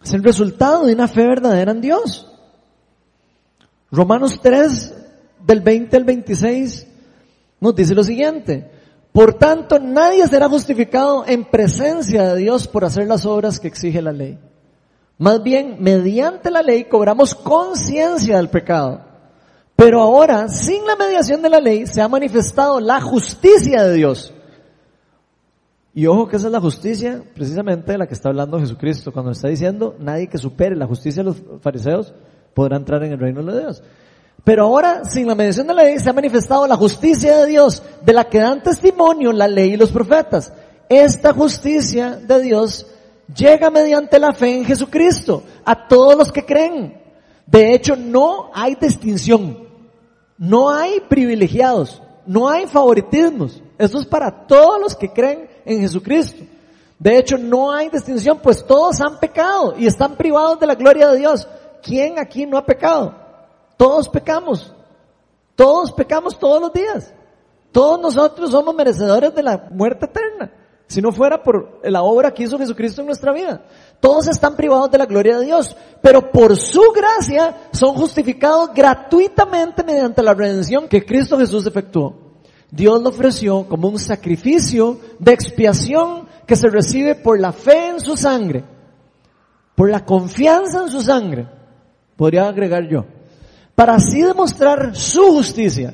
Es 0.03 0.13
el 0.13 0.25
resultado 0.25 0.85
de 0.85 0.93
una 0.93 1.07
fe 1.07 1.25
verdadera 1.25 1.71
en 1.71 1.79
Dios. 1.79 2.29
Romanos 3.91 4.41
3, 4.41 4.93
del 5.45 5.61
20 5.61 5.95
al 5.95 6.03
26, 6.03 6.87
nos 7.61 7.75
dice 7.77 7.95
lo 7.95 8.03
siguiente. 8.03 8.71
Por 9.13 9.35
tanto, 9.35 9.79
nadie 9.79 10.27
será 10.27 10.49
justificado 10.49 11.23
en 11.25 11.45
presencia 11.45 12.33
de 12.33 12.41
Dios 12.41 12.67
por 12.67 12.83
hacer 12.83 13.07
las 13.07 13.25
obras 13.25 13.57
que 13.57 13.69
exige 13.69 14.01
la 14.01 14.11
ley. 14.11 14.37
Más 15.17 15.41
bien, 15.41 15.77
mediante 15.79 16.51
la 16.51 16.61
ley 16.61 16.85
cobramos 16.85 17.33
conciencia 17.33 18.37
del 18.37 18.49
pecado. 18.49 19.01
Pero 19.75 20.01
ahora, 20.01 20.47
sin 20.47 20.85
la 20.85 20.95
mediación 20.95 21.41
de 21.41 21.49
la 21.49 21.59
ley, 21.59 21.85
se 21.85 22.01
ha 22.01 22.07
manifestado 22.07 22.79
la 22.79 23.01
justicia 23.01 23.83
de 23.83 23.93
Dios. 23.95 24.33
Y 25.93 26.07
ojo 26.07 26.27
que 26.27 26.35
esa 26.35 26.47
es 26.47 26.51
la 26.51 26.59
justicia 26.59 27.23
precisamente 27.33 27.93
de 27.93 27.97
la 27.97 28.07
que 28.07 28.13
está 28.13 28.29
hablando 28.29 28.59
Jesucristo, 28.59 29.13
cuando 29.13 29.31
está 29.31 29.47
diciendo, 29.47 29.95
nadie 29.99 30.27
que 30.27 30.37
supere 30.37 30.75
la 30.75 30.87
justicia 30.87 31.23
de 31.23 31.29
los 31.29 31.37
fariseos 31.61 32.13
podrá 32.53 32.75
entrar 32.75 33.01
en 33.03 33.13
el 33.13 33.19
reino 33.19 33.41
de 33.43 33.61
Dios. 33.61 33.81
Pero 34.43 34.65
ahora, 34.65 35.05
sin 35.05 35.27
la 35.27 35.35
mediación 35.35 35.67
de 35.67 35.73
la 35.73 35.83
ley, 35.83 35.97
se 35.99 36.09
ha 36.09 36.13
manifestado 36.13 36.67
la 36.67 36.75
justicia 36.75 37.37
de 37.37 37.47
Dios, 37.47 37.81
de 38.05 38.13
la 38.13 38.25
que 38.25 38.39
dan 38.39 38.61
testimonio 38.61 39.31
la 39.31 39.47
ley 39.47 39.73
y 39.73 39.77
los 39.77 39.91
profetas. 39.91 40.53
Esta 40.89 41.33
justicia 41.33 42.17
de 42.17 42.41
Dios 42.41 42.87
llega 43.33 43.69
mediante 43.69 44.19
la 44.19 44.33
fe 44.33 44.55
en 44.55 44.65
Jesucristo 44.65 45.43
a 45.63 45.87
todos 45.87 46.15
los 46.15 46.31
que 46.31 46.45
creen. 46.45 47.01
De 47.45 47.73
hecho, 47.73 47.95
no 47.95 48.49
hay 48.53 48.75
distinción, 48.75 49.67
no 50.37 50.69
hay 50.69 50.99
privilegiados, 50.99 52.01
no 52.25 52.49
hay 52.49 52.65
favoritismos. 52.67 53.61
Esto 53.77 53.99
es 53.99 54.05
para 54.05 54.47
todos 54.47 54.79
los 54.79 54.95
que 54.95 55.11
creen 55.11 55.49
en 55.65 55.81
Jesucristo. 55.81 56.43
De 56.97 57.17
hecho, 57.17 57.37
no 57.37 57.71
hay 57.71 57.89
distinción, 57.89 58.39
pues 58.41 58.65
todos 58.65 59.01
han 59.01 59.19
pecado 59.19 59.75
y 59.77 59.85
están 59.85 60.15
privados 60.15 60.59
de 60.59 60.67
la 60.67 60.75
gloria 60.75 61.09
de 61.09 61.19
Dios. 61.19 61.47
¿Quién 61.83 62.17
aquí 62.17 62.45
no 62.45 62.57
ha 62.57 62.65
pecado? 62.65 63.13
Todos 63.77 64.09
pecamos. 64.09 64.73
Todos 65.55 65.91
pecamos 65.91 66.39
todos 66.39 66.61
los 66.61 66.73
días. 66.73 67.13
Todos 67.71 67.99
nosotros 67.99 68.51
somos 68.51 68.73
merecedores 68.73 69.35
de 69.35 69.43
la 69.43 69.67
muerte 69.71 70.05
eterna 70.05 70.51
si 70.87 71.01
no 71.01 71.11
fuera 71.11 71.41
por 71.41 71.79
la 71.83 72.03
obra 72.03 72.33
que 72.33 72.43
hizo 72.43 72.59
Jesucristo 72.59 73.01
en 73.01 73.07
nuestra 73.07 73.33
vida. 73.33 73.65
Todos 73.99 74.27
están 74.27 74.55
privados 74.55 74.91
de 74.91 74.97
la 74.99 75.05
gloria 75.05 75.39
de 75.39 75.45
Dios, 75.45 75.75
pero 76.01 76.31
por 76.31 76.55
su 76.57 76.81
gracia 76.93 77.69
son 77.71 77.95
justificados 77.95 78.69
gratuitamente 78.73 79.83
mediante 79.83 80.21
la 80.21 80.33
redención 80.33 80.87
que 80.87 81.05
Cristo 81.05 81.37
Jesús 81.37 81.65
efectuó. 81.65 82.15
Dios 82.69 83.01
lo 83.01 83.09
ofreció 83.09 83.67
como 83.67 83.87
un 83.87 83.97
sacrificio 83.97 84.99
de 85.17 85.33
expiación 85.33 86.27
que 86.45 86.55
se 86.55 86.69
recibe 86.69 87.15
por 87.15 87.39
la 87.39 87.51
fe 87.51 87.89
en 87.89 87.99
su 87.99 88.15
sangre, 88.15 88.63
por 89.75 89.89
la 89.89 90.05
confianza 90.05 90.83
en 90.83 90.89
su 90.89 91.01
sangre, 91.01 91.47
podría 92.15 92.47
agregar 92.47 92.87
yo, 92.87 93.05
para 93.73 93.95
así 93.95 94.21
demostrar 94.21 94.95
su 94.95 95.23
justicia 95.33 95.93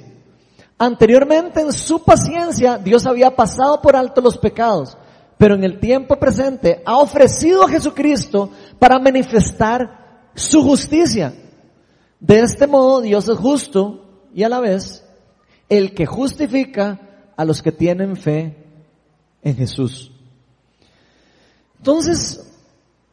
Anteriormente 0.84 1.62
en 1.62 1.72
su 1.74 2.04
paciencia 2.04 2.80
Dios 2.80 3.06
había 3.06 3.36
pasado 3.36 3.80
por 3.84 3.96
alto 3.96 4.20
los 4.20 4.36
pecados, 4.40 4.98
pero 5.38 5.54
en 5.54 5.64
el 5.64 5.80
tiempo 5.80 6.18
presente 6.18 6.82
ha 6.84 6.98
ofrecido 6.98 7.64
a 7.64 7.70
Jesucristo 7.70 8.50
para 8.80 8.98
manifestar 8.98 10.32
su 10.34 10.64
justicia. 10.64 11.36
De 12.20 12.40
este 12.40 12.66
modo 12.66 13.00
Dios 13.00 13.30
es 13.30 13.38
justo 13.38 14.24
y 14.34 14.42
a 14.42 14.50
la 14.50 14.60
vez 14.60 15.08
el 15.70 15.94
que 15.94 16.08
justifica 16.08 17.00
a 17.38 17.46
los 17.46 17.62
que 17.62 17.72
tienen 17.72 18.16
fe 18.16 18.66
en 19.44 19.56
Jesús. 19.56 20.12
Entonces, 21.78 22.44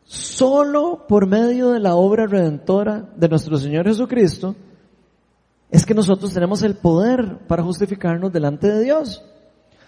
solo 0.05 1.05
por 1.07 1.27
medio 1.27 1.73
de 1.73 1.81
la 1.81 1.97
obra 1.97 2.27
redentora 2.27 3.11
de 3.15 3.29
nuestro 3.29 3.59
Señor 3.59 3.87
Jesucristo, 3.87 4.57
es 5.71 5.85
que 5.85 5.95
nosotros 5.95 6.33
tenemos 6.33 6.63
el 6.63 6.77
poder 6.77 7.47
para 7.47 7.63
justificarnos 7.63 8.33
delante 8.33 8.71
de 8.71 8.85
Dios. 8.85 9.23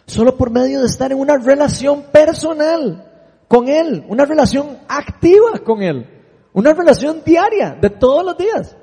Solo 0.06 0.36
por 0.36 0.50
medio 0.50 0.80
de 0.80 0.86
estar 0.86 1.12
en 1.12 1.18
una 1.18 1.38
relación 1.38 2.04
personal 2.12 3.06
con 3.48 3.68
Él, 3.68 4.04
una 4.08 4.24
relación 4.24 4.78
activa 4.88 5.58
con 5.64 5.82
Él, 5.82 6.06
una 6.52 6.72
relación 6.72 7.22
diaria 7.24 7.76
de 7.80 7.90
todos 7.90 8.24
los 8.24 8.36
días. 8.36 8.76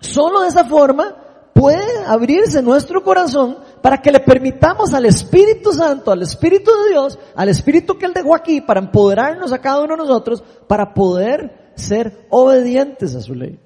Solo 0.00 0.42
de 0.42 0.48
esa 0.48 0.64
forma 0.64 1.16
puede 1.54 2.04
abrirse 2.06 2.60
nuestro 2.60 3.02
corazón 3.02 3.58
para 3.80 4.02
que 4.02 4.12
le 4.12 4.20
permitamos 4.20 4.92
al 4.92 5.06
Espíritu 5.06 5.72
Santo, 5.72 6.10
al 6.10 6.22
Espíritu 6.22 6.70
de 6.70 6.90
Dios, 6.90 7.18
al 7.34 7.48
Espíritu 7.48 7.96
que 7.96 8.06
Él 8.06 8.12
dejó 8.12 8.34
aquí 8.34 8.60
para 8.60 8.80
empoderarnos 8.80 9.52
a 9.52 9.60
cada 9.60 9.82
uno 9.82 9.94
de 9.94 10.02
nosotros, 10.02 10.42
para 10.66 10.92
poder 10.92 11.72
ser 11.76 12.26
obedientes 12.28 13.14
a 13.14 13.20
su 13.20 13.34
ley. 13.34 13.58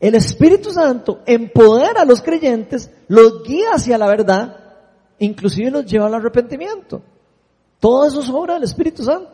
El 0.00 0.14
Espíritu 0.14 0.70
Santo 0.70 1.22
empodera 1.26 2.02
a 2.02 2.04
los 2.04 2.22
creyentes, 2.22 2.90
los 3.08 3.42
guía 3.42 3.70
hacia 3.72 3.98
la 3.98 4.06
verdad, 4.06 4.56
inclusive 5.18 5.70
los 5.70 5.86
lleva 5.86 6.06
al 6.06 6.14
arrepentimiento. 6.14 7.02
Todo 7.80 8.06
eso 8.06 8.20
es 8.20 8.30
obra 8.30 8.54
del 8.54 8.62
Espíritu 8.64 9.02
Santo. 9.02 9.32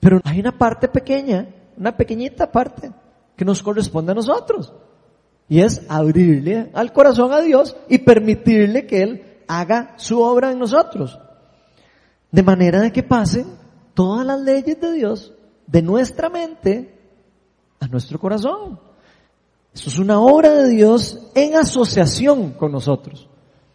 Pero 0.00 0.20
hay 0.24 0.40
una 0.40 0.56
parte 0.58 0.88
pequeña, 0.88 1.46
una 1.76 1.96
pequeñita 1.96 2.50
parte 2.50 2.90
que 3.36 3.44
nos 3.44 3.62
corresponde 3.62 4.12
a 4.12 4.16
nosotros. 4.16 4.72
Y 5.48 5.60
es 5.60 5.82
abrirle 5.88 6.70
al 6.74 6.92
corazón 6.92 7.32
a 7.32 7.40
Dios 7.40 7.76
y 7.88 7.98
permitirle 7.98 8.86
que 8.86 9.02
Él 9.02 9.44
haga 9.46 9.94
su 9.96 10.20
obra 10.20 10.50
en 10.50 10.58
nosotros. 10.58 11.20
De 12.30 12.42
manera 12.42 12.80
de 12.80 12.90
que 12.90 13.02
pasen 13.02 13.46
todas 13.94 14.26
las 14.26 14.40
leyes 14.40 14.80
de 14.80 14.92
Dios 14.92 15.34
de 15.66 15.82
nuestra 15.82 16.28
mente 16.28 16.98
a 17.78 17.86
nuestro 17.86 18.18
corazón. 18.18 18.91
Eso 19.74 19.88
es 19.88 19.98
una 19.98 20.20
obra 20.20 20.52
de 20.52 20.68
Dios 20.68 21.18
en 21.34 21.56
asociación 21.56 22.52
con 22.52 22.72
nosotros. 22.72 23.28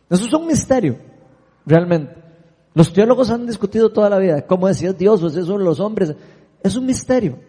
Eso 0.10 0.26
es 0.26 0.34
un 0.34 0.46
misterio, 0.46 1.00
realmente. 1.66 2.16
Los 2.74 2.94
teólogos 2.94 3.32
han 3.32 3.48
discutido 3.48 3.92
toda 3.92 4.10
la 4.10 4.20
vida, 4.20 4.46
cómo 4.46 4.68
decía 4.68 4.94
Dios, 4.94 5.24
o 5.24 5.30
son 5.30 5.64
los 5.64 5.80
hombres. 5.80 6.14
Es 6.62 6.76
un 6.76 6.86
misterio. 6.86 7.40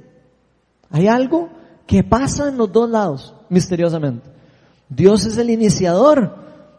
Hay 0.91 1.07
algo 1.07 1.51
que 1.87 2.03
pasa 2.03 2.49
en 2.49 2.57
los 2.57 2.73
dos 2.73 2.89
lados, 2.89 3.35
misteriosamente. 3.51 4.29
Dios 4.89 5.27
es 5.27 5.37
el 5.37 5.51
iniciador 5.51 6.35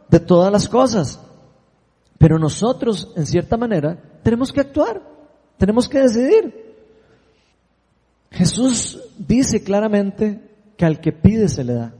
de 0.10 0.20
todas 0.20 0.52
las 0.52 0.68
cosas. 0.68 1.20
Pero 2.18 2.40
nosotros, 2.40 3.14
en 3.16 3.28
cierta 3.28 3.56
manera, 3.56 3.98
tenemos 4.24 4.52
que 4.52 4.62
actuar. 4.62 5.02
Tenemos 5.58 5.88
que 5.88 6.00
decidir. 6.00 6.76
Jesús 8.32 9.00
dice 9.18 9.64
claramente 9.64 10.49
que 10.80 10.86
al 10.86 11.02
que 11.02 11.12
pide 11.12 11.50
se 11.50 11.66
le 11.66 11.74
da 11.74 11.94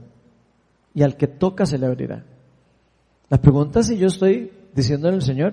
y 0.94 1.02
al 1.02 1.18
que 1.18 1.26
toca 1.26 1.66
se 1.66 1.76
le 1.76 1.84
abrirá. 1.84 2.24
La 3.28 3.36
pregunta 3.36 3.80
es 3.80 3.88
si 3.88 3.98
yo 3.98 4.06
estoy 4.06 4.50
diciéndole 4.74 5.16
al 5.16 5.22
Señor, 5.22 5.52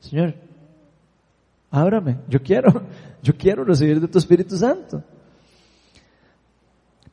Señor, 0.00 0.34
ábrame, 1.70 2.18
yo 2.28 2.42
quiero, 2.42 2.82
yo 3.22 3.32
quiero 3.38 3.64
recibir 3.64 3.98
de 4.02 4.08
tu 4.08 4.18
Espíritu 4.18 4.54
Santo. 4.58 5.02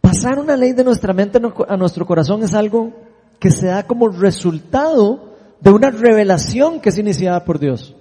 Pasar 0.01 0.39
una 0.39 0.57
ley 0.57 0.73
de 0.73 0.83
nuestra 0.83 1.13
mente 1.13 1.39
a 1.69 1.77
nuestro 1.77 2.05
corazón 2.05 2.43
es 2.43 2.53
algo 2.53 2.91
que 3.39 3.49
se 3.49 3.67
da 3.67 3.87
como 3.87 4.09
resultado 4.09 5.37
de 5.61 5.71
una 5.71 5.89
revelación 5.89 6.81
que 6.81 6.89
es 6.89 6.97
iniciada 6.97 7.45
por 7.45 7.59
Dios. 7.59 7.95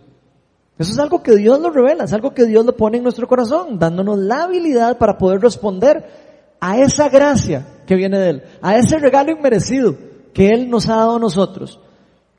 Eso 0.77 0.91
es 0.91 0.99
algo 0.99 1.23
que 1.23 1.37
Dios 1.37 1.61
nos 1.61 1.73
revela, 1.73 2.03
es 2.03 2.13
algo 2.13 2.35
que 2.35 2.47
Dios 2.47 2.67
lo 2.67 2.77
pone 2.77 2.97
en 2.97 3.05
nuestro 3.05 3.29
corazón, 3.29 3.79
dándonos 3.79 4.19
la 4.19 4.43
habilidad 4.43 4.99
para 4.99 5.17
poder 5.17 5.41
responder 5.41 6.34
a 6.67 6.79
esa 6.79 7.11
gracia 7.11 7.67
que 7.87 7.95
viene 7.95 8.19
de 8.19 8.31
Él, 8.31 8.43
a 8.63 8.79
ese 8.79 8.99
regalo 8.99 9.31
inmerecido 9.31 9.99
que 10.33 10.49
Él 10.49 10.71
nos 10.71 10.89
ha 10.89 10.97
dado 10.97 11.17
a 11.17 11.19
nosotros, 11.19 11.79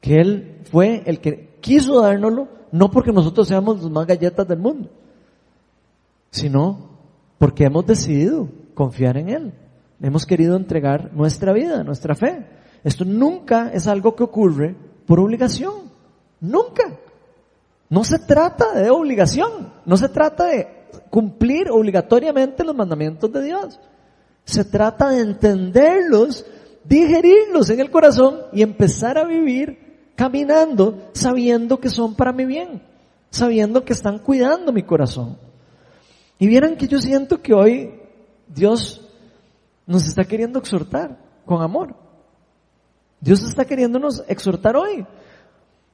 que 0.01 0.15
Él 0.15 0.61
fue 0.71 1.03
el 1.05 1.19
que 1.19 1.59
quiso 1.61 2.01
dárnoslo, 2.01 2.47
no 2.71 2.89
porque 2.89 3.11
nosotros 3.11 3.47
seamos 3.47 3.83
los 3.83 3.91
más 3.91 4.07
galletas 4.07 4.47
del 4.47 4.57
mundo, 4.57 4.89
sino 6.31 6.89
porque 7.37 7.65
hemos 7.65 7.85
decidido 7.85 8.49
confiar 8.73 9.17
en 9.17 9.29
Él. 9.29 9.53
Hemos 10.01 10.25
querido 10.25 10.55
entregar 10.55 11.13
nuestra 11.13 11.53
vida, 11.53 11.83
nuestra 11.83 12.15
fe. 12.15 12.47
Esto 12.83 13.05
nunca 13.05 13.69
es 13.73 13.85
algo 13.85 14.15
que 14.15 14.23
ocurre 14.23 14.75
por 15.05 15.19
obligación. 15.19 15.91
Nunca. 16.41 16.97
No 17.91 18.03
se 18.03 18.17
trata 18.17 18.73
de 18.73 18.89
obligación. 18.89 19.71
No 19.85 19.97
se 19.97 20.09
trata 20.09 20.47
de 20.47 20.67
cumplir 21.11 21.69
obligatoriamente 21.69 22.63
los 22.63 22.75
mandamientos 22.75 23.31
de 23.31 23.43
Dios. 23.43 23.79
Se 24.45 24.63
trata 24.63 25.09
de 25.09 25.21
entenderlos, 25.21 26.45
digerirlos 26.83 27.69
en 27.69 27.79
el 27.79 27.91
corazón 27.91 28.41
y 28.53 28.61
empezar 28.61 29.17
a 29.17 29.25
vivir 29.25 29.85
caminando 30.15 31.09
sabiendo 31.13 31.79
que 31.79 31.89
son 31.89 32.15
para 32.15 32.31
mi 32.31 32.45
bien, 32.45 32.81
sabiendo 33.29 33.83
que 33.83 33.93
están 33.93 34.19
cuidando 34.19 34.71
mi 34.71 34.83
corazón. 34.83 35.37
Y 36.39 36.47
vieran 36.47 36.77
que 36.77 36.87
yo 36.87 36.99
siento 36.99 37.41
que 37.41 37.53
hoy 37.53 37.93
Dios 38.47 39.01
nos 39.85 40.07
está 40.07 40.23
queriendo 40.23 40.59
exhortar 40.59 41.17
con 41.45 41.61
amor. 41.61 41.95
Dios 43.21 43.43
está 43.43 43.65
queriéndonos 43.65 44.23
exhortar 44.27 44.75
hoy. 44.75 45.05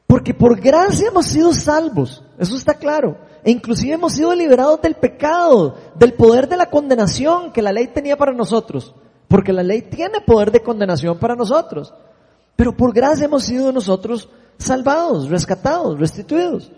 Porque 0.08 0.34
por 0.34 0.60
gracia 0.60 1.08
hemos 1.08 1.28
sido 1.28 1.54
salvos, 1.54 2.24
eso 2.38 2.56
está 2.56 2.74
claro. 2.74 3.18
E 3.44 3.52
inclusive 3.52 3.94
hemos 3.94 4.14
sido 4.14 4.34
liberados 4.36 4.82
del 4.82 4.96
pecado, 4.96 5.76
del 5.96 6.14
poder 6.14 6.48
de 6.48 6.58
la 6.58 6.70
condenación 6.70 7.52
que 7.52 7.62
la 7.62 7.72
ley 7.72 7.88
tenía 7.88 8.18
para 8.18 8.34
nosotros. 8.34 8.94
Porque 9.28 9.54
la 9.54 9.64
ley 9.64 9.84
tiene 9.84 10.22
poder 10.22 10.52
de 10.52 10.62
condenación 10.62 11.18
para 11.18 11.36
nosotros. 11.36 11.94
Pero 12.56 12.76
por 12.76 12.94
gracia 12.94 13.26
hemos 13.26 13.44
sido 13.44 13.72
nosotros 13.72 14.30
salvados, 14.58 15.30
rescatados, 15.30 16.00
restituidos. 16.00 16.72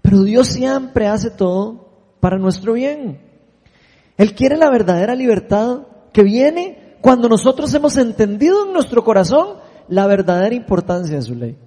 Pero 0.00 0.22
Dios 0.22 0.48
siempre 0.48 1.06
hace 1.06 1.30
todo 1.30 1.88
para 2.20 2.38
nuestro 2.38 2.72
bien. 2.74 3.20
Él 4.16 4.34
quiere 4.34 4.56
la 4.56 4.70
verdadera 4.70 5.14
libertad 5.14 5.80
que 6.12 6.22
viene 6.22 6.96
cuando 7.00 7.28
nosotros 7.28 7.72
hemos 7.74 7.96
entendido 7.96 8.66
en 8.66 8.72
nuestro 8.72 9.04
corazón 9.04 9.56
la 9.88 10.06
verdadera 10.06 10.54
importancia 10.54 11.16
de 11.16 11.22
su 11.22 11.34
ley. 11.34 11.58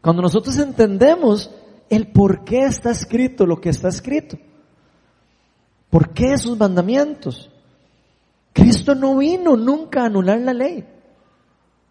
Cuando 0.00 0.22
nosotros 0.22 0.58
entendemos 0.58 1.50
el 1.88 2.12
por 2.12 2.44
qué 2.44 2.64
está 2.64 2.90
escrito 2.90 3.46
lo 3.46 3.60
que 3.60 3.70
está 3.70 3.88
escrito. 3.88 4.38
¿Por 5.90 6.10
qué 6.12 6.36
sus 6.38 6.58
mandamientos? 6.58 7.50
Cristo 8.52 8.94
no 8.94 9.16
vino 9.16 9.56
nunca 9.56 10.02
a 10.02 10.06
anular 10.06 10.40
la 10.40 10.52
ley. 10.52 10.86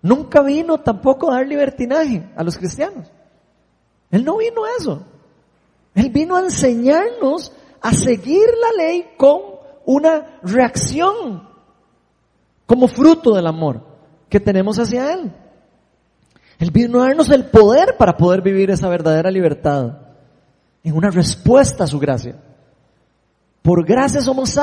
Nunca 0.02 0.42
vino 0.42 0.80
tampoco 0.80 1.32
a 1.32 1.36
dar 1.36 1.48
libertinaje 1.48 2.30
a 2.36 2.44
los 2.44 2.58
cristianos. 2.58 3.10
Él 4.12 4.26
no 4.26 4.38
vino 4.38 4.66
a 4.66 4.70
eso. 4.78 5.04
Él 5.96 6.10
vino 6.10 6.36
a 6.36 6.42
enseñarnos 6.42 7.54
a 7.82 7.94
seguir 7.94 8.48
la 8.62 8.84
ley 8.84 9.12
con 9.18 9.42
una 9.86 10.40
reacción 10.44 11.48
como 12.66 12.88
fruto 12.88 13.36
del 13.36 13.48
amor 13.48 13.86
que 14.30 14.40
tenemos 14.40 14.80
hacia 14.80 15.14
Él. 15.14 15.32
Él 16.60 16.72
vino 16.72 17.02
a 17.02 17.08
darnos 17.08 17.30
el 17.30 17.46
poder 17.46 17.98
para 17.98 18.18
poder 18.18 18.42
vivir 18.42 18.70
esa 18.70 18.88
verdadera 18.90 19.32
libertad 19.32 19.98
en 20.84 20.96
una 20.96 21.10
respuesta 21.10 21.86
a 21.86 21.88
su 21.88 22.00
gracia. 22.00 22.36
Por 23.62 23.86
gracia 23.86 24.22
somos 24.22 24.58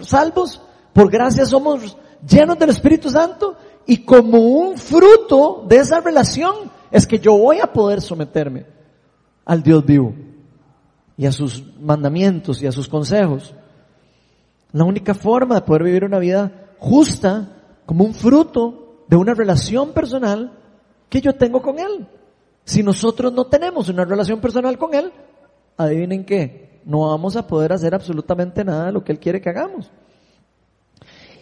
salvos, 0.00 0.60
por 0.92 1.10
gracia 1.10 1.46
somos 1.46 1.96
llenos 2.28 2.58
del 2.58 2.70
Espíritu 2.70 3.08
Santo 3.10 3.56
y 3.86 3.98
como 4.04 4.38
un 4.38 4.76
fruto 4.76 5.64
de 5.68 5.76
esa 5.76 6.00
relación 6.00 6.70
es 6.90 7.06
que 7.06 7.18
yo 7.18 7.36
voy 7.36 7.60
a 7.60 7.72
poder 7.72 8.00
someterme 8.00 8.66
al 9.44 9.62
Dios 9.62 9.84
vivo 9.84 10.14
y 11.16 11.26
a 11.26 11.32
sus 11.32 11.62
mandamientos 11.80 12.62
y 12.62 12.66
a 12.66 12.72
sus 12.72 12.88
consejos. 12.88 13.54
La 14.72 14.84
única 14.84 15.14
forma 15.14 15.54
de 15.54 15.62
poder 15.62 15.84
vivir 15.84 16.04
una 16.04 16.18
vida 16.18 16.72
justa 16.78 17.56
como 17.86 18.04
un 18.04 18.14
fruto 18.14 19.04
de 19.08 19.16
una 19.16 19.34
relación 19.34 19.92
personal 19.92 20.56
que 21.10 21.20
yo 21.20 21.34
tengo 21.34 21.60
con 21.60 21.78
Él. 21.78 22.06
Si 22.64 22.82
nosotros 22.82 23.32
no 23.32 23.46
tenemos 23.46 23.90
una 23.90 24.06
relación 24.06 24.40
personal 24.40 24.78
con 24.78 24.94
Él, 24.94 25.12
adivinen 25.76 26.24
qué, 26.24 26.80
no 26.86 27.08
vamos 27.08 27.36
a 27.36 27.46
poder 27.46 27.72
hacer 27.72 27.94
absolutamente 27.94 28.64
nada 28.64 28.86
de 28.86 28.92
lo 28.92 29.04
que 29.04 29.12
Él 29.12 29.18
quiere 29.18 29.40
que 29.40 29.50
hagamos. 29.50 29.90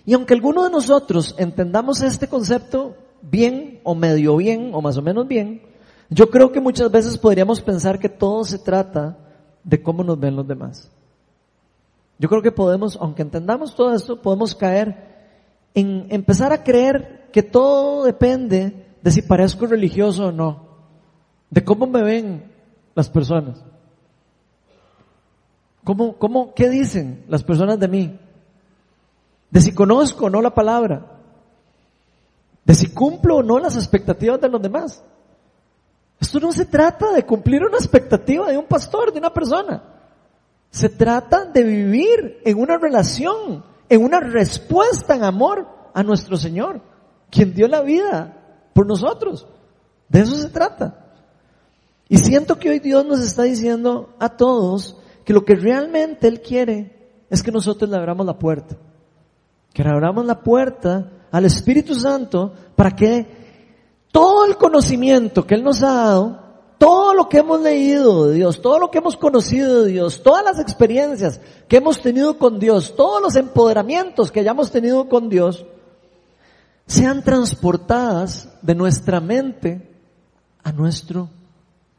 Y 0.05 0.15
aunque 0.15 0.35
alguno 0.35 0.65
de 0.65 0.71
nosotros 0.71 1.35
entendamos 1.39 2.01
este 2.01 2.29
concepto 2.29 2.97
bien 3.21 3.81
o 3.85 3.95
medio 3.95 4.37
bien 4.37 4.71
o 4.73 4.81
más 4.81 4.97
o 4.97 5.03
menos 5.03 5.29
bien, 5.29 5.63
yo 6.09 6.31
creo 6.31 6.51
que 6.51 6.61
muchas 6.61 6.91
veces 6.91 7.19
podríamos 7.19 7.61
pensar 7.61 7.99
que 7.99 8.09
todo 8.09 8.43
se 8.45 8.59
trata 8.59 9.19
de 9.63 9.83
cómo 9.83 10.03
nos 10.03 10.19
ven 10.19 10.35
los 10.35 10.49
demás. 10.49 10.91
Yo 12.19 12.29
creo 12.29 12.41
que 12.41 12.53
podemos, 12.53 12.97
aunque 13.01 13.23
entendamos 13.23 13.75
todo 13.75 13.95
esto, 13.95 14.23
podemos 14.23 14.55
caer 14.55 15.09
en 15.75 16.07
empezar 16.09 16.53
a 16.53 16.65
creer 16.65 17.29
que 17.31 17.43
todo 17.43 18.05
depende 18.05 18.88
de 19.03 19.11
si 19.11 19.23
parezco 19.23 19.67
religioso 19.67 20.27
o 20.27 20.33
no, 20.33 20.67
de 21.51 21.65
cómo 21.65 21.87
me 21.87 22.03
ven 22.03 22.53
las 22.95 23.09
personas. 23.09 23.65
¿Cómo, 25.85 26.19
cómo, 26.19 26.53
qué 26.55 26.69
dicen 26.69 27.25
las 27.29 27.43
personas 27.43 27.79
de 27.79 27.89
mí? 27.89 28.19
De 29.51 29.61
si 29.61 29.73
conozco 29.73 30.27
o 30.27 30.31
no 30.31 30.43
la 30.43 30.53
palabra. 30.53 31.21
De 32.65 32.75
si 32.75 32.93
cumplo 32.93 33.37
o 33.37 33.43
no 33.43 33.59
las 33.59 33.77
expectativas 33.77 34.41
de 34.41 34.49
los 34.49 34.61
demás. 34.61 35.03
Esto 36.21 36.41
no 36.41 36.53
se 36.53 36.67
trata 36.67 37.13
de 37.13 37.25
cumplir 37.25 37.65
una 37.65 37.79
expectativa 37.79 38.51
de 38.51 38.59
un 38.59 38.67
pastor, 38.67 39.13
de 39.13 39.21
una 39.21 39.33
persona. 39.33 39.83
Se 40.71 40.91
trata 40.91 41.47
de 41.47 41.63
vivir 41.63 42.41
en 42.45 42.59
una 42.59 42.77
relación, 42.77 43.65
en 43.89 44.05
una 44.05 44.21
respuesta 44.21 45.15
en 45.15 45.25
amor 45.25 45.67
a 45.95 46.03
nuestro 46.03 46.37
Señor, 46.37 46.83
quien 47.31 47.55
dio 47.55 47.69
la 47.69 47.81
vida 47.81 48.38
por 48.79 48.87
nosotros. 48.87 49.45
De 50.09 50.21
eso 50.21 50.37
se 50.37 50.51
trata. 50.51 51.05
Y 52.09 52.17
siento 52.19 52.61
que 52.61 52.71
hoy 52.71 52.79
Dios 52.79 53.05
nos 53.05 53.19
está 53.19 53.43
diciendo 53.43 54.11
a 54.21 54.37
todos 54.37 54.97
que 55.25 55.33
lo 55.33 55.45
que 55.45 55.57
realmente 55.57 56.29
Él 56.29 56.41
quiere 56.41 57.11
es 57.29 57.43
que 57.43 57.51
nosotros 57.51 57.91
le 57.91 57.97
abramos 57.97 58.25
la 58.25 58.39
puerta. 58.39 58.77
Que 59.73 59.83
le 59.83 59.91
abramos 59.91 60.25
la 60.27 60.45
puerta 60.45 61.11
al 61.33 61.45
Espíritu 61.45 61.97
Santo 61.97 62.53
para 62.77 62.95
que 62.95 63.27
todo 64.13 64.45
el 64.45 64.57
conocimiento 64.57 65.45
que 65.45 65.57
Él 65.57 65.65
nos 65.65 65.83
ha 65.83 65.93
dado 65.95 66.43
todo 66.79 67.15
lo 67.15 67.29
que 67.29 67.39
hemos 67.39 67.61
leído 67.61 68.29
de 68.29 68.37
Dios, 68.37 68.63
todo 68.63 68.79
lo 68.79 68.93
que 68.93 68.99
hemos 68.99 69.17
conocido 69.17 69.83
de 69.83 69.91
Dios, 69.91 70.23
todas 70.23 70.45
las 70.45 70.61
experiencias 70.61 71.41
que 71.67 71.79
hemos 71.79 72.01
tenido 72.01 72.39
con 72.39 72.61
Dios, 72.61 72.95
todos 72.95 73.21
los 73.21 73.35
empoderamientos 73.35 74.31
que 74.31 74.39
hayamos 74.39 74.71
tenido 74.71 75.09
con 75.09 75.29
Dios, 75.29 75.67
sean 76.89 77.23
transportadas 77.23 78.49
de 78.63 78.75
nuestra 78.75 79.21
mente 79.21 79.95
a 80.65 80.73
nuestro 80.73 81.29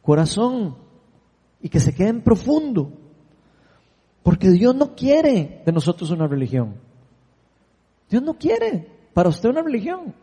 corazón 0.02 0.76
y 1.62 1.70
que 1.70 1.80
se 1.80 1.94
queden 1.94 2.22
profundo. 2.22 2.92
Porque 4.24 4.50
Dios 4.50 4.76
no 4.76 4.96
quiere 4.96 5.62
de 5.64 5.72
nosotros 5.72 6.10
una 6.10 6.28
religión. 6.28 6.76
Dios 8.10 8.24
no 8.24 8.34
quiere 8.34 8.90
para 9.14 9.30
usted 9.30 9.50
una 9.50 9.62
religión. 9.62 10.16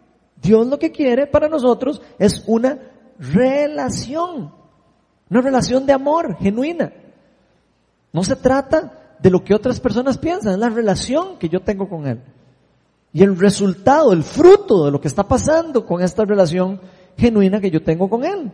Dios 0.43 0.67
lo 0.67 0.79
que 0.81 0.91
quiere 0.91 1.29
para 1.29 1.49
nosotros 1.49 2.03
es 2.19 2.43
una 2.49 2.81
relación. 3.21 4.53
Una 5.31 5.41
relación 5.41 5.87
de 5.87 5.93
amor 5.93 6.37
genuina. 6.39 6.93
No 8.13 8.25
se 8.25 8.35
trata 8.35 9.17
de 9.21 9.31
lo 9.31 9.45
que 9.45 9.55
otras 9.55 9.79
personas 9.79 10.19
piensan, 10.19 10.55
es 10.55 10.59
la 10.59 10.71
relación 10.71 11.39
que 11.39 11.49
yo 11.49 11.61
tengo 11.61 11.89
con 11.89 12.07
Él. 12.07 12.21
Y 13.17 13.23
el 13.23 13.39
resultado, 13.39 14.13
el 14.13 14.23
fruto 14.23 14.85
de 14.85 14.91
lo 14.91 15.01
que 15.01 15.09
está 15.09 15.27
pasando 15.27 15.87
con 15.87 16.03
esta 16.03 16.27
relación 16.27 16.79
genuina 17.17 17.63
que 17.63 17.71
yo 17.71 17.83
tengo 17.83 18.11
con 18.11 18.27
Él. 18.27 18.53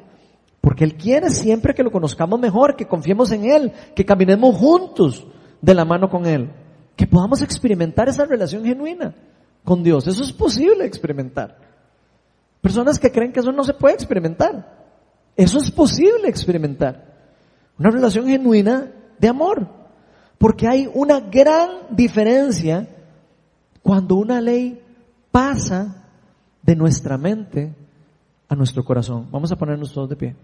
Porque 0.60 0.84
Él 0.84 0.94
quiere 0.94 1.30
siempre 1.30 1.74
que 1.74 1.82
lo 1.82 1.90
conozcamos 1.90 2.38
mejor, 2.38 2.76
que 2.76 2.86
confiemos 2.86 3.32
en 3.32 3.44
Él, 3.44 3.72
que 3.96 4.04
caminemos 4.04 4.54
juntos 4.56 5.26
de 5.60 5.74
la 5.74 5.84
mano 5.84 6.08
con 6.08 6.26
Él. 6.26 6.48
Que 6.94 7.08
podamos 7.08 7.42
experimentar 7.42 8.08
esa 8.08 8.24
relación 8.24 8.64
genuina 8.64 9.16
con 9.64 9.82
Dios. 9.82 10.06
Eso 10.06 10.22
es 10.22 10.32
posible 10.32 10.86
experimentar. 10.86 11.58
Personas 12.60 13.00
que 13.00 13.10
creen 13.10 13.32
que 13.32 13.40
eso 13.40 13.50
no 13.50 13.64
se 13.64 13.74
puede 13.74 13.96
experimentar. 13.96 14.78
Eso 15.34 15.58
es 15.58 15.72
posible 15.72 16.28
experimentar. 16.28 17.04
Una 17.80 17.90
relación 17.90 18.28
genuina 18.28 18.92
de 19.18 19.26
amor. 19.26 19.66
Porque 20.38 20.68
hay 20.68 20.88
una 20.94 21.18
gran 21.18 21.68
diferencia 21.90 22.86
cuando 23.82 24.16
una 24.16 24.40
ley 24.40 24.80
pasa 25.30 26.06
de 26.62 26.76
nuestra 26.76 27.18
mente 27.18 27.74
a 28.48 28.54
nuestro 28.54 28.84
corazón. 28.84 29.28
Vamos 29.30 29.50
a 29.50 29.56
ponernos 29.56 29.92
todos 29.92 30.08
de 30.08 30.16
pie. 30.16 30.36